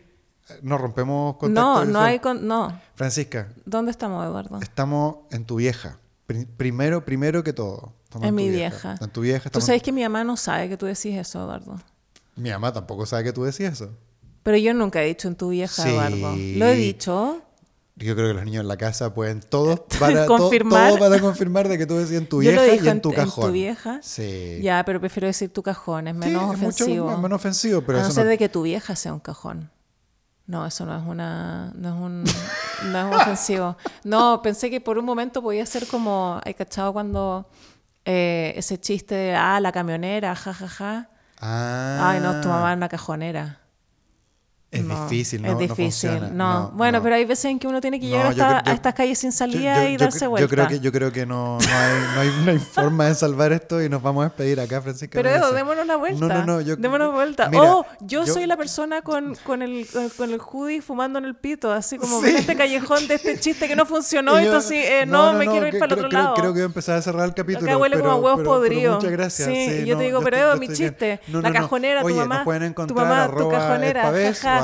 No 0.61 0.77
rompemos 0.77 1.37
contacto. 1.37 1.85
No, 1.85 1.85
no 1.85 2.01
hay... 2.01 2.19
Con, 2.19 2.47
no. 2.47 2.79
Francisca, 2.95 3.49
¿Dónde 3.65 3.91
estamos, 3.91 4.25
Eduardo? 4.25 4.59
estamos 4.61 5.17
en 5.31 5.45
tu 5.45 5.55
vieja. 5.55 5.97
Pri- 6.33 6.45
primero, 6.45 7.03
primero 7.03 7.43
que 7.43 7.53
todo. 7.53 7.93
Estamos 8.05 8.27
En 8.27 8.35
mi 8.35 8.49
vieja. 8.49 8.97
En 9.01 9.09
tu 9.09 9.21
vieja. 9.21 9.49
Tú 9.49 9.61
sabes 9.61 9.81
que 9.81 9.91
mi 9.91 10.01
mamá 10.03 10.23
no 10.23 10.37
sabe 10.37 10.69
que 10.69 10.77
tú 10.77 10.85
decís 10.85 11.15
eso, 11.17 11.41
Eduardo. 11.43 11.79
Mi 12.35 12.49
mamá 12.51 12.71
tampoco 12.73 13.05
sabe 13.05 13.23
que 13.25 13.33
tú 13.33 13.43
decías 13.43 13.73
eso. 13.73 13.91
Pero 14.43 14.57
yo 14.57 14.73
nunca 14.73 15.01
he 15.03 15.07
dicho 15.07 15.27
en 15.27 15.35
tu 15.35 15.49
vieja, 15.49 15.83
Sí. 15.83 15.89
Eduardo. 15.89 16.35
Lo 16.35 16.65
he 16.67 16.75
dicho. 16.75 17.41
Yo 17.97 18.15
creo 18.15 18.29
que 18.29 18.33
los 18.33 18.45
niños 18.45 18.61
en 18.61 18.67
la 18.67 18.77
casa 18.77 19.13
pueden 19.13 19.41
todos 19.41 19.81
para 19.99 20.25
Confirmar. 20.25 20.87
todos 20.89 20.99
van 21.01 21.13
a 21.13 21.21
confirmar 21.21 21.67
de 21.67 21.77
que 21.77 21.85
tú 21.85 21.97
decías 21.97 22.21
en 22.21 22.27
tu 22.27 22.37
vieja 22.39 22.65
y 22.67 22.79
en 22.79 22.87
en- 22.87 23.01
tu 23.01 23.09
en 23.09 23.15
tu 23.15 23.21
cajón. 23.21 23.53
vieja. 23.53 23.99
Sí. 24.01 24.59
Ya, 24.61 24.83
pero 24.85 24.99
prefiero 24.99 25.27
decir 25.27 25.51
tu 25.53 25.61
cajón, 25.61 26.07
es 26.07 26.13
Sí, 26.13 26.19
menos 26.19 26.41
es 26.53 26.59
mucho 26.59 26.83
ofensivo. 26.83 27.05
más- 27.07 27.19
menos 27.19 27.35
ofensivo, 27.35 27.81
pero 27.81 27.99
a 27.99 28.03
no 28.03 28.11
ser 28.11 28.23
no- 28.23 28.29
de 28.31 28.37
que 28.37 28.49
tu 28.49 28.63
vieja 28.63 28.95
sea 28.95 29.13
un 29.13 29.19
cajón. 29.19 29.69
No, 30.47 30.65
eso 30.65 30.85
no 30.85 30.97
es 30.97 31.03
una, 31.05 31.71
no 31.75 31.89
es 31.89 31.95
un, 31.95 32.23
no 32.85 33.09
es 33.09 33.21
ofensivo. 33.21 33.77
No, 34.03 34.41
pensé 34.41 34.69
que 34.69 34.81
por 34.81 34.97
un 34.97 35.05
momento 35.05 35.41
podía 35.41 35.65
ser 35.65 35.87
como, 35.87 36.39
¿hay 36.43 36.53
cachado 36.53 36.93
cuando 36.93 37.49
eh, 38.05 38.53
ese 38.55 38.79
chiste 38.79 39.15
de, 39.15 39.35
ah, 39.35 39.59
la 39.59 39.71
camionera, 39.71 40.35
ja, 40.35 40.53
ja, 40.53 40.67
ja? 40.67 41.09
Ah. 41.39 42.09
Ay, 42.11 42.19
no, 42.19 42.41
tu 42.41 42.49
mamá 42.49 42.71
es 42.71 42.77
una 42.77 42.89
cajonera. 42.89 43.60
Es 44.71 44.85
no, 44.85 45.03
difícil, 45.09 45.41
¿no? 45.41 45.47
Es 45.49 45.53
no 45.55 45.59
difícil, 45.59 46.09
funciona. 46.11 46.27
no. 46.29 46.53
No, 46.61 46.71
Bueno, 46.71 46.99
no. 46.99 47.03
pero 47.03 47.15
hay 47.15 47.25
veces 47.25 47.43
en 47.43 47.59
que 47.59 47.67
uno 47.67 47.81
tiene 47.81 47.99
que 47.99 48.07
llegar 48.07 48.27
hasta- 48.27 48.63
yo- 48.63 48.71
a 48.71 48.73
estas 48.73 48.93
calles 48.93 49.19
sin 49.19 49.33
salida 49.33 49.83
yo- 49.83 49.89
y 49.89 49.97
darse 49.97 50.27
vuelta. 50.27 50.45
Yo 50.45 50.49
creo 50.49 50.67
que, 50.69 50.79
yo 50.79 50.91
creo 50.93 51.11
que 51.11 51.25
no, 51.25 51.57
no, 51.59 51.77
hay, 51.77 51.93
no, 52.15 52.21
hay, 52.21 52.49
hay 52.55 52.59
forma 52.73 53.07
de 53.07 53.15
salvar 53.15 53.51
esto 53.51 53.83
y 53.83 53.89
nos 53.89 54.01
vamos 54.01 54.21
a 54.21 54.29
despedir 54.29 54.61
acá, 54.61 54.81
Francisca. 54.81 55.19
Pero 55.21 55.29
dice. 55.45 55.53
démonos 55.55 55.83
una 55.83 55.97
vuelta. 55.97 56.25
No, 56.25 56.33
no, 56.33 56.45
no. 56.45 56.61
Yo, 56.61 56.77
démonos 56.77 57.11
vuelta. 57.11 57.49
Mira, 57.49 57.63
oh, 57.63 57.85
yo, 57.99 58.25
soy 58.25 58.45
la 58.45 58.55
persona 58.55 59.01
con, 59.01 59.35
con, 59.43 59.61
el, 59.61 59.85
con, 60.15 60.31
el 60.31 60.39
hoodie 60.39 60.81
fumando 60.81 61.19
en 61.19 61.25
el 61.25 61.35
pito, 61.35 61.69
así 61.73 61.97
como 61.97 62.21
Sí. 62.21 62.29
en 62.29 62.37
este 62.37 62.55
callejón 62.55 63.09
de 63.09 63.15
este 63.15 63.37
chiste 63.41 63.67
que 63.67 63.75
no 63.75 63.85
funcionó, 63.85 64.39
entonces 64.39 64.85
eh, 64.87 65.05
no, 65.05 65.33
me 65.33 65.47
quiero 65.47 65.67
ir 65.67 65.73
que 65.73 65.79
para 65.79 65.93
el 65.95 65.99
otro 65.99 66.09
creo- 66.09 66.21
lado. 66.23 66.35
Creo 66.35 66.45
que 66.53 66.59
voy 66.59 66.61
a 66.61 66.65
empezar 66.65 66.97
a 66.97 67.01
cerrar 67.01 67.25
el 67.25 67.33
capítulo. 67.33 67.67
Acá 67.69 67.77
huele 67.77 67.97
pero, 67.97 68.07
como 68.09 68.17
a 68.17 68.21
huevos 68.35 68.45
podridos. 68.45 68.95
muchas 68.95 69.11
gracias. 69.11 69.49
Sí, 69.49 69.83
yo 69.85 69.97
te 69.97 70.05
digo, 70.05 70.21
pero 70.21 70.55
mi 70.55 70.69
chiste, 70.69 71.19
la 71.27 71.51
cajonera, 71.51 72.03
tu 72.03 72.07
mamá, 72.15 72.45
tu 72.87 72.93
mamá, 72.95 73.29
tu 73.37 73.49
cajonera, 73.49 74.11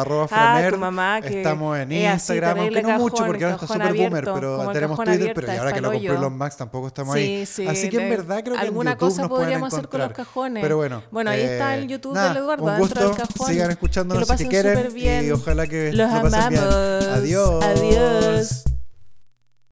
arroba 0.01 0.27
Ah, 0.31 0.67
tu 0.69 0.77
mamá 0.77 1.21
que 1.21 1.37
Estamos 1.39 1.77
en 1.77 1.91
así, 1.91 2.03
Instagram, 2.05 2.59
aunque 2.59 2.81
no 2.81 2.97
mucho, 2.99 3.25
porque 3.25 3.43
ahora 3.43 3.55
está 3.55 3.67
súper 3.67 3.93
boomer, 3.93 4.23
pero 4.23 4.71
tenemos 4.71 4.99
Twitter, 5.03 5.31
pero 5.35 5.53
y 5.53 5.57
ahora 5.57 5.73
que 5.73 5.81
lo 5.81 5.89
palollo. 5.89 6.13
Elon 6.15 6.37
Musk 6.37 6.57
tampoco 6.57 6.87
estamos 6.87 7.15
Sí, 7.15 7.21
ahí. 7.21 7.45
sí, 7.45 7.67
Así 7.67 7.89
que 7.89 8.03
en 8.03 8.09
verdad 8.09 8.41
creo 8.43 8.55
que 8.55 8.61
en 8.61 8.67
alguna 8.67 8.91
YouTube 8.91 8.99
cosa 9.09 9.21
nos 9.23 9.29
podríamos 9.29 9.73
hacer 9.73 9.87
con 9.89 9.99
los 10.01 10.11
cajones. 10.13 10.61
Pero 10.61 10.77
bueno. 10.77 11.03
Bueno, 11.11 11.31
ahí 11.31 11.41
está 11.41 11.75
el 11.75 11.83
eh, 11.83 11.87
YouTube 11.87 12.13
nada, 12.13 12.29
del 12.29 12.37
Eduardo, 12.37 12.63
un 12.65 12.77
dentro 12.79 12.99
del 13.01 13.09
gusto. 13.09 13.27
cajón. 13.27 13.47
Sigan 13.53 13.67
Que 13.67 13.73
escuchándonos 13.73 14.29
lo 14.29 14.37
si 14.37 14.47
quieren 14.47 15.25
y 15.25 15.31
ojalá 15.31 15.67
que 15.67 15.91
Los 15.93 16.11
lo 16.11 16.21
pasen 16.29 16.49
bien. 16.49 16.61
amamos. 16.63 17.07
Adiós. 17.07 17.63
Adiós. 17.65 18.76